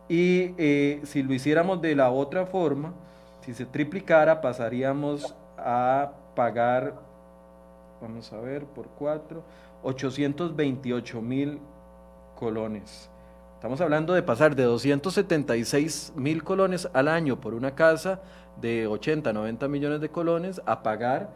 Y 0.08 0.54
eh, 0.58 1.00
si 1.04 1.22
lo 1.22 1.32
hiciéramos 1.32 1.80
de 1.80 1.94
la 1.94 2.10
otra 2.10 2.46
forma, 2.46 2.94
si 3.40 3.54
se 3.54 3.64
triplicara, 3.64 4.40
pasaríamos 4.40 5.34
a 5.56 6.12
pagar, 6.34 6.94
vamos 8.00 8.32
a 8.32 8.40
ver, 8.40 8.64
por 8.66 8.88
4, 8.98 9.42
828 9.82 11.22
mil 11.22 11.58
colones. 12.36 13.10
Estamos 13.60 13.82
hablando 13.82 14.14
de 14.14 14.22
pasar 14.22 14.56
de 14.56 14.62
276 14.62 16.14
mil 16.16 16.42
colones 16.42 16.88
al 16.94 17.08
año 17.08 17.42
por 17.42 17.52
una 17.52 17.74
casa 17.74 18.20
de 18.56 18.86
80, 18.86 19.34
90 19.34 19.68
millones 19.68 20.00
de 20.00 20.08
colones 20.08 20.62
a 20.64 20.82
pagar 20.82 21.28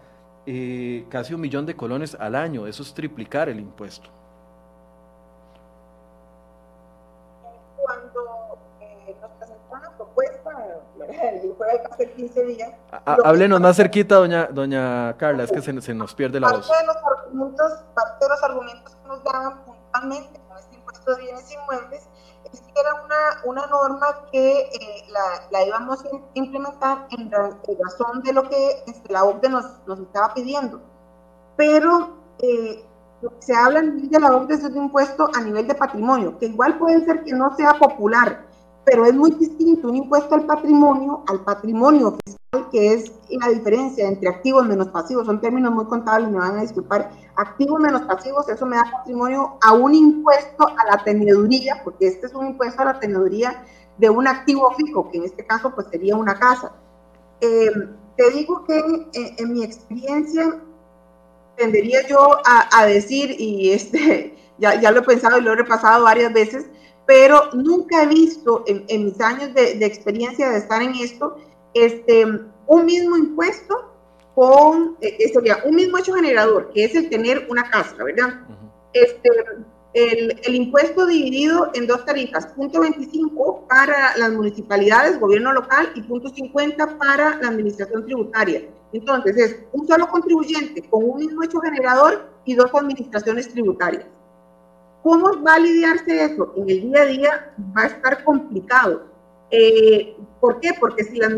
eh, 0.47 1.05
casi 1.11 1.35
un 1.35 1.43
millón 1.43 1.67
de 1.67 1.77
colones 1.77 2.17
al 2.19 2.35
año. 2.35 2.67
Eso 2.67 2.83
es 2.83 2.95
triplicar 2.95 3.51
el 3.51 3.61
impuesto. 3.61 4.09
Cuando 7.77 8.59
eh, 8.81 9.15
nos 9.21 9.31
presentó 9.33 9.75
una 9.75 9.91
propuesta 9.91 10.51
hace 11.93 12.11
15 12.11 12.45
días. 12.47 12.73
háblenos 13.05 13.61
más 13.61 13.77
cerquita, 13.77 14.15
doña, 14.15 14.47
doña 14.47 15.15
Carla, 15.19 15.45
es 15.45 15.53
que 15.53 15.61
se, 15.61 15.79
se 15.83 15.93
nos 15.93 16.15
pierde 16.15 16.41
la 16.41 16.47
parte 16.49 16.67
voz. 16.69 16.79
De 16.79 16.87
los 16.87 16.97
argumentos, 16.97 17.85
parte 17.95 18.25
de 18.25 18.29
los 18.31 18.43
argumentos 18.43 18.97
que 18.97 19.09
nos 19.09 19.23
daban 19.23 19.63
puntualmente 19.67 20.44
de 21.07 21.21
bienes 21.21 21.53
inmuebles 21.53 22.09
es 22.53 22.61
que 22.61 22.81
era 22.81 22.95
una, 23.05 23.43
una 23.45 23.67
norma 23.67 24.07
que 24.31 24.61
eh, 24.61 25.05
la, 25.51 25.65
íbamos 25.65 26.05
a 26.05 26.09
implementar 26.35 27.07
en, 27.11 27.31
razón 27.31 28.23
de 28.23 28.33
lo 28.33 28.49
que 28.49 28.85
este, 28.87 29.13
la 29.13 29.25
OCDE 29.25 29.49
nos, 29.49 29.67
nos 29.87 29.99
estaba 30.01 30.35
pidiendo. 30.35 30.81
Pero 31.57 32.17
eh, 32.39 32.85
se 33.39 33.55
habla 33.55 33.83
de 33.83 34.21
la 34.21 34.37
OCDE 34.37 34.55
es 34.55 34.65
un 34.65 34.77
impuesto 34.77 35.31
a 35.35 35.41
nivel 35.41 35.67
de 35.67 35.75
patrimonio, 35.75 36.39
que 36.39 36.47
igual 36.47 36.79
puede 36.79 37.05
ser 37.05 37.25
que 37.25 37.33
no 37.33 37.55
sea 37.57 37.75
popular, 37.75 38.45
pero 38.85 39.05
es 39.07 39.15
muy 39.15 39.31
distinto 39.33 39.89
un 39.89 39.97
impuesto 39.97 40.35
al 40.35 40.47
patrimonio 40.47 41.25
al 41.27 41.41
patrimonio 41.41 42.17
fiscal, 42.25 42.69
que 42.71 42.95
es 42.95 43.13
la 43.31 43.49
diferencia 43.49 44.07
entre 44.07 44.29
activos 44.29 44.67
menos 44.67 44.89
pasivos, 44.89 45.27
son 45.27 45.41
términos 45.41 45.73
muy 45.73 45.87
contables, 45.87 46.31
me 46.31 46.39
van 46.39 46.59
a 46.59 46.63
disculpar, 46.63 47.11
activos 47.37 47.81
menos 47.81 48.03
pasivos, 48.03 48.49
eso 48.49 48.67
me 48.67 48.77
da 48.77 48.85
patrimonio 48.91 49.59
a 49.63 49.73
un 49.73 49.95
impuesto 49.95 50.67
a 50.69 50.91
la 50.91 51.03
teneduría, 51.03 51.81
porque 51.83 52.09
este 52.09 52.27
es 52.27 52.35
un 52.35 52.47
impuesto 52.47 52.83
a 52.83 52.87
la 52.87 53.01
teneduría 53.01 53.65
de 53.99 54.11
un 54.11 54.27
activo 54.27 54.73
fijo, 54.73 55.11
que 55.11 55.19
en 55.19 55.25
este 55.25 55.47
caso 55.47 55.75
pues 55.75 55.87
sería 55.91 56.17
una 56.17 56.39
casa. 56.39 56.73
Eh, 57.41 57.71
te 58.17 58.31
digo 58.31 58.65
que 58.65 58.79
eh, 58.79 59.35
en 59.39 59.53
mi 59.53 59.65
experiencia 59.65 60.61
tendería 61.57 62.07
yo 62.07 62.39
a, 62.45 62.87
decir, 62.87 63.35
y 63.39 63.71
este, 63.71 64.37
ya, 64.59 64.81
ya, 64.81 64.91
lo 64.91 65.01
he 65.01 65.03
pensado 65.03 65.39
y 65.39 65.43
lo 65.43 65.53
he 65.53 65.57
repasado 65.57 66.05
varias 66.05 66.33
veces, 66.33 66.67
pero 67.07 67.51
nunca 67.53 68.03
he 68.03 68.07
visto 68.07 68.65
en, 68.67 69.05
mis 69.05 69.21
años 69.21 69.53
de, 69.55 69.85
experiencia 69.85 70.51
de 70.51 70.59
estar 70.59 70.83
en 70.83 70.95
esto, 70.95 71.37
este, 71.75 72.25
un 72.67 72.85
mismo 72.85 73.17
impuesto 73.17 73.93
con, 74.35 74.97
eh, 75.01 75.31
sería 75.33 75.59
un 75.65 75.77
mismo 75.77 75.99
hecho 75.99 76.15
generador, 76.15 76.71
que 76.73 76.85
es 76.85 76.95
el 76.95 77.09
tener 77.09 77.47
una 77.51 77.71
casa, 77.71 78.03
¿verdad? 78.03 78.41
este, 78.95 79.29
el, 79.93 80.41
el, 80.43 80.55
impuesto 80.55 81.07
dividido 81.07 81.71
en 81.75 81.87
dos 81.87 82.05
tarifas, 82.05 82.47
punto 82.49 82.81
25 82.81 83.67
para 83.69 84.17
las 84.17 84.33
municipalidades, 84.33 85.21
gobierno 85.21 85.53
local, 85.53 85.93
y 85.95 86.03
punto 86.03 86.31
50 86.31 86.99
para 86.99 87.37
la 87.41 87.49
administración 87.49 88.05
tributaria. 88.05 88.63
Entonces 88.93 89.37
es 89.37 89.57
un 89.73 89.87
solo 89.87 90.09
contribuyente 90.09 90.89
con 90.89 91.05
un 91.05 91.19
mismo 91.19 91.43
hecho 91.43 91.61
generador 91.61 92.29
y 92.45 92.55
dos 92.55 92.71
administraciones 92.73 93.49
tributarias. 93.49 94.07
¿Cómo 95.05 95.43
va 95.43 95.57
a 95.57 95.59
lidiarse 95.59 96.25
eso? 96.25 96.55
En 96.57 96.71
el 96.71 96.81
día 96.81 97.03
a 97.03 97.05
día 97.05 97.55
va 97.77 97.83
a 97.83 97.87
estar 97.89 98.25
complicado. 98.25 99.03
Eh, 99.51 100.17
¿Por 100.41 100.61
qué? 100.61 100.71
Porque 100.81 101.05
si, 101.05 101.19
la, 101.19 101.29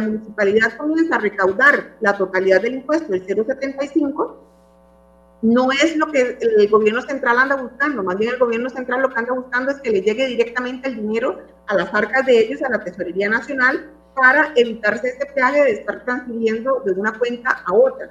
municipalidad 0.00 0.76
comienza 0.76 1.14
a 1.14 1.20
recaudar 1.20 1.94
la 2.00 2.18
totalidad 2.18 2.60
del 2.60 2.74
impuesto, 2.74 3.14
el 3.14 3.24
0,75, 3.24 4.34
no 5.42 5.70
es 5.70 5.96
lo 5.96 6.10
que 6.10 6.38
el 6.40 6.68
gobierno 6.68 7.00
central 7.02 7.38
anda 7.38 7.54
buscando, 7.54 8.02
más 8.02 8.18
bien 8.18 8.32
el 8.32 8.40
gobierno 8.40 8.68
central 8.68 9.02
lo 9.02 9.10
que 9.10 9.20
anda 9.20 9.32
buscando 9.32 9.70
es 9.70 9.80
que 9.80 9.92
le 9.92 10.02
llegue 10.02 10.26
directamente 10.26 10.88
el 10.88 10.96
dinero 10.96 11.38
a 11.68 11.76
las 11.76 11.94
arcas 11.94 12.26
de 12.26 12.36
ellos, 12.36 12.60
a 12.62 12.68
la 12.68 12.82
Tesorería 12.82 13.28
Nacional, 13.28 13.92
para 14.16 14.52
evitarse 14.56 15.10
ese 15.10 15.26
peaje 15.26 15.62
de 15.62 15.70
estar 15.70 16.04
transfiriendo 16.04 16.82
de 16.84 16.90
una 16.94 17.16
cuenta 17.16 17.62
a 17.64 17.72
otra. 17.72 18.10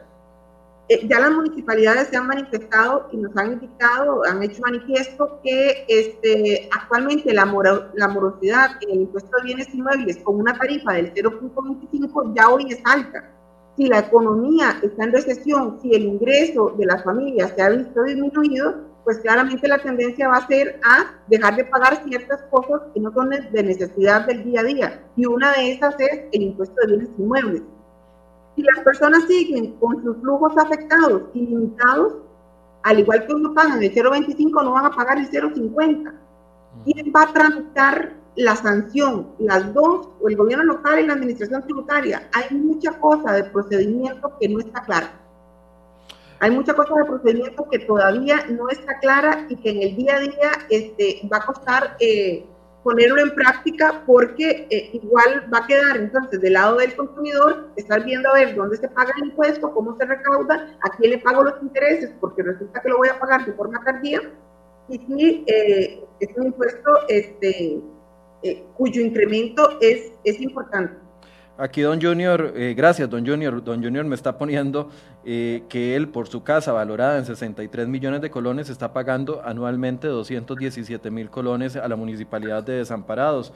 Eh, 0.89 1.05
ya 1.07 1.19
las 1.19 1.31
municipalidades 1.31 2.07
se 2.07 2.17
han 2.17 2.27
manifestado 2.27 3.09
y 3.11 3.17
nos 3.17 3.35
han 3.35 3.53
indicado, 3.53 4.23
han 4.25 4.41
hecho 4.41 4.61
manifiesto 4.61 5.39
que 5.43 5.85
este, 5.88 6.69
actualmente 6.71 7.33
la, 7.33 7.45
la 7.93 8.07
morosidad 8.07 8.71
en 8.81 8.91
el 8.91 9.01
impuesto 9.01 9.29
de 9.38 9.43
bienes 9.43 9.73
inmuebles 9.73 10.17
con 10.19 10.39
una 10.39 10.57
tarifa 10.57 10.93
del 10.93 11.13
0.25 11.13 12.33
ya 12.35 12.49
hoy 12.49 12.67
es 12.71 12.79
alta 12.85 13.33
si 13.77 13.85
la 13.85 13.99
economía 13.99 14.79
está 14.81 15.03
en 15.03 15.13
recesión, 15.13 15.79
si 15.79 15.93
el 15.93 16.03
ingreso 16.03 16.73
de 16.77 16.85
las 16.88 17.03
familias 17.03 17.53
se 17.55 17.61
ha 17.61 17.69
visto 17.69 18.03
disminuido, 18.03 18.75
pues 19.03 19.19
claramente 19.19 19.67
la 19.67 19.77
tendencia 19.77 20.27
va 20.27 20.38
a 20.38 20.47
ser 20.47 20.79
a 20.83 21.21
dejar 21.27 21.55
de 21.55 21.63
pagar 21.65 22.03
ciertas 22.03 22.41
cosas 22.49 22.81
que 22.93 22.99
no 22.99 23.13
son 23.13 23.29
de 23.29 23.63
necesidad 23.63 24.25
del 24.25 24.43
día 24.43 24.61
a 24.61 24.63
día. 24.63 25.03
Y 25.15 25.27
una 25.27 25.53
de 25.53 25.73
esas 25.73 25.95
es 25.99 26.23
el 26.31 26.41
impuesto 26.41 26.75
de 26.81 26.88
bienes 26.88 27.09
inmuebles. 27.17 27.61
Si 28.57 28.63
las 28.63 28.83
personas 28.83 29.23
siguen 29.27 29.73
con 29.73 30.03
sus 30.03 30.17
flujos 30.17 30.57
afectados 30.57 31.21
y 31.35 31.41
limitados, 31.45 32.15
al 32.81 32.99
igual 32.99 33.27
que 33.27 33.33
uno 33.33 33.53
pagan 33.53 33.83
el 33.83 33.93
0,25, 33.93 34.63
no 34.63 34.71
van 34.71 34.87
a 34.87 34.91
pagar 34.91 35.19
el 35.19 35.29
0,50. 35.29 36.11
¿Quién 36.83 37.13
va 37.15 37.21
a 37.21 37.33
tramitar 37.33 38.13
la 38.35 38.55
sanción, 38.55 39.29
las 39.39 39.73
dos, 39.73 40.09
o 40.21 40.27
el 40.27 40.35
gobierno 40.35 40.63
local 40.63 40.99
y 40.99 41.07
la 41.07 41.13
administración 41.13 41.63
tributaria, 41.63 42.29
hay 42.33 42.55
mucha 42.55 42.99
cosa 42.99 43.33
de 43.33 43.43
procedimiento 43.45 44.31
que 44.39 44.47
no 44.49 44.59
está 44.59 44.83
clara. 44.83 45.11
Hay 46.39 46.51
mucha 46.51 46.73
cosa 46.73 46.93
de 46.95 47.05
procedimiento 47.05 47.67
que 47.69 47.79
todavía 47.79 48.45
no 48.47 48.69
está 48.69 48.99
clara 48.99 49.47
y 49.49 49.55
que 49.55 49.71
en 49.71 49.81
el 49.81 49.95
día 49.95 50.15
a 50.15 50.19
día 50.19 50.51
este, 50.69 51.27
va 51.31 51.37
a 51.37 51.45
costar 51.45 51.97
eh, 51.99 52.45
ponerlo 52.88 53.19
en 53.19 53.35
práctica 53.35 54.01
porque 54.05 54.65
eh, 54.69 54.91
igual 54.93 55.49
va 55.53 55.57
a 55.57 55.67
quedar 55.67 55.97
entonces 55.97 56.39
del 56.39 56.53
lado 56.53 56.77
del 56.77 56.95
consumidor 56.95 57.67
estar 57.75 58.01
viendo 58.05 58.29
a 58.29 58.35
ver 58.35 58.55
dónde 58.55 58.77
se 58.77 58.88
paga 58.88 59.11
el 59.17 59.25
impuesto, 59.25 59.73
cómo 59.73 59.97
se 59.97 60.05
recauda, 60.05 60.73
a 60.81 60.95
quién 60.95 61.11
le 61.11 61.17
pago 61.17 61.43
los 61.43 61.61
intereses, 61.61 62.13
porque 62.21 62.43
resulta 62.43 62.81
que 62.81 62.88
lo 62.88 62.99
voy 62.99 63.09
a 63.09 63.19
pagar 63.19 63.45
de 63.45 63.51
forma 63.51 63.83
tardía 63.83 64.21
y 64.88 64.99
si 64.99 65.43
eh, 65.47 66.01
es 66.21 66.38
un 66.38 66.45
impuesto 66.45 66.89
este, 67.09 67.81
eh, 68.43 68.63
cuyo 68.77 69.01
incremento 69.01 69.77
es, 69.81 70.13
es 70.23 70.39
importante. 70.39 70.95
Aquí 71.59 71.81
don 71.81 71.99
Junior, 71.99 72.53
eh, 72.55 72.75
gracias 72.77 73.09
don 73.09 73.25
Junior, 73.25 73.63
don 73.63 73.83
Junior 73.83 74.05
me 74.05 74.13
está 74.13 74.37
poniendo 74.37 74.91
eh, 75.25 75.63
que 75.69 75.95
él 75.95 76.07
por 76.07 76.27
su 76.27 76.43
casa 76.43 76.71
valorada 76.71 77.17
en 77.17 77.25
63 77.25 77.87
millones 77.87 78.21
de 78.21 78.29
colones 78.29 78.69
está 78.69 78.93
pagando 78.93 79.41
anualmente 79.43 80.07
217 80.07 81.09
mil 81.09 81.31
colones 81.31 81.75
a 81.75 81.87
la 81.87 81.95
municipalidad 81.95 82.63
de 82.63 82.73
Desamparados. 82.73 83.53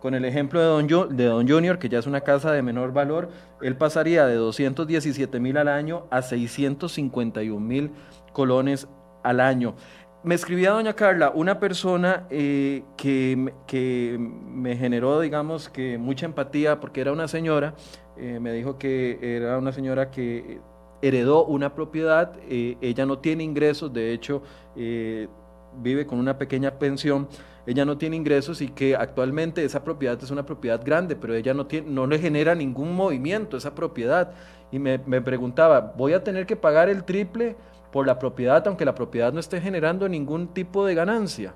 Con 0.00 0.14
el 0.14 0.24
ejemplo 0.24 0.58
de 0.58 0.66
don, 0.66 1.16
de 1.16 1.24
don 1.26 1.48
Junior, 1.48 1.78
que 1.78 1.88
ya 1.88 2.00
es 2.00 2.08
una 2.08 2.22
casa 2.22 2.50
de 2.50 2.60
menor 2.60 2.92
valor, 2.92 3.28
él 3.62 3.76
pasaría 3.76 4.26
de 4.26 4.34
217 4.34 5.38
mil 5.38 5.56
al 5.56 5.68
año 5.68 6.06
a 6.10 6.22
651 6.22 7.60
mil 7.60 7.92
colones 8.32 8.88
al 9.22 9.38
año 9.38 9.76
me 10.24 10.34
escribía 10.34 10.70
doña 10.70 10.94
Carla, 10.94 11.30
una 11.34 11.60
persona 11.60 12.26
eh, 12.30 12.82
que, 12.96 13.52
que, 13.66 14.16
me 14.18 14.74
generó, 14.74 15.20
digamos, 15.20 15.68
que 15.68 15.98
mucha 15.98 16.24
empatía, 16.24 16.80
porque 16.80 17.02
era 17.02 17.12
una 17.12 17.28
señora, 17.28 17.74
eh, 18.16 18.38
me 18.40 18.52
dijo 18.52 18.78
que 18.78 19.18
era 19.20 19.58
una 19.58 19.70
señora 19.70 20.10
que 20.10 20.60
heredó 21.02 21.44
una 21.44 21.74
propiedad, 21.74 22.32
eh, 22.48 22.78
ella 22.80 23.04
no 23.04 23.18
tiene 23.18 23.44
ingresos, 23.44 23.92
de 23.92 24.12
hecho, 24.14 24.42
vive 24.74 26.06
con 26.06 26.18
una 26.18 26.38
pequeña 26.38 26.70
pensión, 26.78 27.28
ella 27.66 27.84
no 27.84 27.98
tiene 27.98 28.16
ingresos 28.16 28.62
y 28.62 28.68
que 28.68 28.96
actualmente 28.96 29.62
esa 29.62 29.84
propiedad 29.84 30.18
es 30.22 30.30
una 30.30 30.46
propiedad 30.46 30.82
grande, 30.82 31.16
pero 31.16 31.34
ella 31.34 31.52
no, 31.52 31.66
tiene, 31.66 31.90
no 31.90 32.06
le 32.06 32.18
genera 32.18 32.54
ningún 32.54 32.94
movimiento 32.94 33.58
esa 33.58 33.74
propiedad. 33.74 34.32
Y 34.70 34.78
me, 34.78 34.98
me 35.06 35.20
preguntaba, 35.20 35.92
¿voy 35.96 36.14
a 36.14 36.24
tener 36.24 36.46
que 36.46 36.56
pagar 36.56 36.88
el 36.88 37.04
triple? 37.04 37.56
Por 37.94 38.08
la 38.08 38.18
propiedad, 38.18 38.66
aunque 38.66 38.84
la 38.84 38.96
propiedad 38.96 39.32
no 39.32 39.38
esté 39.38 39.60
generando 39.60 40.08
ningún 40.08 40.48
tipo 40.48 40.84
de 40.84 40.96
ganancia. 40.96 41.54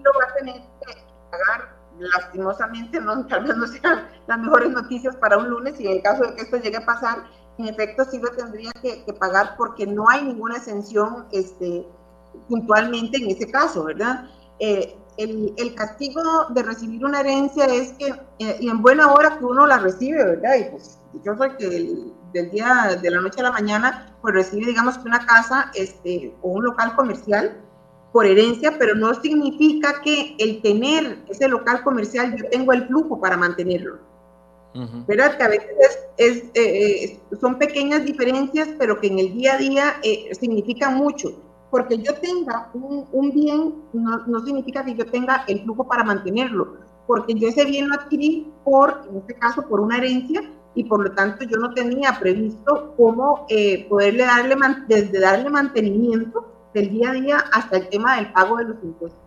Lo 0.00 0.10
va 0.12 0.24
a 0.24 0.34
tener 0.34 0.54
que 0.54 0.94
pagar, 1.32 1.74
lastimosamente, 1.98 3.00
no, 3.00 3.26
tal 3.26 3.42
vez 3.42 3.56
no 3.56 3.66
sean 3.66 4.06
las 4.28 4.38
mejores 4.38 4.70
noticias 4.70 5.16
para 5.16 5.38
un 5.38 5.50
lunes 5.50 5.80
y 5.80 5.86
en 5.88 5.94
el 5.94 6.02
caso 6.02 6.22
de 6.22 6.36
que 6.36 6.42
esto 6.42 6.58
llegue 6.58 6.76
a 6.76 6.86
pasar, 6.86 7.24
en 7.58 7.66
efecto 7.66 8.04
sí 8.04 8.20
lo 8.20 8.30
tendría 8.36 8.70
que, 8.80 9.12
pagar 9.18 9.56
porque 9.56 9.84
no 9.84 10.08
hay 10.08 10.22
ninguna 10.22 10.58
exención 10.58 11.26
este, 11.32 11.84
puntualmente 12.48 13.16
en 13.16 13.32
ese 13.32 13.50
caso, 13.50 13.82
¿verdad? 13.82 14.30
Eh, 14.60 14.96
el, 15.18 15.54
el, 15.56 15.74
castigo 15.74 16.22
de 16.50 16.62
recibir 16.62 17.04
una 17.04 17.20
herencia 17.20 17.64
es 17.66 17.92
que, 17.94 18.14
eh, 18.38 18.56
y 18.60 18.68
en 18.68 18.82
buena 18.82 19.12
hora 19.12 19.38
que 19.38 19.44
uno 19.44 19.66
la 19.66 19.78
recibe, 19.78 20.24
¿verdad? 20.24 20.56
Y 20.60 20.70
pues 20.70 20.98
yo 21.24 21.36
soy 21.36 21.50
que 21.56 21.64
el, 21.66 22.12
del 22.32 22.50
día, 22.50 22.98
de 23.00 23.10
la 23.10 23.20
noche 23.20 23.40
a 23.40 23.44
la 23.44 23.52
mañana, 23.52 24.14
pues 24.20 24.34
recibe, 24.34 24.66
digamos, 24.66 24.98
que 24.98 25.08
una 25.08 25.24
casa 25.26 25.70
este, 25.74 26.34
o 26.42 26.50
un 26.50 26.64
local 26.64 26.94
comercial 26.94 27.56
por 28.12 28.26
herencia, 28.26 28.76
pero 28.78 28.94
no 28.94 29.14
significa 29.20 30.00
que 30.02 30.36
el 30.38 30.62
tener 30.62 31.18
ese 31.28 31.48
local 31.48 31.82
comercial 31.82 32.34
yo 32.36 32.48
tengo 32.48 32.72
el 32.72 32.86
flujo 32.86 33.20
para 33.20 33.36
mantenerlo. 33.36 33.98
¿Verdad? 35.06 35.38
Que 35.38 35.42
a 35.42 35.48
veces 35.48 35.98
es, 36.18 36.36
eh, 36.52 37.04
eh, 37.04 37.20
son 37.40 37.58
pequeñas 37.58 38.04
diferencias, 38.04 38.68
pero 38.78 39.00
que 39.00 39.06
en 39.06 39.18
el 39.18 39.32
día 39.32 39.54
a 39.54 39.56
día 39.56 39.94
eh, 40.02 40.28
significan 40.38 40.96
mucho. 40.96 41.45
Porque 41.76 41.98
yo 41.98 42.14
tenga 42.14 42.70
un, 42.72 43.30
bien 43.32 43.74
no, 43.92 44.26
no, 44.26 44.40
significa 44.40 44.82
que 44.82 44.94
yo 44.94 45.04
tenga 45.10 45.44
el 45.46 45.60
flujo 45.60 45.86
para 45.86 46.04
mantenerlo, 46.04 46.78
porque 47.06 47.34
yo 47.34 47.48
ese 47.48 47.66
bien 47.66 47.90
lo 47.90 47.96
adquirí 47.96 48.50
por, 48.64 49.02
en 49.10 49.18
este 49.18 49.34
caso, 49.34 49.60
por 49.68 49.80
una 49.80 49.98
herencia, 49.98 50.42
y 50.74 50.84
por 50.84 51.04
lo 51.04 51.12
tanto 51.12 51.44
yo 51.44 51.58
no 51.58 51.74
tenía 51.74 52.18
previsto 52.18 52.94
cómo 52.96 53.44
eh, 53.50 53.86
poderle 53.90 54.24
darle, 54.24 54.56
desde 54.88 55.20
darle 55.20 55.50
mantenimiento 55.50 56.46
del 56.72 56.88
día 56.88 57.10
a 57.10 57.12
día 57.12 57.44
hasta 57.52 57.76
el 57.76 57.90
tema 57.90 58.16
del 58.16 58.32
pago 58.32 58.56
de 58.56 58.64
los 58.64 58.82
impuestos. 58.82 59.25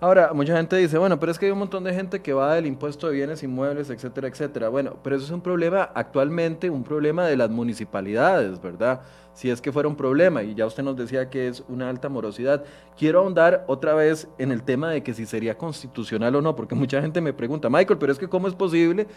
Ahora, 0.00 0.32
mucha 0.32 0.56
gente 0.56 0.76
dice, 0.76 0.96
bueno, 0.96 1.18
pero 1.18 1.32
es 1.32 1.40
que 1.40 1.46
hay 1.46 1.50
un 1.50 1.58
montón 1.58 1.82
de 1.82 1.92
gente 1.92 2.22
que 2.22 2.32
va 2.32 2.54
del 2.54 2.66
impuesto 2.66 3.08
de 3.08 3.14
bienes 3.14 3.42
inmuebles, 3.42 3.90
etcétera, 3.90 4.28
etcétera. 4.28 4.68
Bueno, 4.68 4.96
pero 5.02 5.16
eso 5.16 5.24
es 5.24 5.32
un 5.32 5.40
problema 5.40 5.90
actualmente, 5.92 6.70
un 6.70 6.84
problema 6.84 7.26
de 7.26 7.36
las 7.36 7.50
municipalidades, 7.50 8.62
¿verdad? 8.62 9.00
Si 9.34 9.50
es 9.50 9.60
que 9.60 9.72
fuera 9.72 9.88
un 9.88 9.96
problema, 9.96 10.44
y 10.44 10.54
ya 10.54 10.66
usted 10.66 10.84
nos 10.84 10.96
decía 10.96 11.28
que 11.28 11.48
es 11.48 11.64
una 11.68 11.88
alta 11.88 12.08
morosidad. 12.08 12.62
Quiero 12.96 13.18
ahondar 13.18 13.64
otra 13.66 13.94
vez 13.94 14.28
en 14.38 14.52
el 14.52 14.62
tema 14.62 14.90
de 14.90 15.02
que 15.02 15.14
si 15.14 15.26
sería 15.26 15.58
constitucional 15.58 16.36
o 16.36 16.42
no, 16.42 16.54
porque 16.54 16.74
mucha 16.76 17.02
gente 17.02 17.20
me 17.20 17.32
pregunta, 17.32 17.68
Michael, 17.68 17.98
pero 17.98 18.12
es 18.12 18.20
que 18.20 18.28
¿cómo 18.28 18.46
es 18.46 18.54
posible 18.54 19.08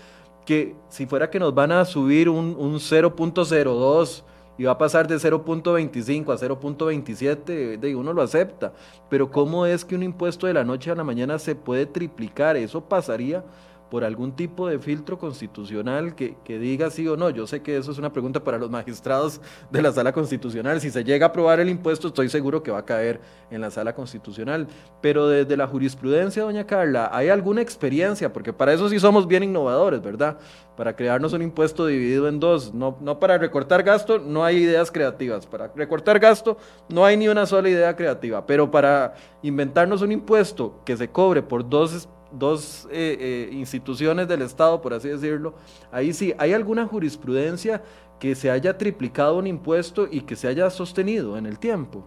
que 0.48 0.76
si 0.90 1.06
fuera 1.06 1.30
que 1.30 1.40
nos 1.40 1.54
van 1.54 1.72
a 1.74 1.86
subir 1.86 2.28
un, 2.28 2.56
un 2.58 2.80
0.02 2.80 4.24
y 4.62 4.66
va 4.66 4.74
a 4.74 4.78
pasar 4.78 5.07
de 5.07 5.16
0.25 5.16 6.32
a 6.32 6.38
0.27, 6.38 7.80
de 7.80 7.95
uno 7.95 8.14
lo 8.14 8.22
acepta. 8.22 8.74
Pero 9.09 9.32
¿cómo 9.32 9.66
es 9.66 9.84
que 9.84 9.95
un 9.95 10.03
impuesto 10.03 10.45
de 10.45 10.53
la 10.53 10.64
noche 10.64 10.91
a 10.91 10.95
la 10.95 11.03
mañana 11.03 11.39
se 11.39 11.55
puede 11.55 11.88
triplicar? 11.88 12.55
Eso 12.57 12.80
pasaría 12.82 13.43
por 13.92 14.06
algún 14.06 14.32
tipo 14.32 14.70
de 14.70 14.80
filtro 14.80 15.20
constitucional 15.20 16.16
que, 16.16 16.38
diga 16.48 16.89
sí 16.89 17.06
o 17.10 17.18
no. 17.18 17.30
Yo 17.30 17.46
sé 17.46 17.62
que 17.62 17.76
eso 17.76 17.92
es 17.92 17.98
una 17.98 18.14
pregunta 18.14 18.42
para 18.42 18.58
los 18.58 18.70
magistrados 18.70 19.42
de 19.70 19.82
la 19.82 19.92
sala 19.92 20.14
constitucional. 20.14 20.80
Si 20.80 20.89
se 20.89 21.04
llega 21.04 21.26
a 21.26 21.30
aprobar 21.30 21.60
el 21.60 21.68
impuesto, 21.68 22.08
estoy 22.08 22.30
seguro 22.30 22.64
que 22.64 22.72
va 22.72 22.80
a 22.80 22.86
caer 22.86 23.20
en 23.50 23.60
la 23.60 23.70
sala 23.70 23.94
constitucional. 23.94 24.66
Pero 25.02 25.28
desde 25.28 25.58
la 25.58 25.68
jurisprudencia, 25.68 26.44
doña 26.44 26.66
Carla, 26.66 27.10
¿hay 27.12 27.28
alguna 27.28 27.62
experiencia? 27.62 28.32
Porque 28.32 28.54
para 28.54 28.72
eso 28.72 28.88
sí 28.88 28.98
somos 28.98 29.28
bien 29.28 29.44
innovadores, 29.44 30.02
¿verdad? 30.02 30.38
Para 30.78 30.96
crearnos 30.96 31.34
un 31.34 31.42
impuesto 31.42 31.86
dividido 31.86 32.30
en 32.30 32.39
dos. 32.39 32.74
No, 32.74 32.98
no 33.02 33.20
para 33.20 33.38
recortar 33.38 33.84
gasto, 33.84 34.20
no 34.20 34.46
hay 34.46 34.56
ideas 34.64 34.89
creativas. 34.89 35.46
Para 35.46 35.68
recortar 35.76 36.18
gasto, 36.18 36.58
no 36.88 37.04
hay 37.04 37.18
ni 37.18 37.28
una 37.28 37.46
sola 37.46 37.68
idea 37.68 37.94
creativa. 37.98 38.46
Pero 38.46 38.72
para 38.72 39.16
inventarnos 39.42 40.02
un 40.02 40.14
impuesto 40.14 40.80
que 40.86 40.96
se 40.96 41.10
cobre 41.10 41.42
por 41.42 41.68
dos 41.68 42.08
dos 42.32 42.88
eh, 42.92 43.18
eh, 43.20 43.50
instituciones 43.52 44.28
del 44.28 44.42
Estado, 44.42 44.82
por 44.82 44.94
así 44.94 45.10
decirlo, 45.10 45.54
ahí 45.92 46.14
sí, 46.14 46.34
¿hay 46.38 46.54
alguna 46.54 46.88
jurisprudencia 46.88 47.84
que 48.20 48.36
se 48.36 48.52
haya 48.52 48.78
triplicado 48.78 49.38
un 49.38 49.48
impuesto 49.48 50.08
y 50.10 50.22
que 50.22 50.36
se 50.36 50.48
haya 50.48 50.70
sostenido 50.70 51.38
en 51.38 51.46
el 51.46 51.60
tiempo? 51.60 52.04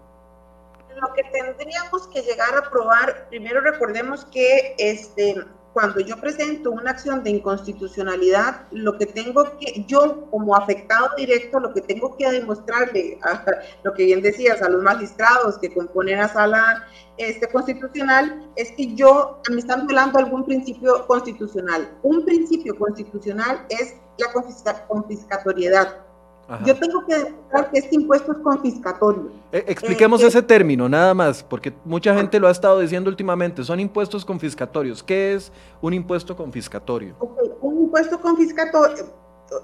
Lo 0.95 1.13
que 1.13 1.23
tendríamos 1.25 2.07
que 2.09 2.23
llegar 2.23 2.57
a 2.57 2.71
probar, 2.71 3.29
primero 3.29 3.61
recordemos 3.61 4.25
que 4.27 4.77
este, 4.79 5.35
cuando 5.75 6.01
yo 6.01 6.17
presento 6.17 6.71
una 6.71 6.93
acción 6.93 7.25
de 7.25 7.31
inconstitucionalidad, 7.31 8.63
lo 8.71 8.97
que 8.97 9.07
tengo 9.07 9.43
que, 9.59 9.85
yo 9.89 10.31
como 10.31 10.55
afectado 10.55 11.09
directo, 11.17 11.59
lo 11.59 11.75
que 11.75 11.81
tengo 11.81 12.17
que 12.17 12.31
demostrarle, 12.31 13.19
a, 13.23 13.45
lo 13.83 13.93
que 13.93 14.05
bien 14.05 14.23
decías, 14.23 14.63
a 14.63 14.69
los 14.69 14.83
magistrados 14.83 15.59
que 15.59 15.75
componen 15.75 16.21
la 16.21 16.29
sala 16.29 16.87
este, 17.17 17.49
constitucional, 17.49 18.49
es 18.55 18.71
que 18.73 18.95
yo 18.95 19.41
me 19.51 19.59
están 19.59 19.89
violando 19.89 20.21
algún 20.21 20.45
principio 20.45 21.05
constitucional. 21.09 21.91
Un 22.05 22.25
principio 22.25 22.79
constitucional 22.79 23.67
es 23.69 23.97
la 24.19 24.87
confiscatoriedad. 24.87 26.04
Yo 26.65 26.77
tengo 26.77 27.05
que 27.07 27.15
demostrar 27.15 27.71
que 27.71 27.79
este 27.79 27.95
impuesto 27.95 28.33
es 28.33 28.39
confiscatorio. 28.39 29.31
Eh, 29.51 29.65
expliquemos 29.69 30.23
eh, 30.23 30.27
ese 30.27 30.43
término, 30.43 30.89
nada 30.89 31.15
más, 31.15 31.43
porque 31.43 31.73
mucha 31.85 32.15
gente 32.15 32.39
lo 32.39 32.49
ha 32.49 32.51
estado 32.51 32.81
diciendo 32.81 33.09
últimamente. 33.09 33.65
Son 33.65 33.81
impuestos 33.81 34.25
confiscatorios. 34.25 35.03
¿Qué 35.03 35.35
es 35.35 35.51
un 35.81 35.95
impuesto 35.95 36.37
confiscatorio? 36.37 37.15
un 37.63 37.85
impuesto 37.85 38.21
confiscatorio. 38.21 39.05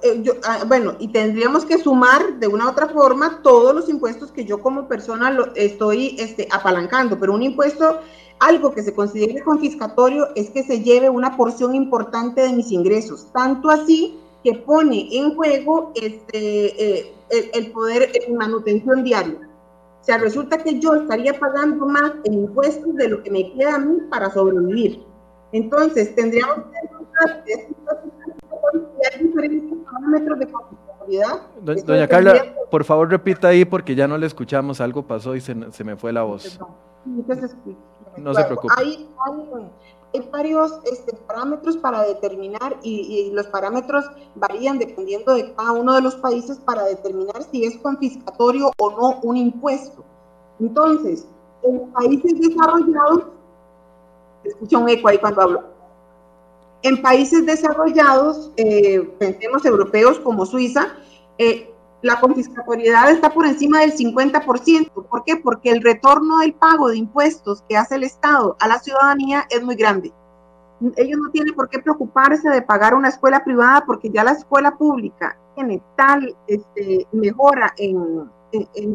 Eh, 0.03 0.25
ah, 0.45 0.65
bueno, 0.67 0.95
y 0.99 1.09
tendríamos 1.09 1.65
que 1.65 1.79
sumar 1.79 2.39
de 2.39 2.47
una 2.47 2.67
u 2.67 2.71
otra 2.71 2.89
forma 2.89 3.41
todos 3.43 3.75
los 3.75 3.89
impuestos 3.89 4.31
que 4.31 4.45
yo 4.45 4.61
como 4.61 4.89
persona 4.89 5.31
lo 5.31 5.55
estoy 5.55 6.17
este, 6.19 6.47
apalancando, 6.51 7.19
pero 7.19 7.35
un 7.35 7.43
impuesto, 7.43 8.01
algo 8.39 8.73
que 8.73 8.83
se 8.83 8.95
considere 8.95 9.43
confiscatorio 9.43 10.29
es 10.35 10.51
que 10.51 10.63
se 10.63 10.83
lleve 10.83 11.11
una 11.11 11.37
porción 11.37 11.75
importante 11.75 12.43
de 12.43 12.53
mis 12.53 12.71
ingresos, 12.71 13.27
tanto 13.33 13.69
así 13.69 14.19
que 14.43 14.55
pone 14.55 15.09
en 15.13 15.35
juego 15.35 15.93
este, 15.95 17.01
eh, 17.01 17.15
el, 17.53 17.73
poder 17.73 18.11
en 18.15 18.37
manutención 18.37 19.05
diaria. 19.05 19.49
O 20.01 20.05
sea, 20.05 20.19
resulta 20.19 20.59
que 20.59 20.81
yo 20.81 20.95
estaría 20.95 21.39
pagando 21.39 21.87
más 21.87 22.13
en 22.25 22.35
impuestos 22.35 22.95
de 22.97 23.09
lo 23.09 23.23
que 23.23 23.31
me 23.31 23.53
queda 23.53 23.75
a 23.75 23.79
mí 23.79 23.99
para 24.11 24.31
sobrevivir. 24.31 25.05
Entonces, 25.53 26.15
tendríamos 26.15 26.57
que 26.57 26.79
encontrar 26.87 27.45
diferentes 29.21 29.79
parámetros 29.85 30.39
de. 30.39 30.49
Doña 31.85 32.07
Carla, 32.07 32.55
por 32.71 32.85
favor 32.85 33.11
repita 33.11 33.49
ahí 33.49 33.65
porque 33.65 33.95
ya 33.95 34.07
no 34.07 34.17
le 34.17 34.27
escuchamos, 34.27 34.81
algo 34.81 35.03
pasó 35.03 35.35
y 35.35 35.41
se, 35.41 35.57
se 35.73 35.85
me 35.85 35.97
fue 35.97 36.13
la 36.13 36.23
voz. 36.23 36.59
no 38.17 38.35
se 38.35 38.45
preocupe. 38.45 38.73
Hay, 38.77 39.09
hay, 39.27 39.71
hay 40.13 40.29
varios 40.31 40.81
este, 40.91 41.15
parámetros 41.15 41.77
para 41.77 42.03
determinar 42.03 42.79
y, 42.83 43.31
los 43.33 43.47
parámetros 43.47 44.05
varían 44.35 44.79
dependiendo 44.79 45.35
de 45.35 45.53
cada 45.55 45.73
uno 45.73 45.95
de 45.95 46.03
los 46.03 46.17
países 46.17 46.59
para 46.59 46.85
determinar 46.85 47.43
si 47.51 47.65
es 47.65 47.79
confiscatorio 47.79 48.73
o 48.79 48.91
no 48.91 49.21
un 49.23 49.37
impuesto. 49.37 50.05
Entonces, 50.59 51.27
en 51.63 51.91
países 51.93 52.41
desarrollados, 52.41 53.25
escucha 54.45 54.79
un 54.79 54.89
eco 54.89 55.09
ahí 55.09 55.19
cuando 55.19 55.43
hablo, 55.43 55.65
en 56.83 57.03
países 57.03 57.45
desarrollados, 57.45 58.51
eh, 58.57 59.01
pensemos 59.19 59.65
europeos 59.65 60.19
como 60.19 60.47
Suiza, 60.47 60.89
eh, 61.39 61.70
la 62.03 62.19
confiscatoriedad 62.21 63.11
está 63.11 63.31
por 63.31 63.47
encima 63.47 63.81
del 63.81 63.93
50%. 63.93 64.91
¿Por 64.91 65.25
qué? 65.25 65.37
Porque 65.37 65.71
el 65.71 65.83
retorno 65.83 66.39
del 66.39 66.55
pago 66.55 66.89
de 66.89 66.97
impuestos 66.97 67.63
que 67.69 67.77
hace 67.77 67.97
el 67.97 68.05
Estado 68.05 68.57
a 68.59 68.69
la 68.69 68.79
ciudadanía 68.79 69.47
es 69.51 69.63
muy 69.63 69.75
grande. 69.75 70.13
Ellos 70.97 71.19
no 71.21 71.31
tienen 71.31 71.55
por 71.55 71.69
qué 71.69 71.79
preocuparse 71.79 72.49
de 72.49 72.63
pagar 72.63 72.95
una 72.95 73.09
escuela 73.09 73.45
privada 73.45 73.85
porque 73.85 74.09
ya 74.09 74.25
la 74.25 74.33
escuela 74.33 74.79
pública 74.79 75.37
tiene 75.55 75.83
tal 75.95 76.35
este, 76.47 77.07
mejora 77.13 77.75
en, 77.77 78.31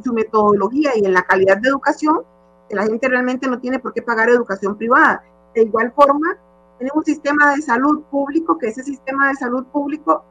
su 0.03 0.13
metodología 0.13 0.91
y 0.95 1.05
en 1.05 1.13
la 1.13 1.21
calidad 1.21 1.57
de 1.57 1.69
educación 1.69 2.23
que 2.67 2.75
la 2.75 2.83
gente 2.83 3.07
realmente 3.07 3.47
no 3.47 3.59
tiene 3.59 3.77
por 3.77 3.93
qué 3.93 4.01
pagar 4.01 4.29
educación 4.29 4.75
privada. 4.75 5.23
De 5.53 5.61
igual 5.61 5.93
forma, 5.95 6.35
tenemos 6.79 6.97
un 6.97 7.05
sistema 7.05 7.55
de 7.55 7.61
salud 7.61 8.01
público, 8.09 8.57
que 8.57 8.67
ese 8.67 8.83
sistema 8.83 9.29
de 9.29 9.35
salud 9.35 9.65
público 9.65 10.25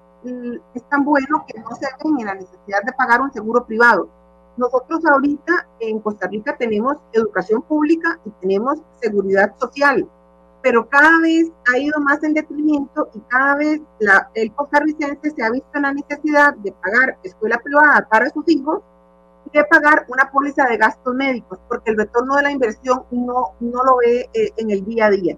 es 0.74 0.82
tan 0.88 1.04
bueno 1.04 1.44
que 1.46 1.58
no 1.60 1.74
se 1.76 1.86
ven 2.02 2.20
en 2.20 2.26
la 2.26 2.34
necesidad 2.34 2.82
de 2.84 2.92
pagar 2.92 3.20
un 3.20 3.32
seguro 3.32 3.64
privado. 3.64 4.08
Nosotros 4.56 5.04
ahorita 5.04 5.66
en 5.80 5.98
Costa 6.00 6.28
Rica 6.28 6.56
tenemos 6.56 6.96
educación 7.12 7.62
pública 7.62 8.20
y 8.24 8.30
tenemos 8.40 8.78
seguridad 9.00 9.52
social, 9.58 10.08
pero 10.62 10.88
cada 10.88 11.20
vez 11.20 11.50
ha 11.72 11.78
ido 11.78 12.00
más 12.00 12.22
en 12.22 12.34
detrimento 12.34 13.08
y 13.14 13.20
cada 13.28 13.56
vez 13.56 13.80
la, 13.98 14.30
el 14.34 14.52
costarricense 14.52 15.30
se 15.30 15.42
ha 15.42 15.50
visto 15.50 15.68
en 15.74 15.82
la 15.82 15.92
necesidad 15.92 16.54
de 16.54 16.72
pagar 16.72 17.18
escuela 17.24 17.58
privada 17.58 18.06
para 18.08 18.30
sus 18.30 18.48
hijos 18.48 18.80
y 19.52 19.58
de 19.58 19.64
pagar 19.64 20.06
una 20.08 20.30
póliza 20.30 20.64
de 20.66 20.76
gastos 20.76 21.14
médicos, 21.14 21.58
porque 21.68 21.90
el 21.90 21.98
retorno 21.98 22.36
de 22.36 22.42
la 22.44 22.52
inversión 22.52 23.02
no, 23.10 23.54
no 23.58 23.84
lo 23.84 23.96
ve 23.96 24.30
eh, 24.32 24.52
en 24.56 24.70
el 24.70 24.84
día 24.84 25.06
a 25.06 25.10
día. 25.10 25.36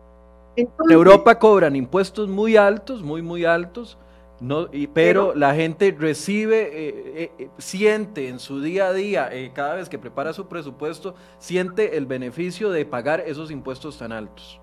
en 0.56 0.68
Europa 0.90 1.38
cobran 1.38 1.74
impuestos 1.74 2.28
muy 2.28 2.56
altos, 2.56 3.02
muy, 3.02 3.22
muy 3.22 3.46
altos, 3.46 3.98
no, 4.40 4.68
y, 4.70 4.86
pero, 4.86 5.34
la 5.34 5.54
gente 5.54 5.96
recibe, 5.98 6.62
eh, 6.64 7.12
eh, 7.16 7.32
eh, 7.38 7.50
siente 7.56 8.28
en 8.28 8.38
su 8.38 8.60
día 8.60 8.88
a 8.88 8.92
día, 8.92 9.30
cada 9.54 9.74
vez 9.74 9.88
que 9.88 9.98
prepara 9.98 10.32
su 10.32 10.46
presupuesto, 10.46 11.14
siente 11.38 11.96
el 11.96 12.06
beneficio 12.06 12.70
de 12.70 12.84
pagar 12.84 13.20
esos 13.20 13.50
impuestos 13.50 13.98
tan 13.98 14.12
altos. 14.12 14.60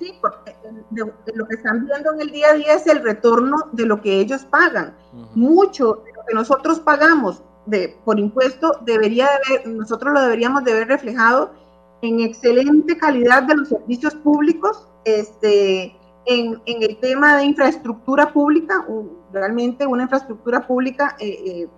Sí, 0.00 0.12
porque 0.20 0.56
lo 0.96 1.46
que 1.46 1.54
están 1.54 1.86
viendo 1.86 2.12
en 2.14 2.20
el 2.22 2.32
día 2.32 2.48
a 2.48 2.54
día 2.54 2.74
es 2.74 2.86
el 2.88 3.04
retorno 3.04 3.56
de 3.70 3.86
lo 3.86 4.00
que 4.00 4.18
ellos 4.18 4.44
pagan. 4.46 4.96
Mucho 5.34 6.02
de 6.04 6.12
lo 6.12 6.24
que 6.26 6.34
nosotros 6.34 6.80
pagamos 6.80 7.42
de, 7.66 7.96
por 8.04 8.18
impuesto 8.18 8.80
debería 8.80 9.28
de 9.48 9.70
nosotros 9.70 10.12
lo 10.12 10.22
deberíamos 10.22 10.64
de 10.64 10.72
ver 10.72 10.88
reflejado 10.88 11.52
en 12.00 12.18
excelente 12.18 12.96
calidad 12.96 13.44
de 13.44 13.54
los 13.54 13.68
servicios 13.68 14.16
públicos, 14.16 14.88
este, 15.04 15.96
en, 16.26 16.60
el 16.66 16.96
tema 16.98 17.36
de 17.36 17.44
infraestructura 17.44 18.32
pública, 18.32 18.86
realmente 19.32 19.86
una 19.86 20.04
infraestructura 20.04 20.66
pública 20.66 21.16
eh, 21.18 21.38
eh, 21.44 21.68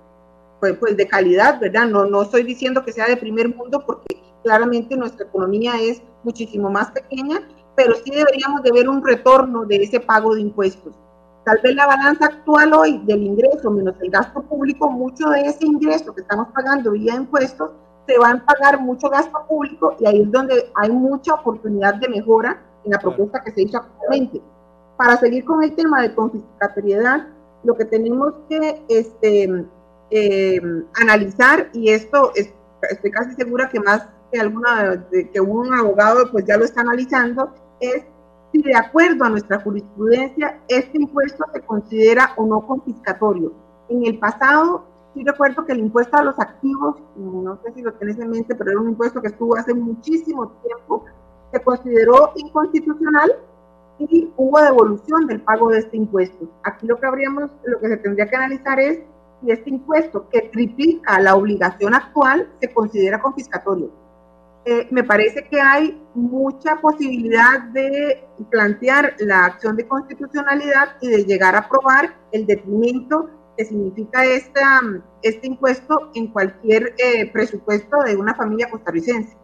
pues, 0.60 0.76
pues, 0.78 0.96
de 0.96 1.06
calidad, 1.06 1.60
¿verdad? 1.60 1.86
No, 1.86 2.04
no 2.04 2.22
estoy 2.22 2.42
diciendo 2.42 2.84
que 2.84 2.92
sea 2.92 3.06
de 3.06 3.16
primer 3.16 3.54
mundo 3.54 3.84
porque 3.86 4.16
claramente 4.42 4.96
nuestra 4.96 5.26
economía 5.26 5.80
es 5.80 6.02
muchísimo 6.22 6.70
más 6.70 6.90
pequeña, 6.90 7.40
pero 7.74 7.94
sí 7.94 8.10
deberíamos 8.10 8.62
de 8.62 8.72
ver 8.72 8.88
un 8.88 9.04
retorno 9.04 9.64
de 9.64 9.76
ese 9.76 10.00
pago 10.00 10.34
de 10.34 10.42
impuestos. 10.42 10.94
Tal 11.44 11.58
vez 11.62 11.74
la 11.74 11.86
balanza 11.86 12.26
actual 12.26 12.72
hoy 12.72 12.98
del 13.04 13.22
ingreso 13.22 13.70
menos 13.70 13.94
el 14.00 14.10
gasto 14.10 14.42
público, 14.42 14.90
mucho 14.90 15.28
de 15.28 15.42
ese 15.42 15.66
ingreso 15.66 16.14
que 16.14 16.22
estamos 16.22 16.48
pagando 16.54 16.92
vía 16.92 17.14
impuestos, 17.14 17.70
se 18.06 18.18
va 18.18 18.30
a 18.30 18.44
pagar 18.44 18.80
mucho 18.80 19.08
gasto 19.08 19.44
público 19.46 19.96
y 19.98 20.06
ahí 20.06 20.22
es 20.22 20.30
donde 20.30 20.70
hay 20.74 20.90
mucha 20.90 21.34
oportunidad 21.34 21.94
de 21.94 22.08
mejora 22.08 22.62
en 22.84 22.90
la 22.92 22.98
propuesta 22.98 23.42
que 23.42 23.52
se 23.52 23.62
hizo 23.62 23.78
actualmente. 23.78 24.40
Para 24.96 25.16
seguir 25.16 25.44
con 25.44 25.62
el 25.62 25.74
tema 25.74 26.02
de 26.02 26.14
confiscatoriedad, 26.14 27.26
lo 27.64 27.74
que 27.76 27.84
tenemos 27.84 28.34
que 28.48 28.84
este, 28.88 29.66
em, 30.10 30.84
analizar, 31.00 31.70
y 31.72 31.90
esto 31.90 32.32
estoy 32.90 33.10
casi 33.10 33.34
segura 33.34 33.68
que 33.68 33.80
más 33.80 34.06
que 34.30 34.40
alguna 34.40 35.06
que 35.32 35.40
un 35.40 35.72
abogado 35.72 36.30
pues 36.30 36.44
ya 36.44 36.56
lo 36.56 36.64
está 36.64 36.82
analizando 36.82 37.54
es 37.80 38.04
si 38.52 38.62
de 38.62 38.74
acuerdo 38.76 39.24
a 39.24 39.30
nuestra 39.30 39.60
jurisprudencia 39.60 40.60
este 40.68 40.98
impuesto 40.98 41.44
se 41.52 41.60
considera 41.60 42.32
o 42.36 42.46
no 42.46 42.66
confiscatorio. 42.66 43.52
En 43.88 44.06
el 44.06 44.18
pasado 44.18 44.84
sí 45.14 45.24
recuerdo 45.24 45.64
que 45.64 45.72
el 45.72 45.80
impuesto 45.80 46.16
a 46.16 46.24
los 46.24 46.38
activos, 46.38 46.96
no 47.16 47.58
sé 47.64 47.72
si 47.74 47.82
lo 47.82 47.92
tienes 47.94 48.18
en 48.18 48.30
mente, 48.30 48.54
pero 48.54 48.72
era 48.72 48.80
un 48.80 48.90
impuesto 48.90 49.20
que 49.20 49.28
estuvo 49.28 49.56
hace 49.56 49.72
muchísimo 49.74 50.48
tiempo, 50.64 51.04
se 51.54 51.62
consideró 51.62 52.32
inconstitucional 52.34 53.32
y 53.98 54.28
hubo 54.36 54.60
devolución 54.60 55.26
del 55.28 55.40
pago 55.40 55.70
de 55.70 55.78
este 55.78 55.96
impuesto. 55.96 56.48
Aquí 56.64 56.86
lo 56.86 56.98
que 56.98 57.06
habríamos, 57.06 57.50
lo 57.64 57.78
que 57.80 57.88
se 57.88 57.96
tendría 57.98 58.28
que 58.28 58.36
analizar 58.36 58.80
es 58.80 58.98
si 59.40 59.52
este 59.52 59.70
impuesto 59.70 60.28
que 60.30 60.42
triplica 60.52 61.20
la 61.20 61.36
obligación 61.36 61.94
actual 61.94 62.48
se 62.60 62.72
considera 62.74 63.22
confiscatorio. 63.22 63.90
Eh, 64.64 64.88
me 64.90 65.04
parece 65.04 65.46
que 65.46 65.60
hay 65.60 66.02
mucha 66.14 66.80
posibilidad 66.80 67.60
de 67.72 68.26
plantear 68.50 69.14
la 69.20 69.44
acción 69.44 69.76
de 69.76 69.86
constitucionalidad 69.86 70.96
y 71.02 71.08
de 71.08 71.24
llegar 71.24 71.54
a 71.54 71.60
aprobar 71.60 72.16
el 72.32 72.46
detrimento 72.46 73.30
que 73.56 73.66
significa 73.66 74.24
esta, 74.24 74.80
este 75.22 75.46
impuesto 75.46 76.10
en 76.14 76.28
cualquier 76.28 76.94
eh, 76.98 77.30
presupuesto 77.30 78.02
de 78.02 78.16
una 78.16 78.34
familia 78.34 78.68
costarricense. 78.70 79.36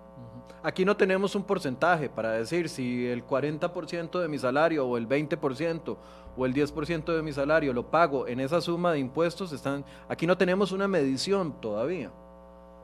Aquí 0.63 0.85
no 0.85 0.97
tenemos 0.97 1.35
un 1.35 1.45
porcentaje 1.45 2.11
para 2.11 2.33
decir 2.33 2.69
si 2.69 3.07
el 3.07 3.27
40% 3.27 4.21
de 4.21 4.29
mi 4.29 4.39
salario 4.39 4.87
o 4.87 4.99
el 4.99 5.09
20% 5.09 5.97
o 6.37 6.47
el 6.47 6.55
10% 6.55 7.17
de 7.17 7.23
mi 7.23 7.33
salario 7.33 7.73
lo 7.73 7.91
pago 7.91 8.29
en 8.29 8.41
esa 8.41 8.61
suma 8.61 8.93
de 8.93 8.99
impuestos. 8.99 9.53
Están, 9.53 9.85
aquí 10.09 10.27
no 10.27 10.37
tenemos 10.37 10.73
una 10.73 10.87
medición 10.87 11.59
todavía. 11.61 12.11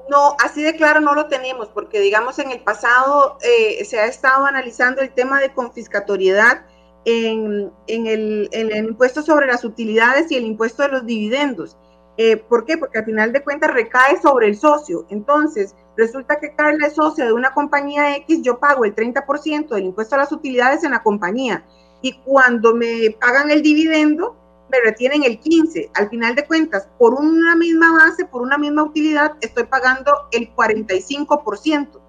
No, 0.08 0.36
así 0.42 0.62
de 0.62 0.76
claro 0.76 1.00
no 1.00 1.14
lo 1.14 1.26
tenemos, 1.26 1.68
porque 1.68 2.00
digamos 2.00 2.38
en 2.38 2.50
el 2.50 2.60
pasado 2.60 3.38
eh, 3.42 3.84
se 3.84 3.98
ha 3.98 4.06
estado 4.06 4.46
analizando 4.46 5.02
el 5.02 5.12
tema 5.12 5.40
de 5.40 5.52
confiscatoriedad 5.52 6.64
en, 7.04 7.72
el, 7.88 8.48
impuesto 8.74 9.22
sobre 9.22 9.46
las 9.46 9.64
utilidades 9.64 10.30
y 10.30 10.36
el 10.36 10.44
impuesto 10.44 10.82
de 10.82 10.88
los 10.88 11.06
dividendos. 11.06 11.76
Eh, 12.18 12.36
¿Por 12.36 12.64
qué? 12.64 12.78
Porque 12.78 12.98
al 12.98 13.04
final 13.04 13.32
de 13.32 13.42
cuentas 13.42 13.72
recae 13.72 14.20
sobre 14.20 14.48
el 14.48 14.56
socio. 14.56 15.06
Entonces, 15.10 15.74
resulta 15.96 16.38
que 16.40 16.54
Carla 16.54 16.86
es 16.86 16.94
socio 16.94 17.24
de 17.24 17.32
una 17.32 17.52
compañía 17.52 18.16
X, 18.16 18.42
yo 18.42 18.58
pago 18.58 18.84
el 18.84 18.94
30% 18.94 19.68
del 19.68 19.84
impuesto 19.84 20.14
a 20.14 20.18
las 20.18 20.32
utilidades 20.32 20.84
en 20.84 20.92
la 20.92 21.02
compañía. 21.02 21.64
Y 22.00 22.18
cuando 22.20 22.74
me 22.74 23.16
pagan 23.20 23.50
el 23.50 23.62
dividendo, 23.62 24.36
me 24.70 24.80
retienen 24.80 25.24
el 25.24 25.38
15. 25.38 25.90
Al 25.94 26.08
final 26.08 26.34
de 26.34 26.46
cuentas, 26.46 26.88
por 26.98 27.14
una 27.14 27.54
misma 27.54 27.92
base, 27.92 28.24
por 28.24 28.42
una 28.42 28.58
misma 28.58 28.84
utilidad, 28.84 29.32
estoy 29.40 29.64
pagando 29.64 30.12
el 30.32 30.54
45%. 30.54 32.00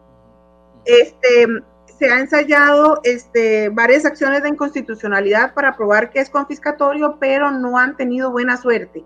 Este, 0.85 1.47
se 1.99 2.09
ha 2.09 2.19
ensayado 2.19 3.01
este, 3.03 3.69
varias 3.69 4.05
acciones 4.05 4.43
de 4.43 4.49
inconstitucionalidad 4.49 5.53
para 5.53 5.75
probar 5.75 6.11
que 6.11 6.19
es 6.19 6.29
confiscatorio, 6.29 7.17
pero 7.19 7.51
no 7.51 7.77
han 7.77 7.97
tenido 7.97 8.31
buena 8.31 8.57
suerte. 8.57 9.03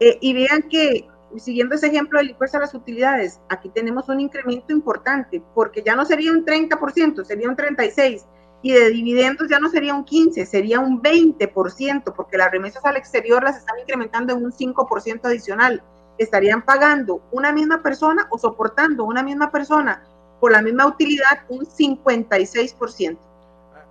Eh, 0.00 0.18
y 0.20 0.34
vean 0.34 0.62
que, 0.68 1.08
siguiendo 1.36 1.74
ese 1.74 1.86
ejemplo 1.86 2.18
del 2.18 2.30
impuesto 2.30 2.58
a 2.58 2.60
las 2.60 2.74
utilidades, 2.74 3.40
aquí 3.48 3.68
tenemos 3.70 4.08
un 4.08 4.20
incremento 4.20 4.72
importante, 4.72 5.42
porque 5.54 5.82
ya 5.82 5.96
no 5.96 6.04
sería 6.04 6.32
un 6.32 6.44
30%, 6.44 7.24
sería 7.24 7.48
un 7.48 7.56
36%, 7.56 8.24
y 8.62 8.72
de 8.72 8.90
dividendos 8.90 9.48
ya 9.48 9.58
no 9.60 9.68
sería 9.68 9.94
un 9.94 10.04
15%, 10.04 10.44
sería 10.44 10.80
un 10.80 11.02
20%, 11.02 12.12
porque 12.14 12.38
las 12.38 12.50
remesas 12.50 12.84
al 12.84 12.96
exterior 12.96 13.42
las 13.42 13.58
están 13.58 13.78
incrementando 13.78 14.34
en 14.34 14.44
un 14.44 14.52
5% 14.52 15.24
adicional. 15.24 15.82
Estarían 16.18 16.62
pagando 16.64 17.22
una 17.30 17.52
misma 17.52 17.82
persona 17.82 18.26
o 18.30 18.38
soportando 18.38 19.04
una 19.04 19.22
misma 19.22 19.50
persona 19.50 20.02
por 20.40 20.52
la 20.52 20.62
misma 20.62 20.86
utilidad 20.86 21.42
un 21.48 21.66
56%. 21.66 23.18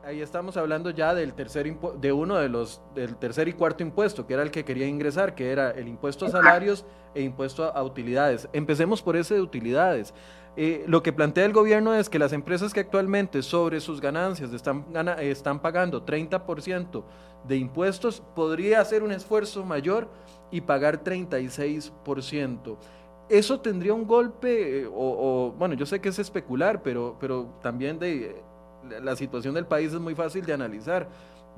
Ahí 0.05 0.21
estamos 0.21 0.55
hablando 0.55 0.91
ya 0.91 1.15
del 1.15 1.33
tercer 1.33 1.79
de 1.99 2.13
uno 2.13 2.35
de 2.35 2.47
los 2.47 2.79
del 2.93 3.15
tercer 3.15 3.47
y 3.47 3.53
cuarto 3.53 3.81
impuesto, 3.81 4.27
que 4.27 4.35
era 4.35 4.43
el 4.43 4.51
que 4.51 4.63
quería 4.63 4.85
ingresar, 4.85 5.33
que 5.33 5.51
era 5.51 5.71
el 5.71 5.87
impuesto 5.87 6.27
a 6.27 6.29
salarios 6.29 6.85
e 7.15 7.23
impuesto 7.23 7.63
a, 7.63 7.81
utilidades. 7.81 8.47
Empecemos 8.53 9.01
por 9.01 9.15
ese 9.15 9.33
de 9.33 9.41
utilidades. 9.41 10.13
Eh, 10.57 10.85
lo 10.87 11.01
que 11.01 11.11
plantea 11.11 11.45
el 11.45 11.53
gobierno 11.53 11.95
es 11.95 12.07
que 12.07 12.19
las 12.19 12.33
empresas 12.33 12.71
que 12.71 12.81
actualmente 12.81 13.41
sobre 13.41 13.79
sus 13.79 13.99
ganancias 13.99 14.53
están, 14.53 14.85
están 15.21 15.59
pagando 15.59 16.05
30% 16.05 17.03
de 17.47 17.57
impuestos, 17.57 18.21
podría 18.35 18.81
hacer 18.81 19.01
un 19.01 19.11
esfuerzo 19.11 19.65
mayor 19.65 20.07
y 20.51 20.61
pagar 20.61 21.03
36% 21.03 22.77
eso 23.27 23.59
tendría 23.59 23.91
un 23.95 24.05
golpe, 24.05 24.81
eh, 24.81 24.87
o, 24.87 25.51
bueno, 25.57 25.73
yo 25.73 25.87
sé 25.87 25.99
que 25.99 26.09
es 26.09 26.19
especular, 26.19 26.83
pero, 26.83 27.17
pero 27.19 27.57
también 27.59 27.97
de, 27.97 28.43
la 29.01 29.15
situación 29.15 29.53
del 29.53 29.65
país 29.65 29.93
es 29.93 29.99
muy 29.99 30.15
fácil 30.15 30.45
de 30.45 30.53
analizar. 30.53 31.09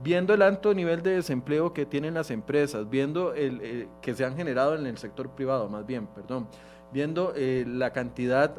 Viendo 0.03 0.33
el 0.33 0.43
alto 0.43 0.73
nivel 0.73 1.01
de 1.01 1.15
desempleo 1.15 1.73
que 1.73 1.85
tienen 1.85 2.13
las 2.13 2.29
empresas, 2.29 2.89
viendo 2.89 3.33
el, 3.33 3.87
que 4.01 4.13
se 4.13 4.25
han 4.25 4.35
generado 4.35 4.75
en 4.75 4.85
el 4.85 4.97
sector 4.97 5.31
privado, 5.31 5.69
más 5.69 5.85
bien, 5.85 6.05
perdón, 6.07 6.47
viendo 6.93 7.33
eh, 7.35 7.65
la 7.67 7.91
cantidad 7.93 8.55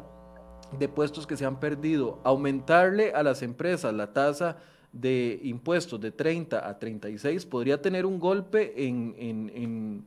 de 0.77 0.89
puestos 0.89 1.25
que 1.25 1.37
se 1.37 1.45
han 1.45 1.59
perdido, 1.59 2.19
aumentarle 2.23 3.13
a 3.13 3.23
las 3.23 3.41
empresas 3.41 3.93
la 3.93 4.11
tasa 4.11 4.57
de 4.91 5.39
impuestos 5.43 6.01
de 6.01 6.11
30 6.11 6.67
a 6.67 6.77
36 6.77 7.45
podría 7.45 7.81
tener 7.81 8.05
un 8.05 8.19
golpe 8.19 8.87
en, 8.87 9.15
en, 9.17 10.05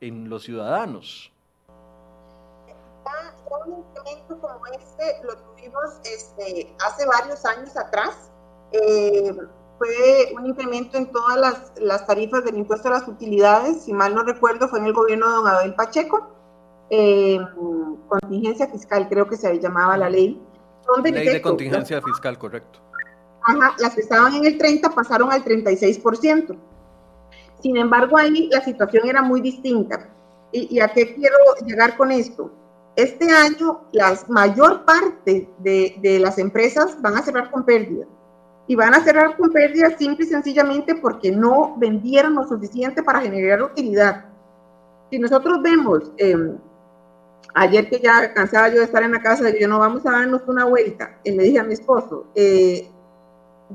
en 0.00 0.28
los 0.30 0.44
ciudadanos 0.44 1.32
un 3.66 3.78
incremento 3.78 4.40
como 4.40 4.66
este 4.66 5.24
lo 5.24 5.36
tuvimos 5.36 6.00
este, 6.04 6.74
hace 6.84 7.06
varios 7.06 7.44
años 7.44 7.76
atrás. 7.76 8.30
Eh, 8.72 9.36
fue 9.78 10.34
un 10.36 10.46
incremento 10.46 10.98
en 10.98 11.10
todas 11.10 11.38
las, 11.38 11.72
las, 11.78 12.06
tarifas 12.06 12.44
del 12.44 12.58
impuesto 12.58 12.88
a 12.88 12.92
las 12.92 13.08
utilidades, 13.08 13.82
si 13.82 13.94
mal 13.94 14.14
no 14.14 14.22
recuerdo, 14.22 14.68
fue 14.68 14.78
en 14.78 14.86
el 14.86 14.92
gobierno 14.92 15.26
de 15.26 15.34
don 15.34 15.48
Abel 15.48 15.74
Pacheco, 15.74 16.28
eh, 16.90 17.38
contingencia 18.08 18.68
fiscal, 18.68 19.08
creo 19.08 19.26
que 19.26 19.38
se 19.38 19.58
llamaba 19.58 19.96
la 19.96 20.10
ley. 20.10 20.40
ley 21.02 21.28
de 21.28 21.40
contingencia 21.40 22.02
fiscal, 22.02 22.36
correcto. 22.38 22.78
Ajá, 23.42 23.74
las 23.78 23.94
que 23.94 24.02
estaban 24.02 24.34
en 24.34 24.44
el 24.44 24.58
30 24.58 24.90
pasaron 24.90 25.32
al 25.32 25.42
36%. 25.42 26.56
Sin 27.62 27.76
embargo, 27.78 28.18
ahí 28.18 28.50
la 28.52 28.62
situación 28.62 29.08
era 29.08 29.22
muy 29.22 29.40
distinta. 29.40 30.10
¿Y, 30.52 30.76
y 30.76 30.80
a 30.80 30.88
qué 30.88 31.14
quiero 31.14 31.36
llegar 31.64 31.96
con 31.96 32.12
esto? 32.12 32.50
Este 33.00 33.32
año, 33.32 33.80
la 33.92 34.14
mayor 34.28 34.84
parte 34.84 35.48
de, 35.58 36.18
las 36.20 36.36
empresas 36.36 37.00
van 37.00 37.16
a 37.16 37.22
cerrar 37.22 37.50
con 37.50 37.64
pérdida. 37.64 38.04
Y 38.66 38.74
van 38.74 38.92
a 38.92 39.02
cerrar 39.02 39.38
con 39.38 39.50
pérdida 39.50 39.96
simple 39.96 40.26
y 40.26 40.28
sencillamente 40.28 40.94
porque 40.94 41.32
no 41.32 41.76
vendieron 41.78 42.34
lo 42.34 42.46
suficiente 42.46 43.02
para 43.02 43.22
generar 43.22 43.62
utilidad. 43.62 44.26
Si 45.10 45.18
nosotros 45.18 45.62
vemos, 45.62 46.12
em, 46.18 46.58
ayer 47.54 47.88
que 47.88 48.00
ya 48.00 48.34
cansaba 48.34 48.68
yo 48.68 48.80
de 48.80 48.84
estar 48.84 49.02
en 49.02 49.12
la 49.12 49.22
casa, 49.22 49.48
yo 49.58 49.66
no 49.66 49.78
vamos 49.78 50.04
a 50.04 50.10
darnos 50.10 50.42
una 50.46 50.66
vuelta, 50.66 51.18
y 51.24 51.30
le 51.30 51.44
dije 51.44 51.58
a 51.58 51.64
mi 51.64 51.72
esposo, 51.72 52.26
eh, 52.34 52.86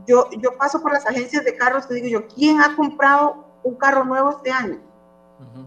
yo, 0.05 0.29
yo 0.39 0.55
paso 0.55 0.81
por 0.83 0.93
las 0.93 1.05
agencias 1.07 1.43
de 1.43 1.57
carros 1.57 1.87
y 1.89 1.95
digo 1.95 2.07
yo, 2.19 2.27
¿quién 2.27 2.61
ha 2.61 2.75
comprado 2.75 3.43
un 3.63 3.75
carro 3.75 4.05
nuevo 4.05 4.29
este 4.29 4.51
año? 4.51 4.79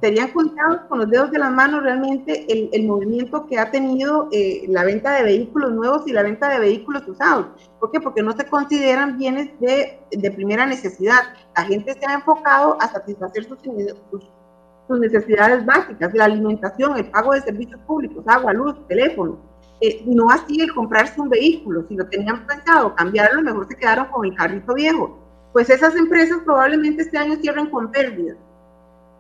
Serían 0.01 0.29
contados 0.29 0.81
con 0.89 0.99
los 0.99 1.11
dedos 1.11 1.31
de 1.31 1.39
las 1.39 1.51
manos 1.51 1.83
realmente 1.83 2.47
el, 2.49 2.87
movimiento 2.87 3.47
que 3.47 3.59
ha 3.59 3.71
tenido 3.71 4.29
eh, 4.33 4.65
la 4.69 4.83
venta 4.85 5.13
de 5.13 5.25
vehículos 5.25 5.73
nuevos 5.73 6.07
y 6.07 6.13
la 6.13 6.23
venta 6.23 6.49
de 6.49 6.59
vehículos 6.59 7.07
usados. 7.07 7.49
¿Por 7.79 7.91
qué? 7.91 8.01
Porque 8.01 8.23
no 8.23 8.33
se 8.33 8.47
consideran 8.47 9.19
bienes 9.19 9.51
de, 9.61 10.01
de 10.11 10.31
primera 10.31 10.65
necesidad. 10.65 11.35
La 11.55 11.65
gente 11.65 11.93
se 11.93 12.07
ha 12.07 12.15
enfocado 12.15 12.81
a 12.81 12.89
satisfacer 12.89 13.45
sus, 13.45 13.59
sus, 13.59 15.01
necesidades 15.01 15.67
básicas, 15.67 16.15
la 16.15 16.25
alimentación, 16.25 16.97
el 16.97 17.11
pago 17.11 17.35
de 17.35 17.43
servicios 17.43 17.81
públicos, 17.81 18.25
agua, 18.27 18.55
luz, 18.55 18.75
teléfono. 18.89 19.39
Eh, 19.83 20.03
no 20.07 20.31
así 20.31 20.63
el 20.63 20.73
comprarse 20.73 21.21
un 21.21 21.29
vehículo. 21.29 21.85
Si 21.89 21.95
lo 21.95 22.09
tenían 22.09 22.47
pensado 22.47 22.95
cambiarlo, 22.95 23.43
mejor 23.43 23.69
se 23.69 23.77
quedaron 23.77 24.07
con 24.07 24.25
el 24.25 24.35
carrito 24.35 24.73
viejo. 24.73 25.19
Pues 25.53 25.69
esas 25.69 25.95
empresas 25.95 26.39
probablemente 26.45 27.03
este 27.03 27.19
año 27.19 27.37
cierren 27.37 27.69
con 27.69 27.91
pérdidas 27.91 28.39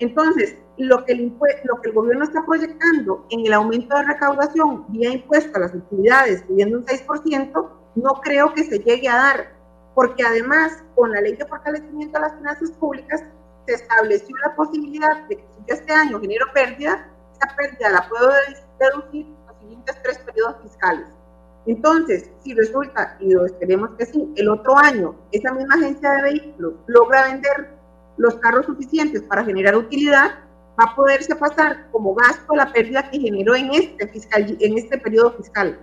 entonces, 0.00 0.56
lo 0.76 1.04
que, 1.04 1.12
el 1.12 1.36
lo 1.64 1.80
que 1.80 1.88
el 1.88 1.94
gobierno 1.94 2.24
está 2.24 2.44
proyectando 2.46 3.26
en 3.30 3.46
el 3.46 3.52
aumento 3.52 3.96
de 3.96 4.04
recaudación 4.04 4.84
vía 4.88 5.10
impuesto 5.10 5.56
a 5.56 5.60
las 5.62 5.74
utilidades, 5.74 6.42
pidiendo 6.42 6.78
un 6.78 6.84
6%, 6.84 7.70
no 7.96 8.20
creo 8.22 8.54
que 8.54 8.64
se 8.64 8.78
llegue 8.78 9.08
a 9.08 9.16
dar, 9.16 9.52
porque 9.94 10.24
además, 10.24 10.84
con 10.94 11.10
la 11.10 11.20
ley 11.20 11.34
de 11.34 11.46
fortalecimiento 11.46 12.18
de 12.18 12.26
las 12.26 12.36
finanzas 12.36 12.70
públicas, 12.72 13.24
se 13.66 13.74
estableció 13.74 14.36
la 14.44 14.54
posibilidad 14.54 15.26
de 15.28 15.36
que 15.36 15.42
si 15.42 15.64
yo 15.66 15.74
este 15.74 15.92
año 15.92 16.20
genero 16.20 16.46
pérdida, 16.54 17.08
esa 17.34 17.56
pérdida 17.56 17.90
la 17.90 18.08
puedo 18.08 18.30
deducir 18.78 19.26
los 19.46 19.58
siguientes 19.60 20.02
tres 20.02 20.18
periodos 20.18 20.56
fiscales. 20.62 21.06
Entonces, 21.66 22.30
si 22.42 22.54
resulta, 22.54 23.16
y 23.20 23.32
lo 23.32 23.44
esperemos 23.44 23.90
que 23.98 24.06
sí, 24.06 24.32
el 24.36 24.48
otro 24.48 24.78
año 24.78 25.16
esa 25.32 25.52
misma 25.52 25.74
agencia 25.74 26.10
de 26.12 26.22
vehículos 26.22 26.74
logra 26.86 27.24
vender 27.24 27.77
los 28.18 28.34
carros 28.36 28.66
suficientes 28.66 29.22
para 29.22 29.44
generar 29.44 29.76
utilidad, 29.76 30.30
va 30.78 30.84
a 30.84 30.94
poderse 30.94 31.34
pasar 31.34 31.88
como 31.90 32.14
gasto 32.14 32.54
la 32.54 32.72
pérdida 32.72 33.10
que 33.10 33.18
generó 33.18 33.56
en 33.56 33.72
este, 33.72 34.06
fiscal, 34.08 34.56
en 34.60 34.78
este 34.78 34.98
periodo 34.98 35.32
fiscal. 35.32 35.78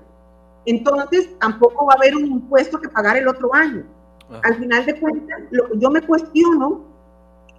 entonces 0.65 1.29
tampoco 1.39 1.85
va 1.85 1.93
a 1.93 1.97
haber 1.97 2.15
un 2.15 2.25
impuesto 2.25 2.79
que 2.79 2.89
pagar 2.89 3.17
el 3.17 3.27
otro 3.27 3.53
año. 3.53 3.83
Al 4.43 4.55
final 4.55 4.85
de 4.85 4.99
cuentas, 4.99 5.41
lo 5.51 5.69
que 5.69 5.77
yo 5.77 5.91
me 5.91 6.01
cuestiono 6.01 6.83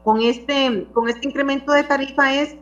con 0.03 0.21
este, 0.21 0.89
con 0.93 1.09
este 1.09 1.29
incremento 1.29 1.73
de 1.73 1.85
tarifa 1.85 2.35
es, 2.35 2.57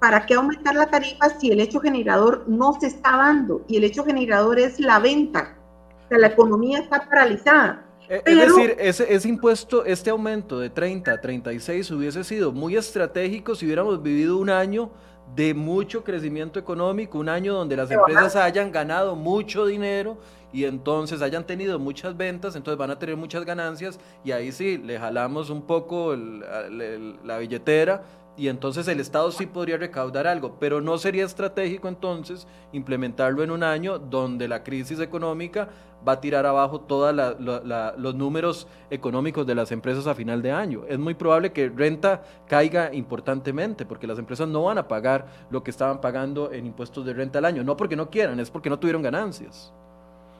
¿para 0.00 0.24
qué 0.24 0.34
aumentar 0.34 0.76
la 0.76 0.86
tarifa 0.86 1.28
si 1.30 1.50
el 1.50 1.60
hecho 1.60 1.80
generador 1.80 2.44
no 2.46 2.74
se 2.74 2.86
está 2.86 3.16
dando? 3.16 3.62
Y 3.66 3.76
el 3.78 3.84
hecho 3.84 4.04
generador 4.04 4.60
es 4.60 4.78
la 4.78 5.00
venta. 5.00 5.56
O 6.04 6.08
sea, 6.08 6.18
la 6.18 6.28
economía 6.28 6.78
está 6.78 7.08
paralizada. 7.08 7.84
Eh, 8.08 8.22
es 8.24 8.38
decir, 8.38 8.76
ese, 8.78 9.14
ese, 9.14 9.28
impuesto, 9.28 9.84
este 9.84 10.10
aumento 10.10 10.58
de 10.58 10.70
30 10.70 11.12
a 11.12 11.20
36 11.20 11.90
hubiese 11.90 12.22
sido 12.24 12.52
muy 12.52 12.76
estratégico 12.76 13.54
si 13.54 13.64
hubiéramos 13.64 14.02
vivido 14.02 14.36
un 14.36 14.50
año 14.50 14.90
de 15.34 15.54
mucho 15.54 16.04
crecimiento 16.04 16.58
económico, 16.58 17.18
un 17.18 17.28
año 17.28 17.54
donde 17.54 17.76
las 17.76 17.90
empresas 17.90 18.36
hayan 18.36 18.70
ganado 18.70 19.16
mucho 19.16 19.66
dinero 19.66 20.18
y 20.52 20.64
entonces 20.64 21.22
hayan 21.22 21.44
tenido 21.44 21.78
muchas 21.78 22.16
ventas, 22.16 22.54
entonces 22.54 22.78
van 22.78 22.90
a 22.90 22.98
tener 22.98 23.16
muchas 23.16 23.44
ganancias 23.44 23.98
y 24.22 24.32
ahí 24.32 24.52
sí, 24.52 24.78
le 24.78 24.98
jalamos 24.98 25.50
un 25.50 25.62
poco 25.62 26.14
la 26.14 27.38
billetera 27.38 28.02
y 28.36 28.48
entonces 28.48 28.88
el 28.88 28.98
Estado 28.98 29.30
sí 29.30 29.46
podría 29.46 29.76
recaudar 29.76 30.26
algo, 30.26 30.56
pero 30.58 30.80
no 30.80 30.98
sería 30.98 31.24
estratégico 31.24 31.88
entonces 31.88 32.46
implementarlo 32.72 33.42
en 33.44 33.50
un 33.50 33.62
año 33.62 33.98
donde 33.98 34.48
la 34.48 34.64
crisis 34.64 34.98
económica 34.98 35.68
va 36.06 36.12
a 36.12 36.20
tirar 36.20 36.44
abajo 36.44 36.80
todos 36.80 37.14
los 37.14 38.14
números 38.14 38.66
económicos 38.90 39.46
de 39.46 39.54
las 39.54 39.72
empresas 39.72 40.06
a 40.06 40.14
final 40.14 40.42
de 40.42 40.52
año. 40.52 40.82
Es 40.88 40.98
muy 40.98 41.14
probable 41.14 41.52
que 41.52 41.68
renta 41.68 42.22
caiga 42.48 42.92
importantemente 42.92 43.86
porque 43.86 44.06
las 44.06 44.18
empresas 44.18 44.48
no 44.48 44.64
van 44.64 44.78
a 44.78 44.88
pagar 44.88 45.26
lo 45.50 45.62
que 45.62 45.70
estaban 45.70 46.00
pagando 46.00 46.52
en 46.52 46.66
impuestos 46.66 47.06
de 47.06 47.14
renta 47.14 47.38
al 47.38 47.44
año, 47.44 47.62
no 47.62 47.76
porque 47.76 47.96
no 47.96 48.10
quieran, 48.10 48.40
es 48.40 48.50
porque 48.50 48.68
no 48.68 48.78
tuvieron 48.78 49.02
ganancias. 49.02 49.72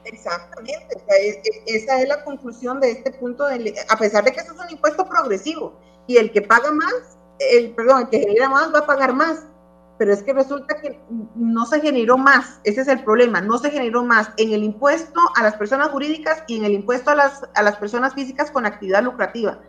Exactamente, 0.03 1.01
esa 1.65 1.99
es 1.99 2.07
la 2.07 2.23
conclusión 2.23 2.79
de 2.79 2.91
este 2.91 3.11
punto, 3.11 3.45
a 3.45 3.97
pesar 3.97 4.23
de 4.23 4.33
que 4.33 4.41
eso 4.41 4.53
es 4.53 4.59
un 4.59 4.69
impuesto 4.69 5.03
progresivo 5.07 5.79
y 6.05 6.17
el 6.17 6.31
que 6.31 6.43
paga 6.43 6.69
más 6.69 7.14
el, 7.39 7.71
perdón, 7.71 8.01
el 8.01 8.09
que 8.09 8.19
genera 8.19 8.49
más 8.49 8.73
va 8.73 8.79
a 8.79 8.85
pagar 8.85 9.13
más, 9.13 9.43
pero 9.97 10.13
es 10.13 10.23
que 10.23 10.33
resulta 10.33 10.81
que 10.81 10.99
no 11.35 11.65
se 11.65 11.79
generó 11.79 12.17
más, 12.17 12.59
ese 12.63 12.81
es 12.81 12.87
el 12.87 13.03
problema, 13.03 13.41
no 13.41 13.57
se 13.57 13.71
generó 13.71 14.03
más 14.03 14.29
en 14.37 14.51
el 14.51 14.63
impuesto 14.63 15.19
a 15.35 15.43
las 15.43 15.55
personas 15.55 15.89
jurídicas 15.89 16.43
y 16.47 16.57
en 16.57 16.65
el 16.65 16.73
impuesto 16.73 17.11
a 17.11 17.15
las, 17.15 17.47
a 17.53 17.63
las 17.63 17.77
personas 17.77 18.13
físicas 18.13 18.51
con 18.51 18.65
actividad 18.65 19.03
lucrativa, 19.03 19.59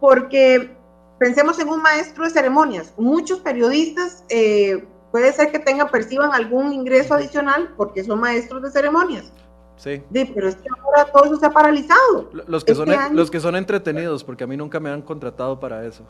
porque 0.00 0.76
pensemos 1.18 1.58
en 1.58 1.68
un 1.68 1.80
maestro 1.80 2.24
de 2.24 2.30
ceremonias, 2.30 2.92
muchos 2.96 3.40
periodistas 3.40 4.24
eh, 4.28 4.86
puede 5.10 5.32
ser 5.32 5.52
que 5.52 5.58
tengan, 5.58 5.88
perciban 5.88 6.32
algún 6.34 6.72
ingreso 6.72 7.14
adicional 7.14 7.72
porque 7.76 8.02
son 8.04 8.20
maestros 8.20 8.62
de 8.62 8.70
ceremonias. 8.70 9.32
Sí. 9.76 10.02
pero 10.34 10.48
es 10.48 10.56
que 10.56 10.68
ahora 10.80 11.04
todo 11.12 11.24
eso 11.24 11.36
se 11.36 11.46
ha 11.46 11.50
paralizado. 11.50 12.30
Los 12.46 12.64
que, 12.64 12.74
son, 12.74 12.90
este 12.90 13.14
los 13.14 13.30
que 13.30 13.40
son 13.40 13.56
entretenidos, 13.56 14.22
porque 14.22 14.44
a 14.44 14.46
mí 14.46 14.56
nunca 14.56 14.78
me 14.78 14.90
han 14.90 15.02
contratado 15.02 15.58
para 15.58 15.84
eso. 15.84 16.04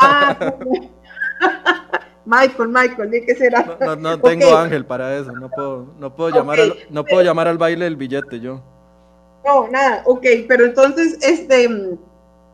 Ah, 0.00 0.36
Michael, 2.24 2.68
Michael, 2.68 3.10
¿de 3.10 3.26
qué 3.26 3.34
será? 3.34 3.76
No, 3.80 3.96
no, 3.96 4.20
tengo 4.20 4.56
ángel 4.56 4.86
para 4.86 5.16
eso, 5.18 5.32
no 5.32 5.50
puedo, 5.50 5.94
no 5.98 6.14
puedo 6.14 6.30
llamar 6.30 6.60
al, 6.60 6.74
no 6.90 7.04
puedo 7.04 7.22
llamar 7.22 7.48
al 7.48 7.58
baile 7.58 7.84
del 7.84 7.96
billete 7.96 8.38
yo. 8.38 8.62
No, 9.44 9.68
nada, 9.68 10.02
ok, 10.04 10.24
pero 10.46 10.64
entonces, 10.64 11.18
este, 11.20 11.98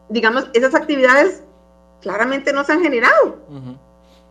digamos, 0.08 0.48
esas 0.54 0.74
actividades 0.74 1.42
claramente 2.00 2.52
no 2.52 2.64
se 2.64 2.72
han 2.72 2.82
generado. 2.82 3.36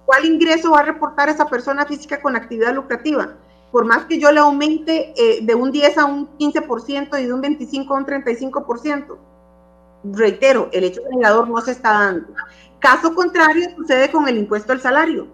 ¿Cuál 0.05 0.26
ingreso 0.26 0.72
va 0.72 0.80
a 0.80 0.84
reportar 0.84 1.30
esa 1.30 1.45
persona 1.45 1.86
física 1.86 2.22
con 2.22 2.36
actividad 2.36 2.74
lucrativa? 2.74 3.36
Por 3.72 3.86
más 3.86 4.05
que 4.05 4.20
yo 4.20 4.32
le 4.32 4.39
aumente 4.39 5.13
eh, 5.18 5.39
de 5.41 5.55
un 5.55 5.72
10 5.72 5.97
a 5.97 6.05
un 6.05 6.30
15% 6.38 7.22
y 7.22 7.26
de 7.26 7.34
un 7.34 7.41
25 7.41 7.93
a 7.93 7.97
un 7.97 8.05
35%. 8.05 9.18
Reitero, 10.03 10.70
el 10.72 10.86
hecho 10.86 11.01
generador 11.09 11.49
no 11.49 11.59
se 11.61 11.72
está 11.72 11.91
dando. 11.91 12.28
Caso 12.80 13.13
contrario 13.13 13.70
sucede 13.76 14.11
con 14.11 14.28
el 14.28 14.38
impuesto 14.38 14.72
al 14.72 14.82
salario. 14.82 15.28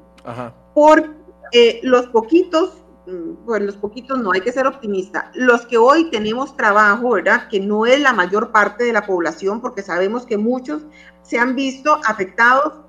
Por 0.74 1.14
eh, 1.52 1.82
los 1.84 2.08
poquitos, 2.08 2.78
mm, 3.06 3.46
pues 3.46 3.62
los 3.62 3.76
poquitos 3.76 4.18
no 4.20 4.32
hay 4.32 4.42
que 4.42 4.52
ser 4.52 4.66
optimista, 4.66 5.30
los 5.36 5.66
que 5.66 5.78
hoy 5.78 6.10
tenemos 6.10 6.56
trabajo, 6.56 7.12
¿verdad? 7.12 7.48
Que 7.50 7.60
no 7.60 7.86
es 7.86 8.00
la 8.00 8.14
mayor 8.14 8.52
parte 8.52 8.86
de 8.86 8.94
la 8.94 9.06
población, 9.06 9.62
porque 9.62 9.84
sabemos 9.84 10.26
que 10.26 10.38
muchos 10.38 10.84
se 11.22 11.38
han 11.38 11.56
visto 11.56 12.00
afectados, 12.06 12.83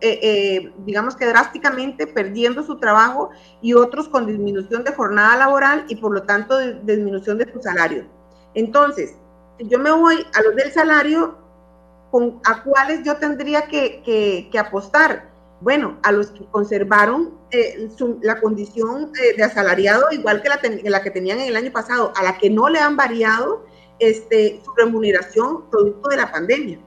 eh, 0.00 0.18
eh, 0.22 0.72
digamos 0.84 1.16
que 1.16 1.26
drásticamente 1.26 2.06
perdiendo 2.06 2.62
su 2.62 2.78
trabajo 2.78 3.30
y 3.62 3.74
otros 3.74 4.08
con 4.08 4.26
disminución 4.26 4.84
de 4.84 4.92
jornada 4.92 5.36
laboral 5.36 5.86
y 5.88 5.96
por 5.96 6.12
lo 6.12 6.22
tanto 6.22 6.58
disminución 6.58 7.38
de 7.38 7.50
su 7.52 7.60
salario. 7.62 8.04
Entonces, 8.54 9.14
si 9.58 9.68
yo 9.68 9.78
me 9.78 9.90
voy 9.90 10.26
a 10.34 10.42
los 10.42 10.54
del 10.56 10.72
salario, 10.72 11.38
a 12.44 12.62
cuáles 12.62 13.02
yo 13.04 13.16
tendría 13.16 13.66
que, 13.66 14.50
apostar. 14.58 15.34
Bueno, 15.60 15.98
a 16.02 16.12
los 16.12 16.30
que 16.30 16.44
conservaron 16.46 17.32
eh, 17.50 17.88
la 18.20 18.40
condición 18.40 19.10
eh, 19.22 19.36
de 19.36 19.42
asalariado 19.42 20.06
igual 20.12 20.42
que 20.42 20.50
la, 20.90 21.02
que 21.02 21.10
tenían 21.10 21.40
en 21.40 21.48
el 21.48 21.56
año 21.56 21.72
pasado, 21.72 22.12
a 22.14 22.22
la 22.22 22.36
que 22.36 22.50
no 22.50 22.68
le 22.68 22.78
han 22.78 22.96
variado 22.96 23.64
este, 23.98 24.60
su 24.62 24.70
remuneración 24.74 25.70
producto 25.70 26.10
de 26.10 26.16
la 26.18 26.30
pandemia, 26.30 26.78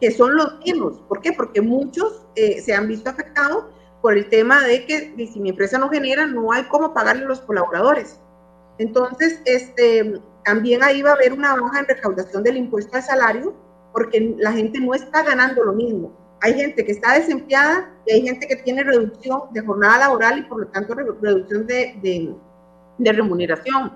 que 0.00 0.10
son 0.10 0.36
los 0.36 0.58
mismos. 0.60 1.00
¿Por 1.08 1.20
qué? 1.20 1.32
Porque 1.32 1.60
muchos 1.60 2.24
eh, 2.34 2.60
se 2.60 2.74
han 2.74 2.88
visto 2.88 3.10
afectados 3.10 3.66
por 4.00 4.16
el 4.16 4.28
tema 4.28 4.62
de 4.66 4.86
que 4.86 5.14
si 5.32 5.40
mi 5.40 5.50
empresa 5.50 5.78
no 5.78 5.88
genera, 5.88 6.26
no 6.26 6.52
hay 6.52 6.64
cómo 6.64 6.94
pagarle 6.94 7.24
a 7.24 7.28
los 7.28 7.40
colaboradores. 7.40 8.18
Entonces, 8.78 9.42
este, 9.44 10.20
también 10.44 10.82
ahí 10.82 11.02
va 11.02 11.10
a 11.10 11.14
haber 11.14 11.32
una 11.32 11.54
baja 11.54 11.80
en 11.80 11.86
recaudación 11.86 12.42
del 12.42 12.56
impuesto 12.56 12.96
al 12.96 13.02
salario, 13.02 13.54
porque 13.92 14.34
la 14.38 14.52
gente 14.52 14.80
no 14.80 14.94
está 14.94 15.22
ganando 15.22 15.64
lo 15.64 15.72
mismo. 15.72 16.12
Hay 16.40 16.54
gente 16.54 16.84
que 16.84 16.92
está 16.92 17.14
desempleada 17.14 17.92
y 18.06 18.12
hay 18.12 18.22
gente 18.22 18.46
que 18.46 18.56
tiene 18.56 18.82
reducción 18.82 19.42
de 19.52 19.60
jornada 19.60 19.98
laboral 19.98 20.38
y 20.38 20.42
por 20.42 20.60
lo 20.60 20.66
tanto 20.68 20.94
reducción 20.94 21.66
de, 21.66 22.34
de, 22.98 23.12
remuneración. 23.12 23.92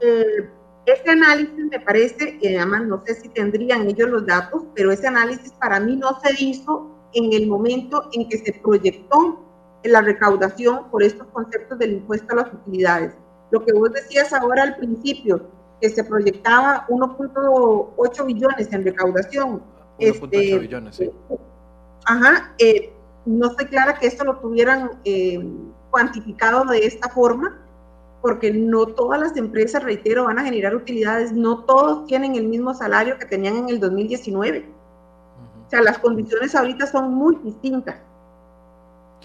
Eh, 0.00 0.48
ese 0.86 1.10
análisis 1.10 1.64
me 1.70 1.80
parece, 1.80 2.38
que 2.38 2.56
además 2.56 2.84
no 2.84 3.02
sé 3.06 3.14
si 3.14 3.28
tendrían 3.28 3.88
ellos 3.88 4.08
los 4.08 4.26
datos, 4.26 4.62
pero 4.74 4.92
ese 4.92 5.06
análisis 5.06 5.52
para 5.52 5.80
mí 5.80 5.96
no 5.96 6.20
se 6.20 6.44
hizo 6.44 6.90
en 7.12 7.32
el 7.32 7.46
momento 7.46 8.08
en 8.12 8.28
que 8.28 8.38
se 8.38 8.52
proyectó 8.52 9.40
la 9.84 10.00
recaudación 10.00 10.90
por 10.90 11.02
estos 11.02 11.26
conceptos 11.28 11.78
del 11.78 11.92
impuesto 11.92 12.32
a 12.32 12.36
las 12.36 12.52
utilidades. 12.52 13.14
Lo 13.50 13.64
que 13.64 13.72
vos 13.72 13.92
decías 13.92 14.32
ahora 14.32 14.62
al 14.62 14.76
principio, 14.76 15.48
que 15.80 15.88
se 15.88 16.04
proyectaba 16.04 16.86
1.8 16.88 18.26
billones 18.26 18.72
en 18.72 18.84
recaudación. 18.84 19.62
1.8 19.98 20.22
este, 20.22 20.58
billones, 20.58 20.96
sí. 20.96 21.10
Ajá, 22.06 22.54
eh, 22.58 22.92
no 23.26 23.48
estoy 23.48 23.66
clara 23.66 23.98
que 23.98 24.06
esto 24.06 24.24
lo 24.24 24.38
tuvieran 24.38 24.90
eh, 25.04 25.42
cuantificado 25.90 26.64
de 26.64 26.86
esta 26.86 27.08
forma, 27.08 27.63
porque 28.24 28.50
no 28.50 28.86
todas 28.86 29.20
las 29.20 29.36
empresas, 29.36 29.82
reitero, 29.82 30.24
van 30.24 30.38
a 30.38 30.44
generar 30.44 30.74
utilidades, 30.74 31.30
no 31.34 31.58
todos 31.64 32.06
tienen 32.06 32.36
el 32.36 32.46
mismo 32.46 32.72
salario 32.72 33.18
que 33.18 33.26
tenían 33.26 33.56
en 33.56 33.68
el 33.68 33.78
2019. 33.78 34.66
O 35.66 35.68
sea, 35.68 35.82
las 35.82 35.98
condiciones 35.98 36.54
ahorita 36.54 36.86
son 36.86 37.12
muy 37.12 37.36
distintas. 37.44 37.96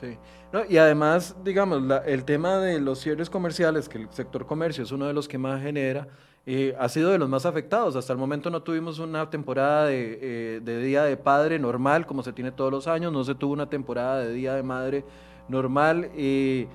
Sí. 0.01 0.17
No, 0.51 0.65
y 0.67 0.77
además, 0.77 1.33
digamos, 1.45 1.81
el 2.05 2.25
tema 2.25 2.57
de 2.57 2.81
los 2.81 2.99
cierres 2.99 3.29
comerciales, 3.29 3.87
que 3.87 3.99
el 3.99 4.09
sector 4.11 4.45
comercio 4.45 4.83
es 4.83 4.91
uno 4.91 5.05
de 5.05 5.13
los 5.13 5.29
que 5.29 5.37
más 5.37 5.61
genera, 5.61 6.09
eh, 6.45 6.75
ha 6.77 6.89
sido 6.89 7.11
de 7.11 7.19
los 7.19 7.29
más 7.29 7.45
afectados. 7.45 7.95
Hasta 7.95 8.11
el 8.11 8.19
momento 8.19 8.49
no 8.49 8.63
tuvimos 8.63 8.99
una 8.99 9.29
temporada 9.29 9.85
de, 9.85 10.57
eh, 10.57 10.81
Día 10.83 11.03
de 11.03 11.15
Padre 11.15 11.57
normal, 11.57 12.05
como 12.05 12.21
se 12.21 12.33
tiene 12.33 12.51
todos 12.51 12.69
los 12.69 12.85
años, 12.85 13.13
no 13.13 13.23
se 13.23 13.33
tuvo 13.33 13.53
una 13.53 13.69
temporada 13.69 14.19
de 14.19 14.33
Día 14.33 14.55
de 14.55 14.63
Madre 14.63 15.05
normal. 15.47 16.11
Eh, 16.17 16.67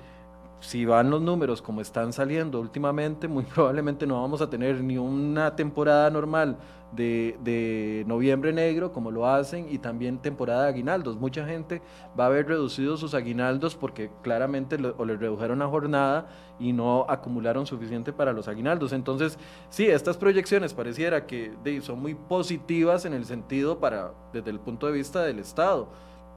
si 0.65 0.83
van 0.83 1.11
los 1.11 1.21
números 1.21 1.61
como 1.61 1.81
están 1.81 2.11
saliendo 2.11 2.59
últimamente, 2.59 3.27
muy 3.27 3.43
probablemente 3.53 4.07
no 4.07 4.21
vamos 4.21 4.41
a 4.41 4.49
tener 4.49 4.83
ni 4.83 4.97
una 4.97 5.55
temporada 5.55 6.09
normal 6.09 6.57
de, 6.91 8.03
noviembre 8.07 8.53
negro 8.53 8.93
como 8.93 9.11
lo 9.11 9.27
hacen 9.27 9.67
y 9.69 9.77
también 9.77 10.17
temporada 10.17 10.63
de 10.63 10.69
aguinaldos. 10.69 11.17
Mucha 11.17 11.45
gente 11.45 11.81
va 12.17 12.23
a 12.25 12.27
haber 12.27 12.47
reducido 12.47 12.97
sus 12.97 13.13
aguinaldos 13.13 13.75
porque 13.75 14.09
claramente 14.23 14.77
o 14.97 15.05
les 15.05 15.19
redujeron 15.19 15.59
la 15.59 15.67
jornada 15.67 16.27
y 16.57 16.73
no 16.73 17.05
acumularon 17.09 17.65
suficiente 17.65 18.13
para 18.13 18.33
los 18.33 18.47
aguinaldos. 18.47 18.93
Entonces, 18.93 19.37
sí, 19.69 19.85
estas 19.87 20.17
proyecciones 20.17 20.73
pareciera 20.73 21.25
que 21.27 21.53
son 21.81 22.01
muy 22.01 22.15
positivas 22.15 23.05
en 23.05 23.13
el 23.13 23.25
sentido 23.25 23.79
para, 23.79 24.13
desde 24.33 24.51
el 24.51 24.59
punto 24.59 24.87
de 24.87 24.93
vista 24.93 25.21
del 25.21 25.39
Estado 25.39 25.89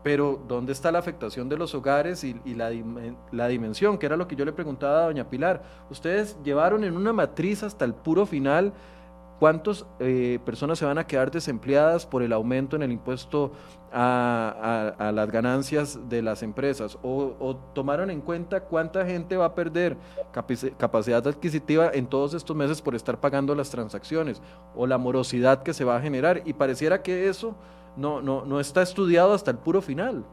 pero 0.02 0.40
¿dónde 0.48 0.72
está 0.72 0.92
la 0.92 0.98
afectación 0.98 1.48
de 1.48 1.56
los 1.56 1.74
hogares 1.74 2.24
y, 2.24 2.34
la, 2.54 2.70
la, 3.32 3.48
dimensión? 3.48 3.98
Que 3.98 4.06
era 4.06 4.16
lo 4.16 4.28
que 4.28 4.36
yo 4.36 4.44
le 4.44 4.52
preguntaba 4.52 5.00
a 5.00 5.06
doña 5.06 5.28
Pilar. 5.28 5.62
Ustedes 5.90 6.36
llevaron 6.44 6.84
en 6.84 6.96
una 6.96 7.12
matriz 7.12 7.62
hasta 7.62 7.84
el 7.84 7.94
puro 7.94 8.24
final 8.24 8.72
¿cuántas 9.38 9.86
eh, 10.00 10.38
personas 10.44 10.78
se 10.78 10.84
van 10.84 10.98
a 10.98 11.06
quedar 11.06 11.30
desempleadas 11.30 12.06
por 12.06 12.22
el 12.22 12.32
aumento 12.32 12.76
en 12.76 12.82
el 12.82 12.92
impuesto 12.92 13.52
a, 13.92 15.10
las 15.14 15.30
ganancias 15.30 16.08
de 16.08 16.22
las 16.22 16.42
empresas? 16.42 16.98
O, 17.02 17.56
tomaron 17.74 18.10
en 18.10 18.20
cuenta 18.20 18.60
cuánta 18.60 19.06
gente 19.06 19.36
va 19.36 19.46
a 19.46 19.54
perder 19.54 19.96
capacidad 20.76 21.26
adquisitiva 21.26 21.90
en 21.92 22.06
todos 22.06 22.34
estos 22.34 22.56
meses 22.56 22.82
por 22.82 22.94
estar 22.94 23.18
pagando 23.20 23.54
las 23.54 23.70
transacciones? 23.70 24.42
¿O 24.74 24.86
la 24.86 24.98
morosidad 24.98 25.62
que 25.62 25.74
se 25.74 25.84
va 25.84 25.96
a 25.96 26.00
generar? 26.00 26.42
Y 26.44 26.52
pareciera 26.52 27.02
que 27.02 27.28
eso 27.28 27.54
no, 27.98 28.22
no, 28.22 28.44
no 28.44 28.60
está 28.60 28.82
estudiado 28.82 29.34
hasta 29.34 29.50
el 29.50 29.58
puro 29.58 29.82
final. 29.82 30.24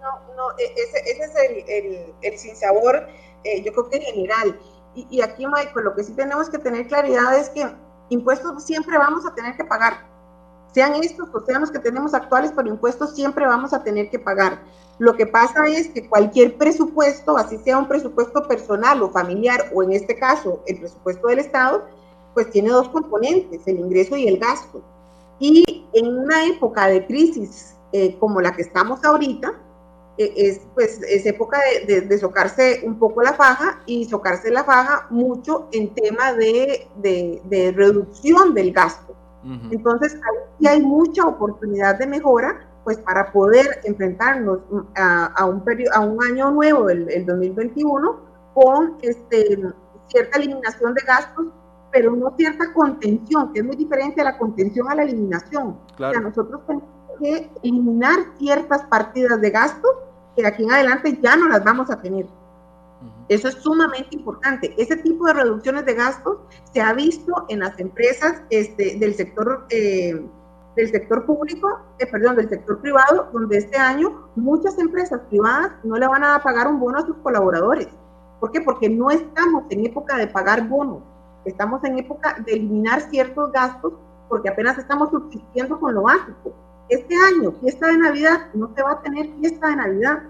No, 0.00 0.34
no, 0.34 0.50
e, 0.58 0.64
ese, 0.64 1.24
es 1.24 1.34
el, 1.36 1.68
el, 1.68 2.14
el 2.22 2.38
sinsabor, 2.38 3.06
eh, 3.44 3.62
yo 3.62 3.72
creo 3.72 3.90
que 3.90 3.96
en 3.98 4.02
general. 4.02 4.58
Y, 4.94 5.06
y, 5.10 5.22
aquí, 5.22 5.46
Michael, 5.46 5.84
lo 5.84 5.94
que 5.94 6.04
sí 6.04 6.12
tenemos 6.14 6.48
que 6.48 6.58
tener 6.58 6.88
claridad 6.88 7.38
es 7.38 7.50
que 7.50 7.66
impuestos 8.08 8.62
siempre 8.64 8.98
vamos 8.98 9.26
a 9.26 9.34
tener 9.34 9.56
que 9.56 9.64
pagar. 9.64 10.10
Sean 10.72 10.94
estos 10.94 11.28
o 11.34 11.40
sean 11.44 11.60
los 11.60 11.70
que 11.70 11.78
tenemos 11.78 12.14
actuales, 12.14 12.52
pero 12.56 12.68
impuestos 12.68 13.14
siempre 13.14 13.46
vamos 13.46 13.74
a 13.74 13.82
tener 13.82 14.08
que 14.08 14.18
pagar. 14.18 14.62
Lo 14.98 15.14
que 15.14 15.26
pasa 15.26 15.66
es 15.66 15.88
que 15.88 16.08
cualquier 16.08 16.56
presupuesto, 16.56 17.36
así 17.36 17.58
sea 17.58 17.76
un 17.76 17.88
presupuesto 17.88 18.48
personal 18.48 19.02
o 19.02 19.10
familiar, 19.10 19.70
o 19.74 19.82
en 19.82 19.92
este 19.92 20.18
caso 20.18 20.62
el 20.66 20.78
presupuesto 20.78 21.28
del 21.28 21.40
Estado, 21.40 21.84
pues 22.32 22.50
tiene 22.50 22.70
dos 22.70 22.88
componentes, 22.88 23.66
el 23.66 23.80
ingreso 23.80 24.16
y 24.16 24.28
el 24.28 24.38
gasto. 24.38 24.82
Y 25.42 25.88
en 25.92 26.06
una 26.06 26.46
época 26.46 26.86
de 26.86 27.04
crisis 27.04 27.74
eh, 27.92 28.16
como 28.20 28.40
la 28.40 28.54
que 28.54 28.62
estamos 28.62 29.04
ahorita, 29.04 29.52
eh, 30.16 30.32
es, 30.36 30.60
pues, 30.72 31.02
es 31.02 31.26
época 31.26 31.58
de, 31.84 32.02
de, 32.02 32.18
socarse 32.18 32.80
un 32.84 32.96
poco 32.96 33.22
la 33.22 33.32
faja 33.32 33.80
y 33.84 34.04
socarse 34.04 34.52
la 34.52 34.62
faja 34.62 35.08
mucho 35.10 35.68
en 35.72 35.92
tema 35.94 36.32
de, 36.34 36.86
de 37.02 37.72
reducción 37.74 38.54
del 38.54 38.72
gasto. 38.72 39.16
Entonces, 39.72 40.14
ahí 40.60 40.68
hay 40.68 40.80
mucha 40.80 41.26
oportunidad 41.26 41.98
de 41.98 42.06
mejora 42.06 42.64
pues 42.84 42.98
para 42.98 43.32
poder 43.32 43.80
enfrentarnos 43.82 44.60
a, 44.94 45.44
un, 45.46 45.64
a 45.92 46.00
un 46.00 46.22
año 46.22 46.52
nuevo, 46.52 46.88
el, 46.88 47.10
el 47.10 47.26
2021, 47.26 48.20
con 48.54 48.98
este, 49.02 49.58
cierta 50.06 50.38
eliminación 50.38 50.94
de 50.94 51.02
gastos 51.02 51.46
pero 51.92 52.16
no 52.16 52.34
cierta 52.36 52.72
contención, 52.72 53.52
que 53.52 53.60
es 53.60 53.64
muy 53.64 53.76
diferente 53.76 54.20
a 54.22 54.24
la 54.24 54.38
contención 54.38 54.90
a 54.90 54.94
la 54.94 55.02
eliminación. 55.02 55.76
O 55.94 55.96
sea, 55.96 56.20
nosotros 56.20 56.62
tenemos 56.66 56.88
que 57.20 57.50
eliminar 57.62 58.18
ciertas 58.38 58.82
partidas 58.84 59.40
de 59.40 59.50
gasto 59.50 59.88
que 60.34 60.42
de 60.42 60.48
aquí 60.48 60.64
en 60.64 60.72
adelante 60.72 61.18
ya 61.22 61.36
no 61.36 61.48
las 61.48 61.62
vamos 61.62 61.90
a 61.90 62.00
tener. 62.00 62.26
Eso 63.28 63.48
es 63.48 63.54
sumamente 63.56 64.16
importante. 64.16 64.74
Ese 64.78 64.96
tipo 64.96 65.26
de 65.26 65.34
reducciones 65.34 65.84
de 65.84 65.94
gastos 65.94 66.38
se 66.72 66.80
ha 66.80 66.92
visto 66.92 67.44
en 67.48 67.60
las 67.60 67.78
empresas 67.78 68.42
este, 68.50 68.96
del 68.98 69.14
sector 69.14 69.66
eh, 69.70 70.24
del 70.76 70.90
sector 70.90 71.26
público, 71.26 71.80
eh, 71.98 72.06
perdón, 72.06 72.36
del 72.36 72.48
sector 72.48 72.80
privado, 72.80 73.28
donde 73.32 73.58
este 73.58 73.76
año 73.76 74.28
muchas 74.36 74.78
empresas 74.78 75.20
privadas 75.28 75.72
no 75.84 75.96
le 75.96 76.06
van 76.08 76.24
a 76.24 76.42
pagar 76.42 76.66
un 76.66 76.80
bono 76.80 76.98
a 76.98 77.06
sus 77.06 77.16
colaboradores. 77.16 77.88
¿Por 78.40 78.50
qué? 78.50 78.60
Porque 78.60 78.88
no 78.88 79.10
estamos 79.10 79.64
en 79.70 79.86
época 79.86 80.16
de 80.16 80.26
pagar 80.26 80.66
bonos. 80.68 81.02
Estamos 81.44 81.82
en 81.84 81.98
época 81.98 82.36
de 82.44 82.52
eliminar 82.52 83.00
ciertos 83.10 83.50
gastos 83.52 83.94
porque 84.28 84.48
apenas 84.48 84.78
estamos 84.78 85.10
subsistiendo 85.10 85.78
con 85.78 85.94
lo 85.94 86.02
básico. 86.02 86.54
Este 86.88 87.14
año, 87.14 87.52
fiesta 87.60 87.88
de 87.88 87.98
Navidad, 87.98 88.46
no 88.54 88.72
se 88.74 88.82
va 88.82 88.92
a 88.92 89.02
tener 89.02 89.28
fiesta 89.40 89.68
de 89.68 89.76
Navidad. 89.76 90.22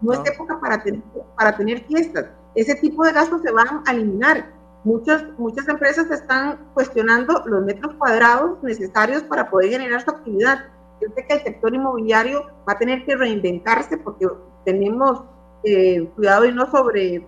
No, 0.00 0.12
es 0.12 0.20
época 0.30 0.60
para 0.60 0.82
tener, 0.82 1.02
para 1.36 1.56
tener 1.56 1.84
fiestas. 1.84 2.26
Ese 2.54 2.74
tipo 2.76 3.04
de 3.04 3.12
gastos 3.12 3.42
se 3.42 3.50
van 3.50 3.82
a 3.86 3.92
eliminar. 3.92 4.52
Muchas, 4.84 5.24
muchas 5.38 5.68
empresas 5.68 6.10
están 6.10 6.58
cuestionando 6.72 7.42
los 7.46 7.64
metros 7.64 7.94
cuadrados 7.94 8.62
necesarios 8.62 9.22
para 9.24 9.50
poder 9.50 9.70
generar 9.70 10.02
su 10.02 10.10
actividad. 10.10 10.66
Yo 11.00 11.08
sé 11.14 11.26
que 11.26 11.34
el 11.34 11.42
sector 11.42 11.74
inmobiliario 11.74 12.46
va 12.68 12.74
a 12.74 12.78
tener 12.78 13.04
que 13.04 13.16
reinventarse 13.16 13.96
porque 13.98 14.26
tenemos 14.64 15.24
eh, 15.64 16.08
cuidado 16.14 16.44
y 16.44 16.52
no 16.52 16.70
sobre 16.70 17.26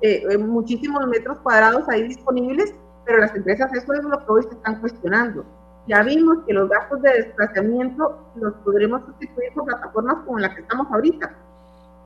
eh, 0.00 0.22
eh, 0.30 0.38
muchísimos 0.38 1.06
metros 1.06 1.38
cuadrados 1.40 1.88
ahí 1.88 2.04
disponibles, 2.08 2.74
pero 3.04 3.18
las 3.18 3.34
empresas 3.34 3.72
eso 3.74 3.92
es 3.92 4.04
lo 4.04 4.18
que 4.18 4.32
hoy 4.32 4.42
se 4.44 4.50
están 4.50 4.80
cuestionando. 4.80 5.44
Ya 5.88 6.02
vimos 6.02 6.38
que 6.46 6.52
los 6.52 6.68
gastos 6.68 7.00
de 7.02 7.10
desplazamiento 7.14 8.18
los 8.36 8.54
podremos 8.56 9.02
sustituir 9.06 9.52
por 9.54 9.64
plataformas 9.64 10.16
como 10.26 10.38
la 10.38 10.54
que 10.54 10.60
estamos 10.60 10.86
ahorita. 10.92 11.32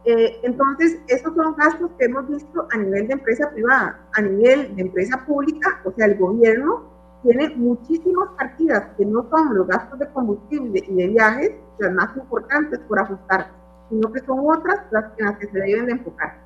Eh, 0.04 0.40
entonces, 0.42 0.98
esos 1.08 1.34
son 1.34 1.54
gastos 1.56 1.90
que 1.98 2.06
hemos 2.06 2.28
visto 2.28 2.66
a 2.72 2.76
nivel 2.76 3.08
de 3.08 3.14
empresa 3.14 3.50
privada. 3.50 4.00
A 4.14 4.22
nivel 4.22 4.74
de 4.74 4.82
empresa 4.82 5.24
pública, 5.26 5.80
o 5.84 5.92
sea, 5.92 6.06
el 6.06 6.16
gobierno 6.16 6.84
tiene 7.22 7.50
muchísimas 7.56 8.30
partidas 8.36 8.84
que 8.96 9.04
no 9.04 9.28
son 9.30 9.54
los 9.54 9.66
gastos 9.66 9.98
de 9.98 10.08
combustible 10.08 10.82
y 10.88 10.94
de 10.94 11.08
viajes 11.08 11.52
las 11.78 11.92
más 11.92 12.16
importantes 12.16 12.80
por 12.80 12.98
ajustar, 12.98 13.50
sino 13.90 14.12
que 14.12 14.20
son 14.20 14.40
otras 14.48 14.80
las 14.90 15.04
en 15.18 15.26
las 15.26 15.38
que 15.38 15.46
se 15.48 15.58
deben 15.58 15.86
de 15.86 15.92
enfocar. 15.92 16.41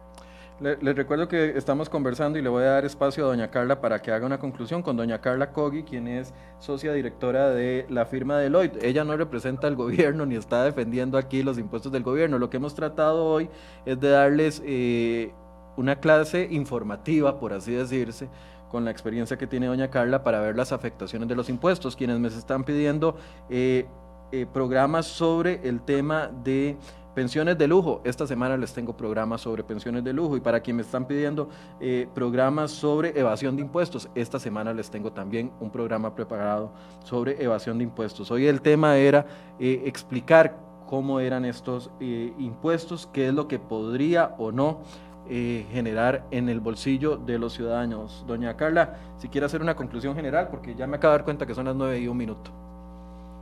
Les 0.58 0.96
recuerdo 0.96 1.28
que 1.28 1.58
estamos 1.58 1.90
conversando 1.90 2.38
y 2.38 2.42
le 2.42 2.48
voy 2.48 2.62
a 2.62 2.68
dar 2.68 2.86
espacio 2.86 3.26
a 3.26 3.28
doña 3.28 3.50
Carla 3.50 3.78
para 3.82 4.00
que 4.00 4.10
haga 4.10 4.24
una 4.24 4.38
conclusión 4.38 4.80
con 4.80 4.96
doña 4.96 5.20
Carla 5.20 5.52
Cogi, 5.52 5.82
quien 5.82 6.08
es 6.08 6.32
socia 6.60 6.94
directora 6.94 7.50
de 7.50 7.84
la 7.90 8.06
firma 8.06 8.38
Deloitte. 8.38 8.82
Ella 8.82 9.04
no 9.04 9.14
representa 9.18 9.66
al 9.66 9.76
gobierno 9.76 10.24
ni 10.24 10.34
está 10.34 10.64
defendiendo 10.64 11.18
aquí 11.18 11.42
los 11.42 11.58
impuestos 11.58 11.92
del 11.92 12.02
gobierno. 12.02 12.38
Lo 12.38 12.48
que 12.48 12.56
hemos 12.56 12.74
tratado 12.74 13.26
hoy 13.26 13.50
es 13.84 14.00
de 14.00 14.08
darles 14.08 14.62
eh, 14.64 15.30
una 15.76 15.96
clase 15.96 16.48
informativa, 16.50 17.38
por 17.38 17.52
así 17.52 17.72
decirse, 17.72 18.30
con 18.70 18.86
la 18.86 18.90
experiencia 18.90 19.36
que 19.36 19.46
tiene 19.46 19.66
doña 19.66 19.90
Carla 19.90 20.24
para 20.24 20.40
ver 20.40 20.56
las 20.56 20.72
afectaciones 20.72 21.28
de 21.28 21.36
los 21.36 21.50
impuestos. 21.50 21.96
Quienes 21.96 22.18
me 22.18 22.28
están 22.28 22.64
pidiendo 22.64 23.16
eh, 23.50 23.84
eh, 24.32 24.46
programas 24.50 25.04
sobre 25.04 25.68
el 25.68 25.82
tema 25.82 26.30
de 26.42 26.78
Pensiones 27.16 27.56
de 27.56 27.66
lujo, 27.66 28.02
esta 28.04 28.26
semana 28.26 28.58
les 28.58 28.74
tengo 28.74 28.94
programas 28.94 29.40
sobre 29.40 29.64
pensiones 29.64 30.04
de 30.04 30.12
lujo 30.12 30.36
y 30.36 30.40
para 30.40 30.60
quienes 30.60 30.76
me 30.76 30.82
están 30.82 31.06
pidiendo 31.06 31.48
eh, 31.80 32.06
programas 32.14 32.70
sobre 32.70 33.18
evasión 33.18 33.56
de 33.56 33.62
impuestos, 33.62 34.10
esta 34.14 34.38
semana 34.38 34.74
les 34.74 34.90
tengo 34.90 35.10
también 35.10 35.50
un 35.58 35.70
programa 35.70 36.14
preparado 36.14 36.72
sobre 37.04 37.42
evasión 37.42 37.78
de 37.78 37.84
impuestos. 37.84 38.30
Hoy 38.30 38.46
el 38.46 38.60
tema 38.60 38.98
era 38.98 39.24
eh, 39.58 39.84
explicar 39.86 40.58
cómo 40.84 41.18
eran 41.18 41.46
estos 41.46 41.90
eh, 42.00 42.34
impuestos, 42.36 43.08
qué 43.14 43.28
es 43.28 43.32
lo 43.32 43.48
que 43.48 43.58
podría 43.58 44.34
o 44.36 44.52
no 44.52 44.80
generar 45.26 46.26
en 46.30 46.50
el 46.50 46.60
bolsillo 46.60 47.16
de 47.16 47.38
los 47.38 47.54
ciudadanos. 47.54 48.24
Doña 48.28 48.58
Carla, 48.58 48.98
si 49.16 49.28
quiere 49.28 49.46
hacer 49.46 49.62
una 49.62 49.74
conclusión 49.74 50.14
general, 50.14 50.48
porque 50.50 50.74
ya 50.74 50.86
me 50.86 50.98
acabo 50.98 51.12
de 51.12 51.18
dar 51.18 51.24
cuenta 51.24 51.46
que 51.46 51.54
son 51.54 51.64
las 51.64 51.74
nueve 51.74 51.98
y 51.98 52.08
un 52.08 52.16
minuto. 52.18 52.50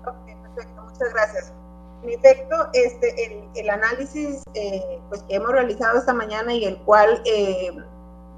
Ok, 0.07 0.27
perfecto, 0.27 0.81
muchas 0.81 1.13
gracias. 1.13 1.64
En 2.05 2.11
efecto, 2.11 2.55
este, 2.75 3.49
el, 3.55 3.71
análisis 3.71 4.43
eh, 4.53 5.01
pues, 5.09 5.23
que 5.23 5.37
hemos 5.37 5.51
realizado 5.53 5.99
esta 5.99 6.13
mañana 6.13 6.53
y 6.53 6.65
el 6.65 6.77
cual 6.83 7.23
eh, 7.25 7.75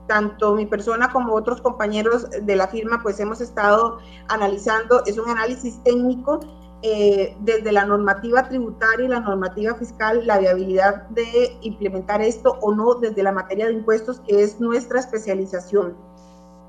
tanto 0.07 0.55
mi 0.55 0.67
persona 0.67 1.11
como 1.11 1.35
otros 1.35 1.61
compañeros 1.61 2.31
de 2.31 2.55
la 2.55 2.69
firma 2.69 3.01
pues 3.03 3.19
hemos 3.19 3.41
estado 3.41 3.99
analizando 4.29 5.05
es 5.05 5.19
un 5.19 5.29
análisis 5.29 5.83
técnico 5.83 6.39
eh, 6.83 7.37
desde 7.41 7.73
la 7.73 7.85
normativa 7.85 8.49
tributaria 8.49 9.07
y 9.07 9.09
la 9.09 9.19
normativa 9.19 9.75
fiscal, 9.75 10.25
la 10.25 10.39
viabilidad 10.39 11.09
de 11.09 11.59
implementar 11.63 12.23
esto 12.23 12.59
o 12.61 12.73
no 12.73 12.95
desde 12.95 13.25
la 13.25 13.33
materia 13.33 13.67
de 13.67 13.73
impuestos, 13.73 14.21
que 14.21 14.43
es 14.43 14.61
nuestra 14.61 15.01
especialización. 15.01 15.97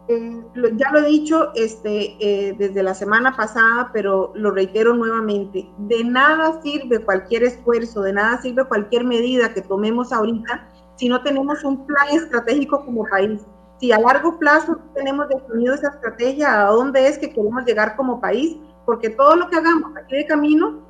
Eh, 0.10 0.42
ya 0.78 0.92
lo 0.92 1.00
he 1.00 1.06
dicho 1.06 1.52
este, 1.56 2.16
eh, 2.20 2.56
desde 2.58 2.82
la 2.82 2.94
semana 2.94 3.36
pasada, 3.36 3.90
pero 3.92 4.32
lo 4.36 4.52
reitero 4.52 4.94
nuevamente, 4.94 5.70
de 5.78 6.04
nada 6.06 6.62
sirve 6.62 7.04
cualquier 7.04 7.44
esfuerzo, 7.44 8.02
de 8.02 8.14
nada 8.14 8.42
sirve 8.42 8.64
cualquier 8.66 9.04
medida 9.04 9.54
que 9.54 9.62
tomemos 9.62 10.14
ahorita 10.14 10.70
si 10.96 11.10
no 11.10 11.22
tenemos 11.22 11.64
un 11.64 11.86
plan 11.86 12.08
estratégico 12.12 12.84
como 12.86 13.04
país. 13.06 13.46
Si 13.80 13.92
a 13.92 14.00
largo 14.00 14.40
plazo 14.40 14.78
tenemos 14.96 15.28
definido 15.30 15.76
esa 15.76 15.90
estrategia, 15.90 16.68
a 16.68 16.72
dónde 16.72 17.08
es 17.08 17.20
que 17.20 17.30
queremos 17.30 17.66
llegar 17.66 17.96
como 17.96 18.20
país, 18.20 18.58
porque 18.86 19.10
todo 19.12 19.36
lo 19.36 19.50
que 19.50 19.58
hagamos 19.58 19.92
aquí 19.96 20.16
de 20.16 20.26
camino 20.26 20.82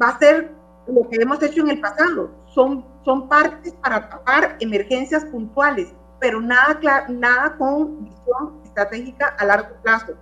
va 0.00 0.08
a 0.08 0.18
ser 0.18 0.52
lo 0.86 1.08
que 1.08 1.16
hemos 1.16 1.42
hecho 1.42 1.62
en 1.62 1.70
el 1.70 1.80
pasado. 1.80 2.30
Son, 2.46 2.84
son 3.04 3.28
partes 3.28 3.72
para 3.82 4.08
tapar 4.08 4.56
emergencias 4.60 5.24
puntuales, 5.24 5.92
pero 6.20 6.40
nada, 6.40 6.78
nada 7.08 7.56
con 7.56 8.04
visión 8.04 8.65
estratégica 8.76 9.34
a 9.38 9.44
largo 9.46 9.74
plazo. 9.82 10.12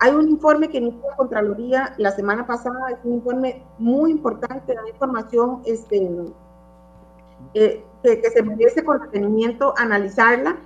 Hay 0.00 0.12
un 0.12 0.28
informe 0.28 0.68
que 0.68 0.78
emitió 0.78 1.08
la 1.08 1.16
Contraloría 1.16 1.94
la 1.98 2.10
semana 2.10 2.44
pasada, 2.44 2.90
es 2.90 2.98
un 3.04 3.14
informe 3.14 3.62
muy 3.78 4.10
importante, 4.10 4.74
da 4.74 4.88
información 4.88 5.62
este, 5.64 6.10
eh, 7.54 7.84
que, 8.02 8.20
que, 8.20 8.30
se 8.30 8.42
merece 8.42 8.84
con 8.84 9.00
detenimiento 9.00 9.74
analizarla 9.76 10.56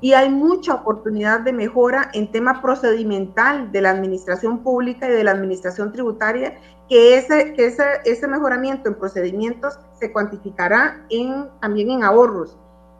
y 0.00 0.14
hay 0.14 0.30
mucha 0.30 0.74
oportunidad 0.74 1.40
de 1.40 1.52
mejora 1.52 2.10
en 2.14 2.32
tema 2.32 2.62
procedimental 2.62 3.70
de 3.70 3.82
la 3.82 3.90
administración 3.90 4.62
pública 4.62 5.08
y 5.08 5.12
de 5.12 5.24
la 5.24 5.32
administración 5.32 5.92
tributaria, 5.92 6.58
que 6.88 7.18
ese, 7.18 7.52
que 7.52 7.66
ese, 7.66 7.84
ese 8.06 8.26
mejoramiento 8.26 8.88
en 8.88 8.94
procedimientos 8.94 9.78
se 9.92 10.10
cuantificará 10.12 11.04
en, 11.10 11.48
también 11.60 11.90
en 11.90 12.04
ahorros 12.04 12.56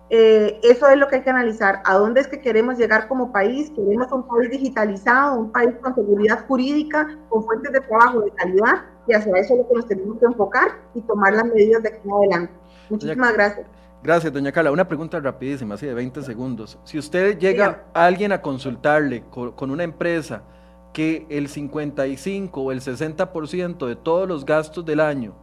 Eh, 0.08 0.60
eso 0.62 0.88
es 0.88 0.96
lo 0.96 1.08
que 1.08 1.16
hay 1.16 1.22
que 1.22 1.30
analizar. 1.30 1.82
¿A 1.84 1.94
dónde 1.94 2.20
es 2.20 2.28
que 2.28 2.40
queremos 2.40 2.78
llegar 2.78 3.08
como 3.08 3.32
país? 3.32 3.70
Queremos 3.70 4.10
un 4.12 4.26
país 4.26 4.50
digitalizado, 4.50 5.38
un 5.38 5.50
país 5.50 5.74
con 5.82 5.94
seguridad 5.94 6.46
jurídica, 6.46 7.18
con 7.28 7.44
fuentes 7.44 7.72
de 7.72 7.80
trabajo 7.80 8.20
de 8.20 8.30
calidad, 8.32 8.84
y 9.08 9.14
hacia 9.14 9.36
eso 9.36 9.54
es 9.54 9.58
lo 9.60 9.68
que 9.68 9.74
nos 9.74 9.88
tenemos 9.88 10.18
que 10.18 10.26
enfocar 10.26 10.68
y 10.94 11.00
tomar 11.02 11.32
las 11.32 11.46
medidas 11.46 11.82
de 11.82 11.88
aquí 11.88 12.00
en 12.04 12.12
adelante. 12.12 12.52
Muchísimas 12.88 13.32
gracias. 13.34 13.66
Gracias, 14.02 14.32
doña 14.32 14.52
Carla. 14.52 14.70
Una 14.70 14.86
pregunta 14.86 15.18
rapidísima, 15.18 15.74
así 15.74 15.86
de 15.86 15.94
20 15.94 16.22
segundos. 16.22 16.78
Si 16.84 16.96
usted 16.96 17.38
llega 17.38 17.86
a 17.92 18.04
alguien 18.04 18.30
a 18.30 18.40
consultarle 18.40 19.24
con, 19.30 19.70
una 19.70 19.82
empresa 19.82 20.42
que 20.92 21.26
el 21.28 21.48
55 21.48 22.60
o 22.60 22.70
el 22.70 22.80
60% 22.80 23.86
de 23.86 23.96
todos 23.96 24.28
los 24.28 24.46
gastos 24.46 24.84
del 24.84 25.00
año 25.00 25.34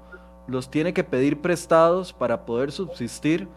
los 0.47 0.69
tiene 0.71 0.93
que 0.93 1.03
pedir 1.03 1.41
prestados 1.41 2.13
para 2.13 2.45
poder 2.45 2.71
subsistir 2.71 3.49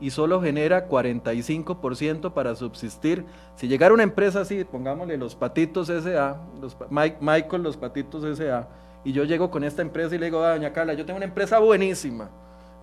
y 0.00 0.10
solo 0.10 0.40
genera 0.40 0.88
45% 0.88 2.32
para 2.32 2.54
subsistir. 2.54 3.24
Si 3.56 3.68
llegara 3.68 3.94
una 3.94 4.02
empresa 4.02 4.40
así, 4.40 4.64
pongámosle 4.64 5.16
los 5.16 5.34
patitos 5.34 5.88
SA, 5.88 6.40
los, 6.60 6.76
Michael, 6.90 7.62
los 7.62 7.76
patitos 7.76 8.38
SA, 8.38 8.68
y 9.04 9.12
yo 9.12 9.24
llego 9.24 9.50
con 9.50 9.64
esta 9.64 9.82
empresa 9.82 10.14
y 10.14 10.18
le 10.18 10.26
digo, 10.26 10.42
a 10.42 10.50
doña 10.50 10.72
Carla, 10.72 10.94
yo 10.94 11.04
tengo 11.04 11.16
una 11.16 11.26
empresa 11.26 11.58
buenísima 11.58 12.30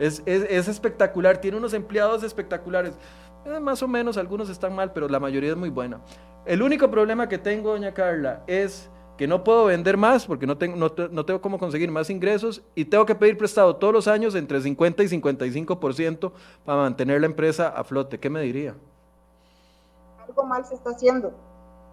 es, 0.01 0.67
espectacular, 0.67 1.37
tiene 1.37 1.57
unos 1.57 1.73
empleados 1.73 2.23
espectaculares. 2.23 2.95
Eh, 3.45 3.59
más 3.59 3.81
o 3.83 3.87
menos 3.87 4.17
algunos 4.17 4.49
están 4.49 4.75
mal, 4.75 4.91
pero 4.93 5.07
la 5.07 5.19
mayoría 5.19 5.51
es 5.51 5.57
muy 5.57 5.69
buena. 5.69 5.99
El 6.45 6.61
único 6.61 6.89
problema 6.89 7.29
que 7.29 7.37
tengo, 7.37 7.71
doña 7.71 7.93
Carla, 7.93 8.41
es 8.47 8.89
que 9.21 9.27
no 9.27 9.43
puedo 9.43 9.65
vender 9.65 9.97
más 9.97 10.25
porque 10.25 10.47
no 10.47 10.57
tengo, 10.57 10.75
no, 10.75 11.25
tengo 11.25 11.41
cómo 11.41 11.59
conseguir 11.59 11.91
más 11.91 12.09
ingresos 12.09 12.63
y 12.73 12.85
tengo 12.85 13.05
que 13.05 13.13
pedir 13.13 13.37
prestado 13.37 13.75
todos 13.75 13.93
los 13.93 14.07
años 14.07 14.33
entre 14.33 14.59
50 14.59 15.03
y 15.03 15.07
55% 15.09 16.31
para 16.65 16.81
mantener 16.81 17.21
la 17.21 17.27
empresa 17.27 17.67
a 17.67 17.83
flote. 17.83 18.19
¿Qué 18.19 18.31
me 18.31 18.41
diría? 18.41 18.73
Algo 20.27 20.43
mal 20.43 20.65
se 20.65 20.73
está 20.73 20.89
haciendo. 20.89 21.31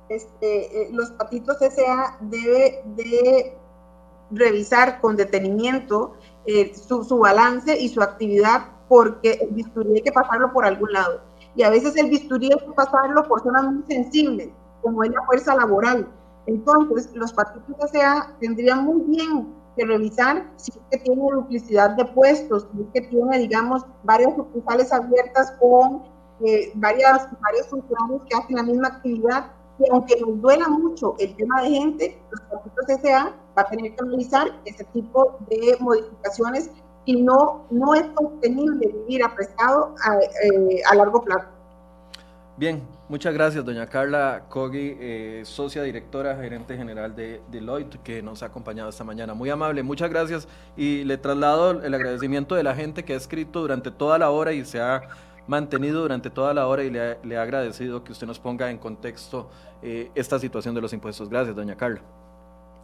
Este, 0.08 0.84
eh, 0.84 0.88
los 0.90 1.10
patitos 1.10 1.58
SA 1.58 2.16
debe 2.22 2.82
de 2.96 3.54
revisar 4.30 4.98
con 5.02 5.14
detenimiento 5.14 6.14
eh, 6.46 6.72
su, 6.74 7.04
su, 7.04 7.18
balance 7.18 7.78
y 7.78 7.90
su 7.90 8.00
actividad 8.00 8.68
porque 8.88 9.32
el 9.32 9.50
bisturí 9.50 9.96
hay 9.96 10.02
que 10.02 10.12
pasarlo 10.12 10.50
por 10.50 10.64
algún 10.64 10.94
lado. 10.94 11.20
Y 11.54 11.62
a 11.62 11.68
veces 11.68 11.94
el 11.98 12.08
bisturí 12.08 12.50
hay 12.50 12.58
que 12.66 12.72
pasarlo 12.72 13.22
por 13.28 13.42
zonas 13.42 13.64
muy 13.64 13.82
sensibles, 13.86 14.48
como 14.80 15.04
es 15.04 15.10
la 15.10 15.26
fuerza 15.26 15.54
laboral. 15.54 16.08
Entonces, 16.48 17.10
los 17.14 17.30
partidos 17.34 17.90
SA 17.92 18.34
tendrían 18.40 18.82
muy 18.82 19.02
bien 19.02 19.54
que 19.76 19.84
revisar 19.84 20.50
si 20.56 20.72
es 20.72 20.78
que 20.90 20.98
tiene 21.04 21.22
duplicidad 21.30 21.90
de 21.90 22.06
puestos, 22.06 22.66
si 22.72 22.80
es 22.80 22.88
que 22.94 23.02
tiene, 23.02 23.38
digamos, 23.38 23.84
varias 24.02 24.34
sucursales 24.34 24.90
abiertas 24.90 25.52
con 25.60 26.04
eh, 26.46 26.72
varias, 26.74 27.28
varios 27.42 27.66
funcionarios 27.68 28.22
que 28.28 28.36
hacen 28.36 28.56
la 28.56 28.62
misma 28.62 28.88
actividad. 28.88 29.52
Y 29.78 29.90
aunque 29.90 30.18
nos 30.22 30.40
duela 30.40 30.68
mucho 30.68 31.16
el 31.18 31.36
tema 31.36 31.60
de 31.62 31.68
gente, 31.68 32.22
los 32.30 32.40
partidos 32.40 33.02
SA 33.02 33.34
va 33.56 33.62
a 33.62 33.68
tener 33.68 33.94
que 33.94 34.02
analizar 34.02 34.48
ese 34.64 34.84
tipo 34.84 35.36
de 35.50 35.76
modificaciones 35.80 36.70
y 37.04 37.20
no, 37.20 37.66
no 37.70 37.94
es 37.94 38.06
sostenible 38.18 38.86
vivir 38.86 39.22
aprestado 39.22 39.94
a, 40.02 40.16
eh, 40.16 40.82
a 40.90 40.94
largo 40.94 41.20
plazo. 41.20 41.46
Bien, 42.56 42.82
muchas 43.08 43.34
gracias, 43.34 43.64
doña 43.64 43.86
Carla 43.86 44.44
Cogi, 44.48 44.96
eh, 45.00 45.42
socia 45.44 45.82
directora, 45.82 46.36
gerente 46.36 46.76
general 46.76 47.14
de 47.14 47.40
Deloitte, 47.50 47.98
que 48.02 48.22
nos 48.22 48.42
ha 48.42 48.46
acompañado 48.46 48.90
esta 48.90 49.04
mañana. 49.04 49.34
Muy 49.34 49.50
amable, 49.50 49.82
muchas 49.82 50.10
gracias 50.10 50.48
y 50.76 51.04
le 51.04 51.18
traslado 51.18 51.82
el 51.82 51.94
agradecimiento 51.94 52.54
de 52.54 52.62
la 52.62 52.74
gente 52.74 53.04
que 53.04 53.14
ha 53.14 53.16
escrito 53.16 53.60
durante 53.60 53.90
toda 53.90 54.18
la 54.18 54.30
hora 54.30 54.52
y 54.52 54.64
se 54.64 54.80
ha 54.80 55.02
mantenido 55.46 56.02
durante 56.02 56.30
toda 56.30 56.52
la 56.54 56.66
hora 56.66 56.84
y 56.84 56.90
le, 56.90 57.36
ha, 57.36 57.42
agradecido 57.42 58.04
que 58.04 58.12
usted 58.12 58.26
nos 58.26 58.38
ponga 58.38 58.70
en 58.70 58.78
contexto 58.78 59.50
eh, 59.82 60.10
esta 60.14 60.38
situación 60.38 60.74
de 60.74 60.80
los 60.80 60.92
impuestos. 60.92 61.28
Gracias, 61.28 61.56
doña 61.56 61.76
Carla. 61.76 62.02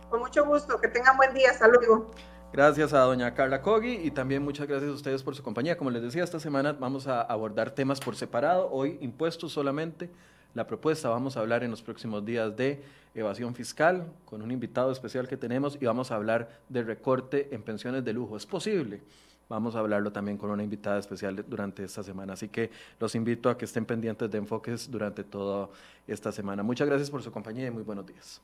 Con 0.08 0.20
mucho 0.20 0.44
gusto, 0.44 0.80
que 0.80 0.88
tengan 0.88 1.16
buen 1.16 1.34
día, 1.34 1.50
hasta 1.50 1.68
luego. 1.68 2.10
Gracias 2.54 2.92
a 2.92 3.00
doña 3.00 3.34
Carla 3.34 3.60
Cogi 3.62 3.94
y 4.04 4.12
también 4.12 4.40
muchas 4.40 4.68
gracias 4.68 4.88
a 4.88 4.94
ustedes 4.94 5.24
por 5.24 5.34
su 5.34 5.42
compañía. 5.42 5.76
Como 5.76 5.90
les 5.90 6.00
decía, 6.00 6.22
esta 6.22 6.38
semana 6.38 6.72
vamos 6.72 7.08
a 7.08 7.20
abordar 7.20 7.72
temas 7.72 7.98
por 7.98 8.14
separado, 8.14 8.70
hoy 8.70 8.96
impuestos 9.00 9.50
solamente. 9.50 10.08
La 10.54 10.64
propuesta, 10.64 11.08
vamos 11.08 11.36
a 11.36 11.40
hablar 11.40 11.64
en 11.64 11.72
los 11.72 11.82
próximos 11.82 12.24
días 12.24 12.56
de 12.56 12.80
evasión 13.12 13.56
fiscal 13.56 14.06
con 14.24 14.40
un 14.40 14.52
invitado 14.52 14.92
especial 14.92 15.26
que 15.26 15.36
tenemos 15.36 15.76
y 15.80 15.86
vamos 15.86 16.12
a 16.12 16.14
hablar 16.14 16.60
de 16.68 16.84
recorte 16.84 17.52
en 17.52 17.60
pensiones 17.64 18.04
de 18.04 18.12
lujo. 18.12 18.36
¿Es 18.36 18.46
posible? 18.46 19.02
Vamos 19.48 19.74
a 19.74 19.80
hablarlo 19.80 20.12
también 20.12 20.38
con 20.38 20.48
una 20.48 20.62
invitada 20.62 21.00
especial 21.00 21.44
durante 21.48 21.82
esta 21.82 22.04
semana. 22.04 22.34
Así 22.34 22.50
que 22.50 22.70
los 23.00 23.16
invito 23.16 23.50
a 23.50 23.58
que 23.58 23.64
estén 23.64 23.84
pendientes 23.84 24.30
de 24.30 24.38
enfoques 24.38 24.88
durante 24.88 25.24
toda 25.24 25.70
esta 26.06 26.30
semana. 26.30 26.62
Muchas 26.62 26.86
gracias 26.86 27.10
por 27.10 27.20
su 27.20 27.32
compañía 27.32 27.66
y 27.66 27.72
muy 27.72 27.82
buenos 27.82 28.06
días. 28.06 28.40